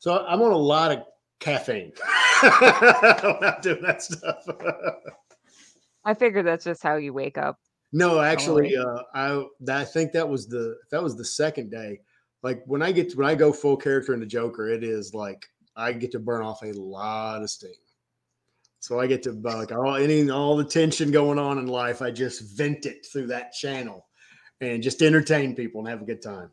So 0.00 0.24
I'm 0.24 0.40
on 0.40 0.52
a 0.52 0.56
lot 0.56 0.92
of 0.92 1.00
caffeine. 1.40 1.92
I'm 2.42 3.40
not 3.40 3.62
doing 3.62 3.82
that 3.82 4.00
stuff. 4.00 4.46
I 6.04 6.14
figured 6.14 6.46
that's 6.46 6.64
just 6.64 6.84
how 6.84 6.96
you 6.96 7.12
wake 7.12 7.36
up. 7.36 7.58
No, 7.92 8.20
actually, 8.20 8.76
uh, 8.76 9.02
I 9.14 9.44
I 9.70 9.84
think 9.84 10.12
that 10.12 10.28
was 10.28 10.46
the 10.46 10.76
that 10.90 11.02
was 11.02 11.16
the 11.16 11.24
second 11.24 11.70
day. 11.70 12.00
Like 12.42 12.62
when 12.66 12.82
I 12.82 12.92
get 12.92 13.10
to, 13.10 13.16
when 13.16 13.26
I 13.26 13.34
go 13.34 13.52
full 13.52 13.76
character 13.76 14.14
in 14.14 14.20
the 14.20 14.26
Joker, 14.26 14.68
it 14.68 14.84
is 14.84 15.14
like 15.14 15.46
I 15.76 15.92
get 15.92 16.12
to 16.12 16.18
burn 16.18 16.44
off 16.44 16.62
a 16.62 16.72
lot 16.72 17.42
of 17.42 17.50
steam. 17.50 17.72
So 18.80 19.00
I 19.00 19.06
get 19.06 19.22
to 19.24 19.32
like 19.32 19.72
all 19.72 19.96
any 19.96 20.30
all 20.30 20.56
the 20.56 20.64
tension 20.64 21.10
going 21.10 21.38
on 21.38 21.58
in 21.58 21.66
life, 21.66 22.02
I 22.02 22.10
just 22.10 22.56
vent 22.56 22.86
it 22.86 23.06
through 23.10 23.28
that 23.28 23.52
channel 23.52 24.06
and 24.60 24.82
just 24.82 25.02
entertain 25.02 25.54
people 25.54 25.80
and 25.80 25.88
have 25.88 26.02
a 26.02 26.04
good 26.04 26.22
time. 26.22 26.50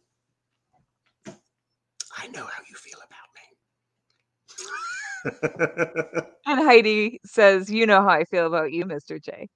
I 2.18 2.28
know 2.28 2.46
how 2.46 2.64
you 2.70 2.76
feel 2.76 3.00
about 3.00 3.20
me. 6.16 6.32
And 6.48 6.60
Heidi 6.60 7.20
says, 7.26 7.72
"You 7.72 7.88
know 7.88 8.02
how 8.02 8.10
I 8.10 8.24
feel 8.26 8.46
about 8.48 8.72
you, 8.72 8.86
Mr. 8.86 9.22
J." 9.22 9.50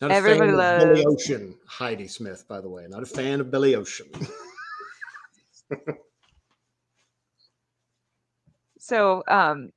Not 0.00 0.10
a 0.10 0.14
Everybody 0.14 0.50
fan 0.50 0.60
of 0.60 0.88
Billy 0.88 1.04
Ocean, 1.06 1.54
Heidi 1.66 2.08
Smith, 2.08 2.44
by 2.48 2.60
the 2.60 2.68
way. 2.68 2.86
Not 2.88 3.02
a 3.02 3.06
fan 3.06 3.40
of 3.40 3.50
Billy 3.50 3.74
Ocean. 3.74 4.10
So, 8.82 9.22
um, 9.28 9.70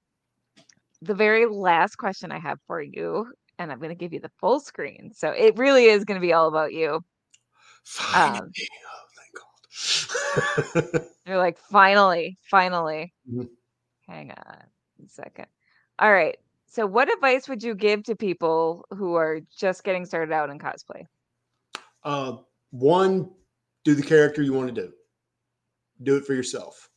the 1.03 1.13
very 1.13 1.45
last 1.45 1.95
question 1.97 2.31
I 2.31 2.39
have 2.39 2.57
for 2.65 2.81
you, 2.81 3.31
and 3.59 3.71
I'm 3.71 3.77
going 3.77 3.89
to 3.89 3.95
give 3.95 4.13
you 4.13 4.19
the 4.19 4.31
full 4.39 4.59
screen. 4.59 5.11
So 5.13 5.29
it 5.29 5.59
really 5.59 5.85
is 5.85 6.05
going 6.05 6.19
to 6.19 6.25
be 6.25 6.33
all 6.33 6.47
about 6.47 6.73
you. 6.73 7.05
Finally. 7.83 8.39
Um, 8.39 8.51
oh, 8.89 9.05
thank 10.65 10.91
God. 10.91 11.09
You're 11.27 11.37
like, 11.37 11.59
finally, 11.59 12.39
finally. 12.49 13.13
Mhm. 13.31 13.49
Hang 14.07 14.31
on 14.31 14.63
a 15.05 15.07
second. 15.07 15.45
All 15.99 16.11
right. 16.11 16.37
So, 16.75 16.85
what 16.85 17.09
advice 17.09 17.47
would 17.47 17.63
you 17.63 17.73
give 17.73 18.03
to 18.03 18.17
people 18.17 18.83
who 18.89 19.15
are 19.15 19.39
just 19.57 19.85
getting 19.85 20.05
started 20.05 20.33
out 20.33 20.49
in 20.49 20.59
cosplay? 20.59 21.05
uh, 22.03 22.37
one, 22.71 23.31
do 23.85 23.95
the 23.95 24.03
character 24.03 24.41
you 24.41 24.51
want 24.51 24.73
to 24.73 24.81
do. 24.81 24.91
Do 26.03 26.17
it 26.17 26.25
for 26.25 26.33
yourself. 26.33 26.89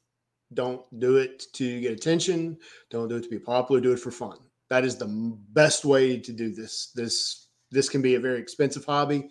Don't 0.52 0.82
do 0.98 1.18
it 1.18 1.44
to 1.52 1.80
get 1.80 1.92
attention. 1.92 2.58
Don't 2.90 3.06
do 3.06 3.16
it 3.18 3.22
to 3.22 3.28
be 3.28 3.38
popular. 3.38 3.80
Do 3.80 3.92
it 3.92 4.00
for 4.00 4.10
fun. 4.10 4.38
That 4.68 4.84
is 4.84 4.96
the 4.96 5.06
best 5.52 5.84
way 5.84 6.18
to 6.18 6.32
do 6.32 6.52
this. 6.52 6.90
This 6.96 7.46
this 7.70 7.88
can 7.88 8.02
be 8.02 8.16
a 8.16 8.20
very 8.20 8.40
expensive 8.40 8.84
hobby. 8.84 9.28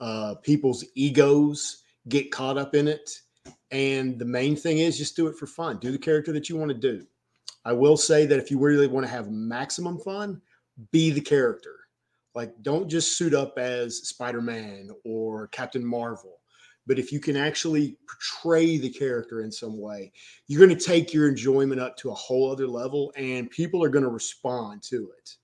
Uh, 0.00 0.36
people's 0.42 0.82
egos 0.94 1.82
get 2.08 2.30
caught 2.30 2.56
up 2.56 2.74
in 2.74 2.88
it, 2.88 3.10
and 3.70 4.18
the 4.18 4.24
main 4.24 4.56
thing 4.56 4.78
is 4.78 4.96
just 4.96 5.16
do 5.16 5.26
it 5.26 5.36
for 5.36 5.46
fun. 5.46 5.78
Do 5.78 5.92
the 5.92 5.98
character 5.98 6.32
that 6.32 6.48
you 6.48 6.56
want 6.56 6.70
to 6.70 6.78
do. 6.78 7.04
I 7.64 7.72
will 7.72 7.96
say 7.96 8.26
that 8.26 8.38
if 8.38 8.50
you 8.50 8.58
really 8.58 8.86
want 8.86 9.06
to 9.06 9.12
have 9.12 9.30
maximum 9.30 9.98
fun, 9.98 10.40
be 10.92 11.10
the 11.10 11.20
character. 11.20 11.76
Like, 12.34 12.52
don't 12.62 12.88
just 12.88 13.18
suit 13.18 13.34
up 13.34 13.58
as 13.58 14.08
Spider 14.08 14.40
Man 14.40 14.90
or 15.04 15.48
Captain 15.48 15.84
Marvel. 15.84 16.38
But 16.86 16.98
if 16.98 17.12
you 17.12 17.20
can 17.20 17.36
actually 17.36 17.98
portray 18.08 18.78
the 18.78 18.90
character 18.90 19.42
in 19.42 19.52
some 19.52 19.78
way, 19.78 20.12
you're 20.46 20.64
going 20.64 20.76
to 20.76 20.84
take 20.84 21.12
your 21.12 21.28
enjoyment 21.28 21.80
up 21.80 21.96
to 21.98 22.10
a 22.10 22.14
whole 22.14 22.50
other 22.50 22.66
level, 22.66 23.12
and 23.16 23.50
people 23.50 23.84
are 23.84 23.90
going 23.90 24.04
to 24.04 24.10
respond 24.10 24.82
to 24.84 25.10
it. 25.18 25.36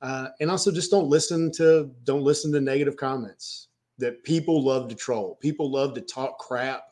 Uh, 0.00 0.28
and 0.40 0.50
also, 0.50 0.72
just 0.72 0.90
don't 0.90 1.08
listen 1.08 1.52
to 1.52 1.90
don't 2.04 2.22
listen 2.22 2.52
to 2.52 2.60
negative 2.60 2.96
comments 2.96 3.68
that 3.98 4.24
people 4.24 4.64
love 4.64 4.88
to 4.88 4.94
troll. 4.94 5.38
People 5.40 5.70
love 5.70 5.94
to 5.94 6.00
talk 6.00 6.38
crap 6.38 6.86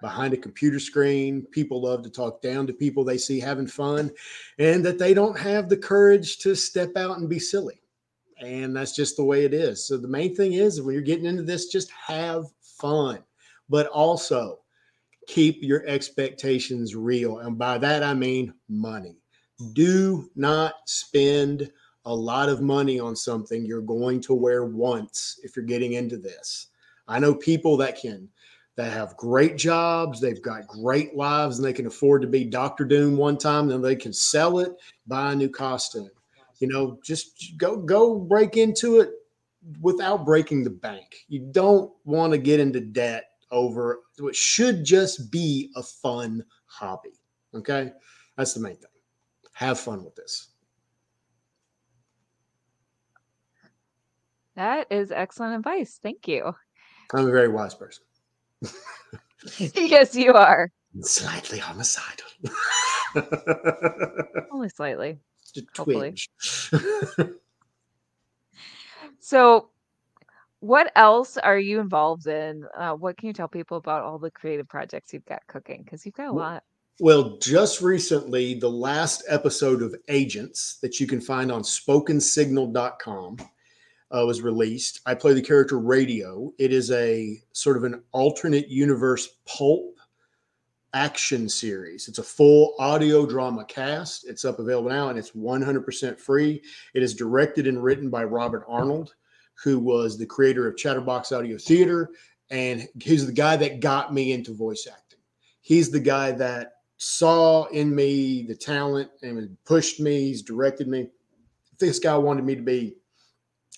behind 0.00 0.34
a 0.34 0.38
computer 0.38 0.80
screen. 0.80 1.46
People 1.50 1.82
love 1.82 2.02
to 2.02 2.10
talk 2.10 2.42
down 2.42 2.66
to 2.66 2.72
people 2.72 3.04
they 3.04 3.18
see 3.18 3.40
having 3.40 3.66
fun, 3.66 4.10
and 4.58 4.84
that 4.84 4.98
they 4.98 5.14
don't 5.14 5.38
have 5.38 5.68
the 5.68 5.76
courage 5.76 6.38
to 6.38 6.54
step 6.54 6.96
out 6.96 7.18
and 7.18 7.28
be 7.28 7.38
silly 7.38 7.80
and 8.40 8.76
that's 8.76 8.94
just 8.94 9.16
the 9.16 9.24
way 9.24 9.44
it 9.44 9.54
is. 9.54 9.86
So 9.86 9.96
the 9.96 10.08
main 10.08 10.34
thing 10.34 10.54
is 10.54 10.80
when 10.80 10.94
you're 10.94 11.02
getting 11.02 11.26
into 11.26 11.42
this, 11.42 11.66
just 11.66 11.90
have 11.90 12.44
fun, 12.60 13.22
but 13.68 13.86
also 13.86 14.60
keep 15.26 15.62
your 15.62 15.86
expectations 15.86 16.94
real. 16.94 17.38
And 17.38 17.58
by 17.58 17.78
that, 17.78 18.02
I 18.02 18.14
mean 18.14 18.52
money. 18.68 19.16
Do 19.72 20.30
not 20.36 20.74
spend 20.86 21.70
a 22.04 22.14
lot 22.14 22.48
of 22.48 22.60
money 22.60 23.00
on 23.00 23.16
something 23.16 23.64
you're 23.64 23.80
going 23.80 24.20
to 24.22 24.34
wear 24.34 24.64
once 24.64 25.40
if 25.42 25.56
you're 25.56 25.64
getting 25.64 25.94
into 25.94 26.18
this. 26.18 26.68
I 27.08 27.18
know 27.18 27.34
people 27.34 27.76
that 27.78 27.98
can 27.98 28.28
that 28.76 28.92
have 28.92 29.16
great 29.16 29.56
jobs, 29.56 30.20
they've 30.20 30.42
got 30.42 30.66
great 30.66 31.16
lives, 31.16 31.58
and 31.58 31.64
they 31.64 31.72
can 31.72 31.86
afford 31.86 32.22
to 32.22 32.28
be 32.28 32.44
Doctor 32.44 32.84
Doom 32.84 33.16
one 33.16 33.38
time, 33.38 33.68
then 33.68 33.80
they 33.80 33.96
can 33.96 34.12
sell 34.12 34.58
it, 34.58 34.72
buy 35.06 35.32
a 35.32 35.36
new 35.36 35.48
costume 35.48 36.10
you 36.58 36.68
know, 36.68 36.98
just 37.04 37.54
go 37.56 37.76
go 37.76 38.18
break 38.18 38.56
into 38.56 39.00
it 39.00 39.10
without 39.80 40.24
breaking 40.24 40.64
the 40.64 40.70
bank. 40.70 41.24
You 41.28 41.40
don't 41.50 41.92
want 42.04 42.32
to 42.32 42.38
get 42.38 42.60
into 42.60 42.80
debt 42.80 43.24
over 43.50 44.00
what 44.18 44.34
should 44.34 44.84
just 44.84 45.30
be 45.30 45.70
a 45.76 45.82
fun 45.82 46.44
hobby. 46.66 47.20
Okay? 47.54 47.92
That's 48.36 48.54
the 48.54 48.60
main 48.60 48.76
thing. 48.76 48.90
Have 49.52 49.78
fun 49.78 50.04
with 50.04 50.14
this. 50.14 50.48
That 54.56 54.86
is 54.90 55.12
excellent 55.12 55.56
advice. 55.56 55.98
Thank 56.02 56.26
you. 56.28 56.54
I'm 57.12 57.28
a 57.28 57.30
very 57.30 57.48
wise 57.48 57.74
person. 57.74 58.05
yes, 59.58 60.14
you 60.14 60.32
are. 60.32 60.70
Slightly 61.00 61.58
homicidal. 61.58 62.26
Only 64.52 64.68
slightly 64.68 65.18
twinge. 65.74 66.28
so, 69.20 69.70
what 70.60 70.90
else 70.96 71.36
are 71.36 71.58
you 71.58 71.80
involved 71.80 72.26
in? 72.26 72.64
Uh, 72.76 72.92
what 72.94 73.16
can 73.16 73.28
you 73.28 73.32
tell 73.32 73.48
people 73.48 73.76
about 73.76 74.02
all 74.02 74.18
the 74.18 74.30
creative 74.30 74.68
projects 74.68 75.12
you've 75.12 75.26
got 75.26 75.46
cooking? 75.46 75.82
Because 75.84 76.04
you've 76.06 76.14
got 76.14 76.28
a 76.28 76.32
lot. 76.32 76.64
Well, 76.98 77.36
just 77.38 77.82
recently, 77.82 78.54
the 78.54 78.70
last 78.70 79.22
episode 79.28 79.82
of 79.82 79.94
Agents 80.08 80.78
that 80.80 80.98
you 80.98 81.06
can 81.06 81.20
find 81.20 81.52
on 81.52 81.60
spokensignal.com 81.60 83.36
uh, 84.10 84.24
was 84.26 84.42
released. 84.42 85.00
I 85.06 85.14
play 85.14 85.34
the 85.34 85.42
character 85.42 85.78
Radio. 85.78 86.52
It 86.58 86.72
is 86.72 86.90
a 86.90 87.40
sort 87.52 87.76
of 87.76 87.84
an 87.84 88.02
alternate 88.12 88.68
universe 88.68 89.38
pulp 89.46 89.96
action 90.94 91.48
series. 91.48 92.08
It's 92.08 92.18
a 92.18 92.22
full 92.22 92.74
audio 92.78 93.26
drama 93.26 93.64
cast. 93.66 94.26
It's 94.26 94.44
up 94.44 94.58
available 94.58 94.90
now 94.90 95.10
and 95.10 95.18
it's 95.18 95.32
100% 95.32 96.18
free. 96.18 96.62
It 96.94 97.02
is 97.02 97.14
directed 97.14 97.66
and 97.66 97.82
written 97.82 98.08
by 98.08 98.24
Robert 98.24 98.64
Arnold, 98.68 99.14
who 99.62 99.78
was 99.78 100.16
the 100.16 100.26
creator 100.26 100.66
of 100.66 100.76
Chatterbox 100.76 101.32
Audio 101.32 101.58
Theater. 101.58 102.10
And 102.50 102.88
he's 103.00 103.26
the 103.26 103.32
guy 103.32 103.56
that 103.56 103.80
got 103.80 104.14
me 104.14 104.32
into 104.32 104.54
voice 104.54 104.86
acting. 104.90 105.18
He's 105.60 105.90
the 105.90 106.00
guy 106.00 106.30
that 106.32 106.74
saw 106.96 107.64
in 107.66 107.94
me 107.94 108.44
the 108.44 108.54
talent 108.54 109.10
and 109.22 109.54
pushed 109.66 110.00
me. 110.00 110.28
He's 110.28 110.42
directed 110.42 110.88
me. 110.88 111.08
This 111.78 111.98
guy 111.98 112.16
wanted 112.16 112.44
me 112.44 112.54
to 112.54 112.62
be 112.62 112.96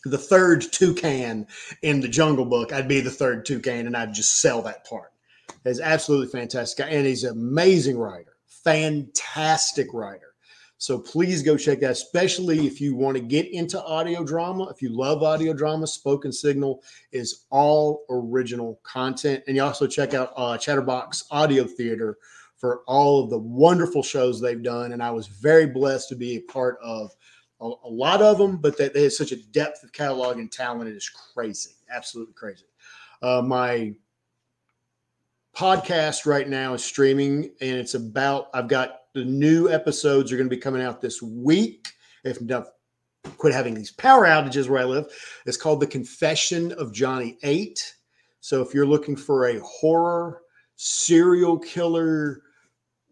the 0.04 0.18
third 0.18 0.64
toucan 0.72 1.46
in 1.82 2.00
the 2.00 2.08
Jungle 2.08 2.46
Book, 2.46 2.72
I'd 2.72 2.88
be 2.88 3.00
the 3.00 3.10
third 3.10 3.44
toucan 3.44 3.86
and 3.86 3.96
I'd 3.96 4.14
just 4.14 4.40
sell 4.40 4.62
that 4.62 4.86
part 4.86 5.12
is 5.64 5.80
absolutely 5.80 6.28
fantastic 6.28 6.86
and 6.88 7.06
he's 7.06 7.24
an 7.24 7.32
amazing 7.32 7.98
writer, 7.98 8.36
fantastic 8.46 9.92
writer. 9.92 10.34
So 10.80 10.96
please 10.96 11.42
go 11.42 11.56
check 11.56 11.80
that, 11.80 11.90
especially 11.90 12.64
if 12.66 12.80
you 12.80 12.94
want 12.94 13.16
to 13.16 13.22
get 13.22 13.52
into 13.52 13.82
audio 13.82 14.22
drama. 14.22 14.68
If 14.68 14.80
you 14.80 14.90
love 14.90 15.24
audio 15.24 15.52
drama, 15.52 15.88
Spoken 15.88 16.30
Signal 16.30 16.84
is 17.10 17.46
all 17.50 18.04
original 18.08 18.78
content. 18.84 19.42
And 19.48 19.56
you 19.56 19.62
also 19.64 19.88
check 19.88 20.14
out 20.14 20.32
uh, 20.36 20.56
Chatterbox 20.56 21.24
Audio 21.32 21.64
Theater 21.64 22.16
for 22.56 22.82
all 22.86 23.24
of 23.24 23.30
the 23.30 23.38
wonderful 23.38 24.04
shows 24.04 24.40
they've 24.40 24.62
done. 24.62 24.92
And 24.92 25.02
I 25.02 25.10
was 25.10 25.26
very 25.26 25.66
blessed 25.66 26.10
to 26.10 26.16
be 26.16 26.36
a 26.36 26.52
part 26.52 26.78
of 26.80 27.12
a, 27.60 27.70
a 27.84 27.88
lot 27.88 28.22
of 28.22 28.38
them, 28.38 28.56
but 28.56 28.76
that 28.78 28.94
they 28.94 29.02
have 29.04 29.12
such 29.12 29.32
a 29.32 29.36
depth 29.36 29.82
of 29.82 29.92
catalog 29.92 30.38
and 30.38 30.50
talent. 30.50 30.90
It 30.90 30.96
is 30.96 31.08
crazy, 31.08 31.72
absolutely 31.90 32.34
crazy. 32.34 32.64
Uh, 33.22 33.42
my 33.42 33.94
podcast 35.58 36.24
right 36.24 36.48
now 36.48 36.74
is 36.74 36.84
streaming 36.84 37.50
and 37.60 37.76
it's 37.76 37.94
about 37.94 38.48
i've 38.54 38.68
got 38.68 39.00
the 39.14 39.24
new 39.24 39.68
episodes 39.68 40.30
are 40.30 40.36
going 40.36 40.48
to 40.48 40.54
be 40.54 40.60
coming 40.60 40.80
out 40.80 41.00
this 41.00 41.20
week 41.20 41.88
if 42.22 42.40
not 42.40 42.66
quit 43.38 43.52
having 43.52 43.74
these 43.74 43.90
power 43.90 44.24
outages 44.24 44.68
where 44.68 44.80
i 44.80 44.84
live 44.84 45.06
it's 45.46 45.56
called 45.56 45.80
the 45.80 45.86
confession 45.86 46.70
of 46.72 46.92
johnny 46.92 47.36
8 47.42 47.94
so 48.38 48.62
if 48.62 48.72
you're 48.72 48.86
looking 48.86 49.16
for 49.16 49.48
a 49.48 49.58
horror 49.58 50.42
serial 50.76 51.58
killer 51.58 52.42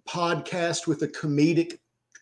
podcast 0.09 0.87
with 0.87 1.03
a 1.03 1.09
comedic 1.09 1.79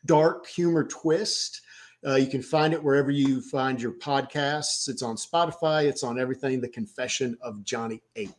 dark 0.06 0.46
humor 0.46 0.84
twist 0.84 1.60
uh, 2.06 2.14
you 2.14 2.26
can 2.26 2.42
find 2.42 2.72
it 2.72 2.82
wherever 2.82 3.10
you 3.10 3.40
find 3.40 3.80
your 3.80 3.92
podcasts 3.92 4.88
it's 4.88 5.02
on 5.02 5.16
spotify 5.16 5.84
it's 5.84 6.02
on 6.02 6.18
everything 6.18 6.60
the 6.60 6.68
confession 6.68 7.36
of 7.40 7.62
johnny 7.64 8.02
8 8.16 8.30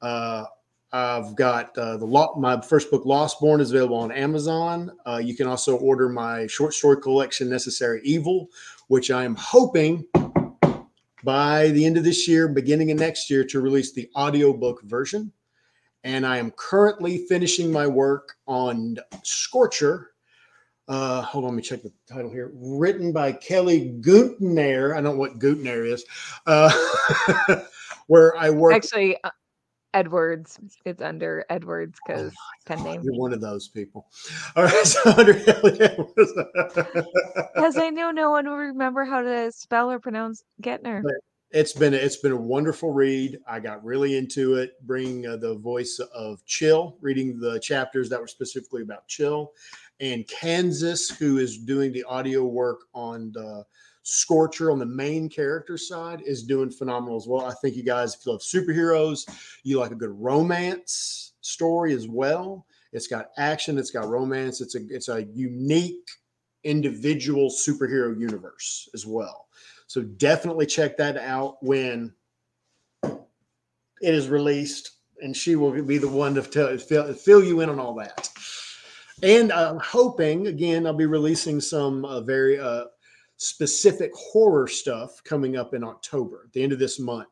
uh, 0.00 0.44
I've 0.90 1.36
got 1.36 1.76
uh, 1.76 1.98
the 1.98 2.06
law, 2.06 2.34
my 2.38 2.60
first 2.62 2.90
book, 2.90 3.04
Lost 3.04 3.40
Born, 3.40 3.60
is 3.60 3.72
available 3.72 3.98
on 3.98 4.10
Amazon. 4.10 4.90
Uh, 5.06 5.20
you 5.22 5.36
can 5.36 5.46
also 5.46 5.76
order 5.76 6.08
my 6.08 6.46
short 6.46 6.72
story 6.72 7.00
collection, 7.00 7.50
Necessary 7.50 8.00
Evil, 8.04 8.48
which 8.86 9.10
I 9.10 9.24
am 9.24 9.34
hoping 9.34 10.06
by 11.24 11.68
the 11.68 11.84
end 11.84 11.98
of 11.98 12.04
this 12.04 12.26
year, 12.26 12.48
beginning 12.48 12.90
of 12.90 12.98
next 12.98 13.28
year, 13.28 13.44
to 13.44 13.60
release 13.60 13.92
the 13.92 14.08
audiobook 14.16 14.82
version. 14.84 15.30
And 16.04 16.26
I 16.26 16.38
am 16.38 16.52
currently 16.52 17.26
finishing 17.26 17.70
my 17.70 17.86
work 17.86 18.36
on 18.46 18.96
Scorcher. 19.24 20.12
Uh, 20.88 21.20
hold 21.20 21.44
on, 21.44 21.50
let 21.50 21.56
me 21.56 21.62
check 21.62 21.82
the 21.82 21.92
title 22.06 22.30
here. 22.30 22.50
Written 22.54 23.12
by 23.12 23.32
Kelly 23.32 23.94
Gutner. 24.00 24.92
I 24.92 25.00
don't 25.00 25.04
know 25.04 25.16
what 25.16 25.38
Gutner 25.38 25.86
is. 25.86 26.04
Uh, 26.46 26.72
where 28.06 28.36
I 28.36 28.50
work. 28.50 28.74
Actually, 28.74 29.22
uh, 29.22 29.30
Edwards. 29.94 30.58
It's 30.84 31.02
under 31.02 31.44
Edwards 31.50 31.98
because 32.06 32.32
oh 32.32 32.64
pen 32.66 32.84
name. 32.84 33.02
You're 33.02 33.18
one 33.18 33.32
of 33.32 33.40
those 33.40 33.68
people. 33.68 34.06
All 34.56 34.64
right, 34.64 34.72
so 34.86 35.10
under 35.12 35.32
Edwards. 35.46 36.32
Because 37.54 37.76
I 37.76 37.90
know 37.90 38.12
no 38.12 38.30
one 38.30 38.48
will 38.48 38.56
remember 38.56 39.04
how 39.04 39.20
to 39.20 39.50
spell 39.50 39.90
or 39.90 39.98
pronounce 39.98 40.44
Getner. 40.62 41.02
But 41.02 41.14
it's 41.50 41.72
been 41.72 41.92
it's 41.92 42.18
been 42.18 42.32
a 42.32 42.36
wonderful 42.36 42.92
read. 42.92 43.38
I 43.48 43.58
got 43.58 43.84
really 43.84 44.16
into 44.16 44.54
it, 44.54 44.74
bringing 44.86 45.26
uh, 45.26 45.36
the 45.36 45.56
voice 45.56 45.98
of 46.14 46.44
Chill, 46.44 46.96
reading 47.00 47.40
the 47.40 47.58
chapters 47.58 48.08
that 48.10 48.20
were 48.20 48.28
specifically 48.28 48.82
about 48.82 49.08
Chill, 49.08 49.52
and 50.00 50.26
Kansas, 50.28 51.10
who 51.10 51.38
is 51.38 51.58
doing 51.58 51.92
the 51.92 52.04
audio 52.04 52.44
work 52.44 52.82
on 52.94 53.32
the 53.32 53.64
Scorcher 54.02 54.70
on 54.70 54.78
the 54.78 54.86
main 54.86 55.28
character 55.28 55.76
side 55.76 56.22
is 56.24 56.42
doing 56.42 56.70
phenomenal 56.70 57.16
as 57.16 57.26
well. 57.26 57.44
I 57.44 57.52
think 57.60 57.76
you 57.76 57.82
guys, 57.82 58.14
if 58.14 58.24
you 58.24 58.32
love 58.32 58.40
superheroes, 58.40 59.28
you 59.64 59.78
like 59.78 59.90
a 59.90 59.96
good 59.96 60.12
romance 60.12 61.34
story 61.42 61.92
as 61.92 62.08
well. 62.08 62.64
It's 62.92 63.06
got 63.06 63.28
action, 63.36 63.76
it's 63.76 63.90
got 63.90 64.08
romance, 64.08 64.62
it's 64.62 64.76
a 64.76 64.80
it's 64.88 65.08
a 65.08 65.24
unique 65.34 66.08
individual 66.64 67.50
superhero 67.50 68.18
universe 68.18 68.88
as 68.94 69.04
well. 69.04 69.48
So 69.88 70.00
definitely 70.02 70.64
check 70.64 70.96
that 70.96 71.18
out 71.18 71.62
when 71.62 72.14
it 73.02 74.14
is 74.14 74.28
released, 74.28 74.92
and 75.20 75.36
she 75.36 75.54
will 75.54 75.82
be 75.82 75.98
the 75.98 76.08
one 76.08 76.34
to 76.34 76.42
tell, 76.42 76.76
fill, 76.78 77.12
fill 77.12 77.44
you 77.44 77.60
in 77.60 77.68
on 77.68 77.78
all 77.78 77.94
that. 77.96 78.30
And 79.22 79.52
I'm 79.52 79.80
hoping 79.80 80.46
again, 80.46 80.86
I'll 80.86 80.92
be 80.92 81.06
releasing 81.06 81.60
some 81.60 82.04
uh, 82.04 82.20
very 82.20 82.58
uh, 82.58 82.84
specific 83.36 84.12
horror 84.14 84.68
stuff 84.68 85.22
coming 85.24 85.56
up 85.56 85.74
in 85.74 85.82
October, 85.82 86.48
the 86.52 86.62
end 86.62 86.72
of 86.72 86.78
this 86.78 87.00
month. 87.00 87.26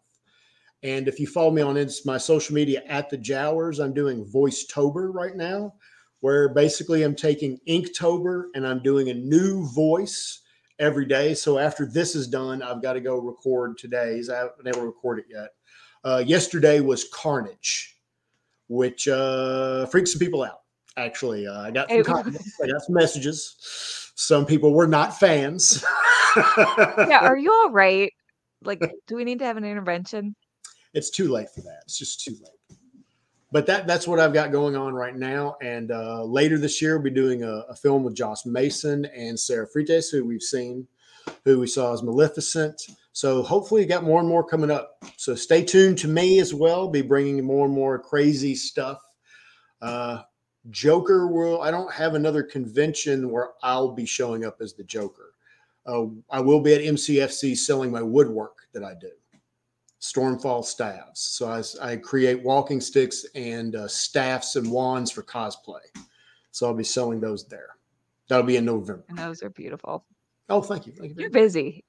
And 0.82 1.06
if 1.06 1.20
you 1.20 1.28
follow 1.28 1.52
me 1.52 1.62
on 1.62 1.88
my 2.04 2.18
social 2.18 2.54
media 2.54 2.82
at 2.88 3.08
the 3.08 3.16
Jowers, 3.16 3.78
I'm 3.78 3.94
doing 3.94 4.26
Voice 4.26 4.66
Tober 4.66 5.12
right 5.12 5.36
now, 5.36 5.74
where 6.20 6.48
basically 6.48 7.04
I'm 7.04 7.14
taking 7.14 7.58
Inktober 7.68 8.46
and 8.54 8.66
I'm 8.66 8.82
doing 8.82 9.10
a 9.10 9.14
new 9.14 9.68
voice 9.68 10.42
every 10.80 11.06
day. 11.06 11.34
So 11.34 11.58
after 11.58 11.86
this 11.86 12.16
is 12.16 12.26
done, 12.26 12.62
I've 12.62 12.82
got 12.82 12.94
to 12.94 13.00
go 13.00 13.18
record 13.18 13.78
today's. 13.78 14.28
I 14.28 14.38
haven't 14.38 14.58
been 14.58 14.68
able 14.68 14.80
to 14.80 14.86
record 14.86 15.20
it 15.20 15.26
yet. 15.30 15.50
Uh, 16.04 16.22
yesterday 16.26 16.80
was 16.80 17.06
Carnage, 17.12 17.96
which 18.68 19.06
uh, 19.06 19.86
freaks 19.86 20.12
some 20.12 20.18
people 20.18 20.42
out. 20.42 20.65
Actually, 20.96 21.46
uh, 21.46 21.60
I 21.60 21.70
got 21.70 21.90
some 21.90 22.04
comments, 22.04 22.58
I 22.62 22.66
got 22.68 22.82
some 22.82 22.94
messages. 22.94 24.12
Some 24.14 24.46
people 24.46 24.72
were 24.72 24.86
not 24.86 25.18
fans. 25.18 25.84
yeah, 26.36 27.18
are 27.20 27.36
you 27.38 27.52
all 27.52 27.70
right? 27.70 28.12
Like, 28.64 28.80
do 29.06 29.16
we 29.16 29.24
need 29.24 29.38
to 29.40 29.44
have 29.44 29.58
an 29.58 29.64
intervention? 29.64 30.34
It's 30.94 31.10
too 31.10 31.28
late 31.28 31.50
for 31.54 31.60
that. 31.62 31.80
It's 31.84 31.98
just 31.98 32.24
too 32.24 32.32
late. 32.42 32.78
But 33.52 33.66
that 33.66 33.86
that's 33.86 34.08
what 34.08 34.18
I've 34.18 34.32
got 34.32 34.50
going 34.50 34.74
on 34.74 34.94
right 34.94 35.14
now. 35.14 35.56
And 35.62 35.92
uh, 35.92 36.24
later 36.24 36.58
this 36.58 36.80
year, 36.82 36.96
we'll 36.96 37.04
be 37.04 37.10
doing 37.10 37.42
a, 37.42 37.64
a 37.68 37.76
film 37.76 38.02
with 38.02 38.14
Joss 38.14 38.44
Mason 38.44 39.04
and 39.06 39.38
Sarah 39.38 39.68
Frites, 39.68 40.10
who 40.10 40.24
we've 40.24 40.42
seen, 40.42 40.86
who 41.44 41.60
we 41.60 41.66
saw 41.66 41.92
as 41.92 42.02
Maleficent. 42.02 42.80
So 43.12 43.42
hopefully, 43.42 43.82
you 43.82 43.86
got 43.86 44.02
more 44.02 44.20
and 44.20 44.28
more 44.28 44.44
coming 44.44 44.70
up. 44.70 45.02
So 45.16 45.34
stay 45.34 45.64
tuned 45.64 45.98
to 45.98 46.08
me 46.08 46.38
as 46.38 46.52
well. 46.52 46.88
Be 46.88 47.02
bringing 47.02 47.44
more 47.44 47.66
and 47.66 47.74
more 47.74 47.98
crazy 47.98 48.54
stuff. 48.54 48.98
Uh, 49.80 50.22
Joker 50.70 51.28
will. 51.28 51.62
I 51.62 51.70
don't 51.70 51.92
have 51.92 52.14
another 52.14 52.42
convention 52.42 53.30
where 53.30 53.50
I'll 53.62 53.92
be 53.92 54.06
showing 54.06 54.44
up 54.44 54.58
as 54.60 54.74
the 54.74 54.84
Joker. 54.84 55.32
Uh, 55.86 56.06
I 56.30 56.40
will 56.40 56.60
be 56.60 56.74
at 56.74 56.80
MCFC 56.80 57.56
selling 57.56 57.90
my 57.92 58.02
woodwork 58.02 58.66
that 58.72 58.82
I 58.82 58.94
do, 58.94 59.10
Stormfall 60.00 60.64
staffs. 60.64 61.20
So 61.20 61.48
I, 61.48 61.62
I 61.92 61.96
create 61.96 62.42
walking 62.42 62.80
sticks 62.80 63.24
and 63.34 63.76
uh, 63.76 63.86
staffs 63.86 64.56
and 64.56 64.70
wands 64.70 65.12
for 65.12 65.22
cosplay. 65.22 65.80
So 66.50 66.66
I'll 66.66 66.74
be 66.74 66.84
selling 66.84 67.20
those 67.20 67.46
there. 67.46 67.68
That'll 68.28 68.46
be 68.46 68.56
in 68.56 68.64
November. 68.64 69.04
And 69.08 69.18
those 69.18 69.42
are 69.42 69.50
beautiful. 69.50 70.04
Oh, 70.48 70.60
thank 70.60 70.86
you. 70.86 70.92
Thank 70.92 71.12
you 71.12 71.16
You're 71.20 71.30
busy. 71.30 71.84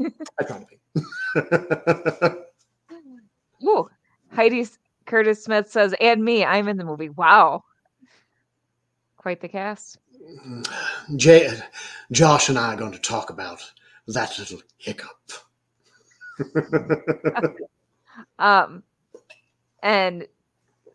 I 0.00 0.44
try 0.44 0.58
to 0.58 0.66
be. 0.66 0.78
Ooh, 3.68 3.88
Heidi 4.32 4.66
Curtis 5.06 5.42
Smith 5.42 5.70
says, 5.70 5.94
and 6.00 6.24
me, 6.24 6.44
I'm 6.44 6.68
in 6.68 6.76
the 6.76 6.84
movie. 6.84 7.08
Wow. 7.10 7.64
Quite 9.18 9.40
the 9.40 9.48
cast. 9.48 9.98
Jay, 11.16 11.50
Josh 12.10 12.48
and 12.48 12.58
I 12.58 12.74
are 12.74 12.76
going 12.76 12.92
to 12.92 12.98
talk 12.98 13.30
about 13.30 13.60
that 14.06 14.38
little 14.38 14.62
hiccup. 14.78 15.18
um, 18.38 18.82
and 19.82 20.26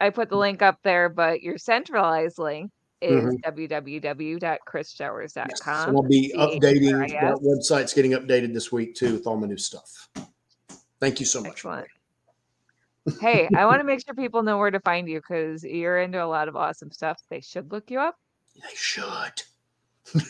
I 0.01 0.09
put 0.09 0.29
the 0.29 0.37
link 0.37 0.61
up 0.61 0.79
there, 0.83 1.09
but 1.09 1.41
your 1.41 1.57
centralized 1.57 2.39
link 2.39 2.71
is 3.01 3.23
mm-hmm. 3.23 3.61
www.chrisjowers.com. 3.61 5.47
Yes, 5.49 5.61
and 5.67 5.97
I'll 5.97 6.03
be 6.03 6.33
updating. 6.35 7.09
That 7.09 7.39
website's 7.43 7.93
getting 7.93 8.11
updated 8.11 8.53
this 8.53 8.71
week 8.71 8.95
too 8.95 9.13
with 9.13 9.27
all 9.27 9.37
my 9.37 9.47
new 9.47 9.57
stuff. 9.57 10.09
Thank 10.99 11.19
you 11.19 11.25
so 11.25 11.41
much. 11.41 11.51
Excellent. 11.51 11.87
Hey, 13.19 13.49
I 13.55 13.65
want 13.65 13.79
to 13.79 13.83
make 13.85 14.03
sure 14.05 14.13
people 14.13 14.43
know 14.43 14.57
where 14.57 14.71
to 14.71 14.79
find 14.79 15.07
you 15.07 15.19
because 15.19 15.63
you're 15.63 15.99
into 15.99 16.23
a 16.23 16.25
lot 16.25 16.47
of 16.47 16.55
awesome 16.55 16.91
stuff. 16.91 17.21
They 17.29 17.41
should 17.41 17.71
look 17.71 17.91
you 17.91 17.99
up. 17.99 18.15
They 18.55 18.75
should. 18.75 19.43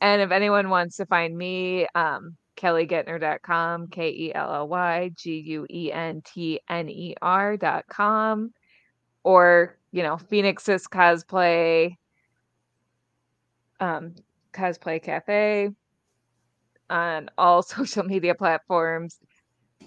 and 0.00 0.22
if 0.22 0.30
anyone 0.30 0.68
wants 0.68 0.96
to 0.96 1.06
find 1.06 1.36
me, 1.36 1.86
um, 1.94 2.36
kellyguentner.com, 2.56 3.88
K 3.88 4.10
E 4.10 4.34
L 4.34 4.54
L 4.54 4.68
Y 4.68 5.10
G 5.16 5.38
U 5.46 5.66
E 5.68 5.92
N 5.92 6.22
T 6.24 6.60
N 6.68 6.88
E 6.88 7.14
R.com, 7.20 8.52
or, 9.24 9.78
you 9.90 10.02
know, 10.02 10.16
Phoenix's 10.16 10.86
cosplay, 10.86 11.96
um, 13.80 14.14
cosplay 14.52 15.02
cafe 15.02 15.70
on 16.90 17.30
all 17.36 17.62
social 17.62 18.04
media 18.04 18.34
platforms. 18.34 19.18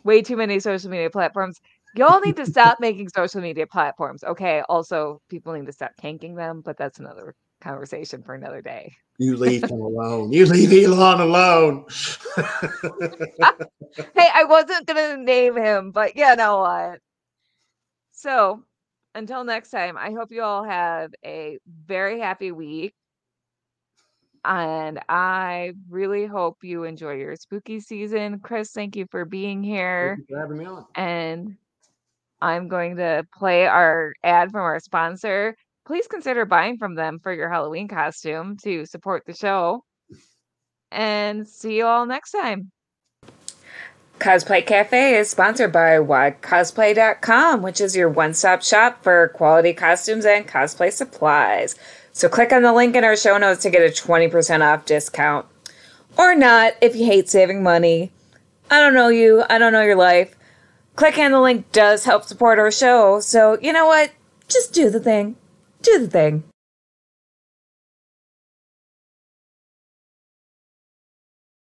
Way 0.06 0.22
too 0.22 0.38
many 0.38 0.62
social 0.62 0.90
media 0.90 1.10
platforms. 1.10 1.60
Y'all 1.96 2.22
need 2.22 2.38
to 2.38 2.46
stop 2.56 2.80
making 2.80 3.10
social 3.10 3.42
media 3.42 3.68
platforms. 3.68 4.24
Okay. 4.24 4.62
Also, 4.70 5.20
people 5.30 5.52
need 5.54 5.66
to 5.66 5.74
stop 5.74 5.92
tanking 6.00 6.36
them, 6.36 6.62
but 6.64 6.78
that's 6.78 7.00
another 7.00 7.36
conversation 7.60 8.24
for 8.24 8.34
another 8.36 8.62
day. 8.62 8.94
You 9.18 9.36
leave 9.36 9.64
him 9.70 9.82
alone. 9.82 10.32
You 10.32 10.46
leave 10.46 10.72
Elon 10.88 11.22
alone. 11.22 11.86
hey, 12.38 14.30
I 14.34 14.46
wasn't 14.48 14.86
gonna 14.86 15.18
name 15.18 15.58
him, 15.58 15.92
but 15.92 16.16
you 16.16 16.36
know 16.36 16.60
what? 16.60 17.00
So 18.12 18.64
until 19.16 19.44
next 19.44 19.72
time, 19.72 19.98
I 19.98 20.12
hope 20.12 20.32
you 20.32 20.44
all 20.44 20.64
have 20.64 21.14
a 21.26 21.58
very 21.68 22.20
happy 22.20 22.52
week. 22.52 22.94
And 24.46 25.00
I 25.10 25.74
really 25.90 26.26
hope 26.26 26.58
you 26.64 26.84
enjoy 26.84 27.14
your 27.14 27.36
spooky 27.36 27.80
season. 27.80 28.40
Chris, 28.40 28.72
thank 28.72 28.96
you 28.96 29.08
for 29.10 29.26
being 29.26 29.64
here. 29.64 30.18
Thank 30.18 30.30
you 30.30 30.36
for 30.36 30.42
having 30.42 30.58
me 30.58 30.66
on. 30.66 30.86
And 30.96 31.58
I'm 32.42 32.68
going 32.68 32.98
to 32.98 33.26
play 33.38 33.66
our 33.66 34.14
ad 34.24 34.52
from 34.52 34.62
our 34.62 34.80
sponsor. 34.80 35.56
Please 35.86 36.08
consider 36.08 36.46
buying 36.46 36.78
from 36.78 36.96
them 36.96 37.20
for 37.20 37.34
your 37.34 37.50
Halloween 37.50 37.88
costume 37.88 38.58
to 38.64 38.86
support 38.86 39.24
the 39.26 39.34
show. 39.34 39.84
And 40.92 41.48
see 41.48 41.78
you 41.78 41.86
all 41.86 42.06
next 42.06 42.32
time. 42.32 42.72
Cosplay 44.20 44.66
Cafe 44.66 45.16
is 45.18 45.30
sponsored 45.30 45.74
by 45.74 45.98
YCosplay.com, 45.98 47.62
which 47.62 47.82
is 47.82 47.96
your 47.96 48.08
one 48.08 48.34
stop 48.34 48.64
shop 48.64 49.04
for 49.04 49.28
quality 49.30 49.74
costumes 49.74 50.26
and 50.26 50.48
cosplay 50.48 50.92
supplies. 50.92 51.76
So 52.16 52.30
click 52.30 52.54
on 52.54 52.62
the 52.62 52.72
link 52.72 52.96
in 52.96 53.04
our 53.04 53.18
show 53.18 53.38
notes 53.38 53.64
to 53.64 53.70
get 53.70 53.82
a 53.82 53.92
20% 53.92 54.62
off 54.62 54.86
discount. 54.86 55.46
Or 56.18 56.34
not 56.34 56.72
if 56.80 56.96
you 56.96 57.06
hate 57.06 57.28
saving 57.28 57.62
money. 57.62 58.14
I 58.72 58.80
don't 58.80 58.94
know 58.94 59.10
you, 59.10 59.44
I 59.50 59.58
don't 59.58 59.74
know 59.74 59.82
your 59.82 59.98
life. 59.98 60.34
Clicking 60.96 61.26
on 61.26 61.32
the 61.32 61.42
link 61.42 61.70
does 61.74 62.06
help 62.06 62.24
support 62.24 62.58
our 62.58 62.72
show, 62.72 63.20
so 63.20 63.60
you 63.62 63.74
know 63.74 63.86
what? 63.86 64.12
Just 64.48 64.74
do 64.74 64.90
the 64.90 65.02
thing. 65.02 65.36
Do 65.82 66.00
the 66.00 66.08
thing. 66.08 66.46